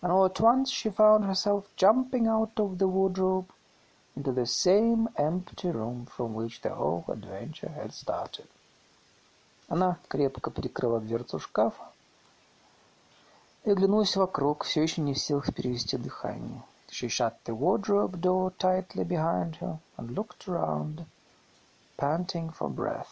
And 0.00 0.10
all 0.10 0.26
at 0.26 0.40
once 0.40 0.70
she 0.70 0.90
found 0.90 1.24
herself 1.24 1.64
jumping 1.76 2.26
out 2.26 2.56
of 2.56 2.78
the 2.78 2.86
wardrobe 2.86 3.46
into 4.16 4.32
the 4.32 4.46
same 4.46 5.08
empty 5.16 5.70
room 5.70 6.06
from 6.06 6.34
which 6.34 6.60
the 6.62 6.70
whole 6.70 7.04
adventure 7.08 7.68
had 7.68 7.92
started. 7.92 8.46
Она 9.68 9.98
крепко 10.08 10.50
прикрыла 10.50 10.98
дверцу 10.98 11.38
шкафа 11.38 11.92
и 13.64 13.70
оглянулась 13.70 14.16
вокруг, 14.16 14.64
все 14.64 14.82
еще 14.82 15.02
не 15.02 15.12
в 15.12 15.18
силах 15.18 15.54
перевести 15.54 15.98
дыхание. 15.98 16.62
She 16.88 17.08
shut 17.08 17.34
the 17.44 17.54
wardrobe 17.54 18.18
door 18.18 18.50
tightly 18.56 19.04
behind 19.04 19.58
her 19.60 19.78
and 19.98 20.14
looked 20.14 20.48
around, 20.48 21.04
panting 21.98 22.50
for 22.50 22.70
breath. 22.70 23.08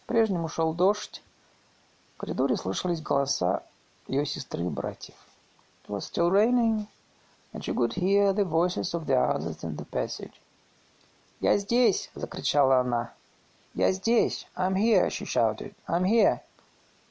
По-прежнему 0.00 0.48
шел 0.48 0.74
дождь. 0.74 1.22
В 2.14 2.18
коридоре 2.18 2.56
слышались 2.56 3.00
голоса 3.00 3.62
ее 4.06 4.26
сестры 4.26 4.66
и 4.66 4.68
братьев. 4.68 5.16
It 5.86 5.90
was 5.90 6.00
still 6.00 6.30
raining, 6.30 6.86
and 7.54 7.64
she 7.64 7.72
could 7.72 7.94
hear 7.94 8.34
the 8.34 8.44
voices 8.44 8.92
of 8.92 9.06
the 9.06 9.16
others 9.16 9.64
in 9.64 9.76
the 9.76 9.86
passage. 9.86 10.34
«Я 11.40 11.56
здесь!»— 11.56 12.10
закричала 12.14 12.80
она. 12.80 13.14
«Я 13.74 13.90
здесь! 13.90 14.46
I'm 14.56 14.76
here!»— 14.76 15.10
she 15.10 15.24
shouted. 15.24 15.74
«I'm 15.88 16.04
here!» 16.04 16.40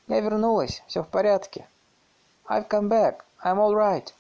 «Я 0.08 0.22
вернулась! 0.22 0.82
Все 0.88 1.04
в 1.04 1.10
порядке!» 1.10 1.66
«I've 2.48 2.70
come 2.70 2.88
back! 2.88 3.26
I'm 3.44 3.60
all 3.60 3.76
right!» 3.76 4.14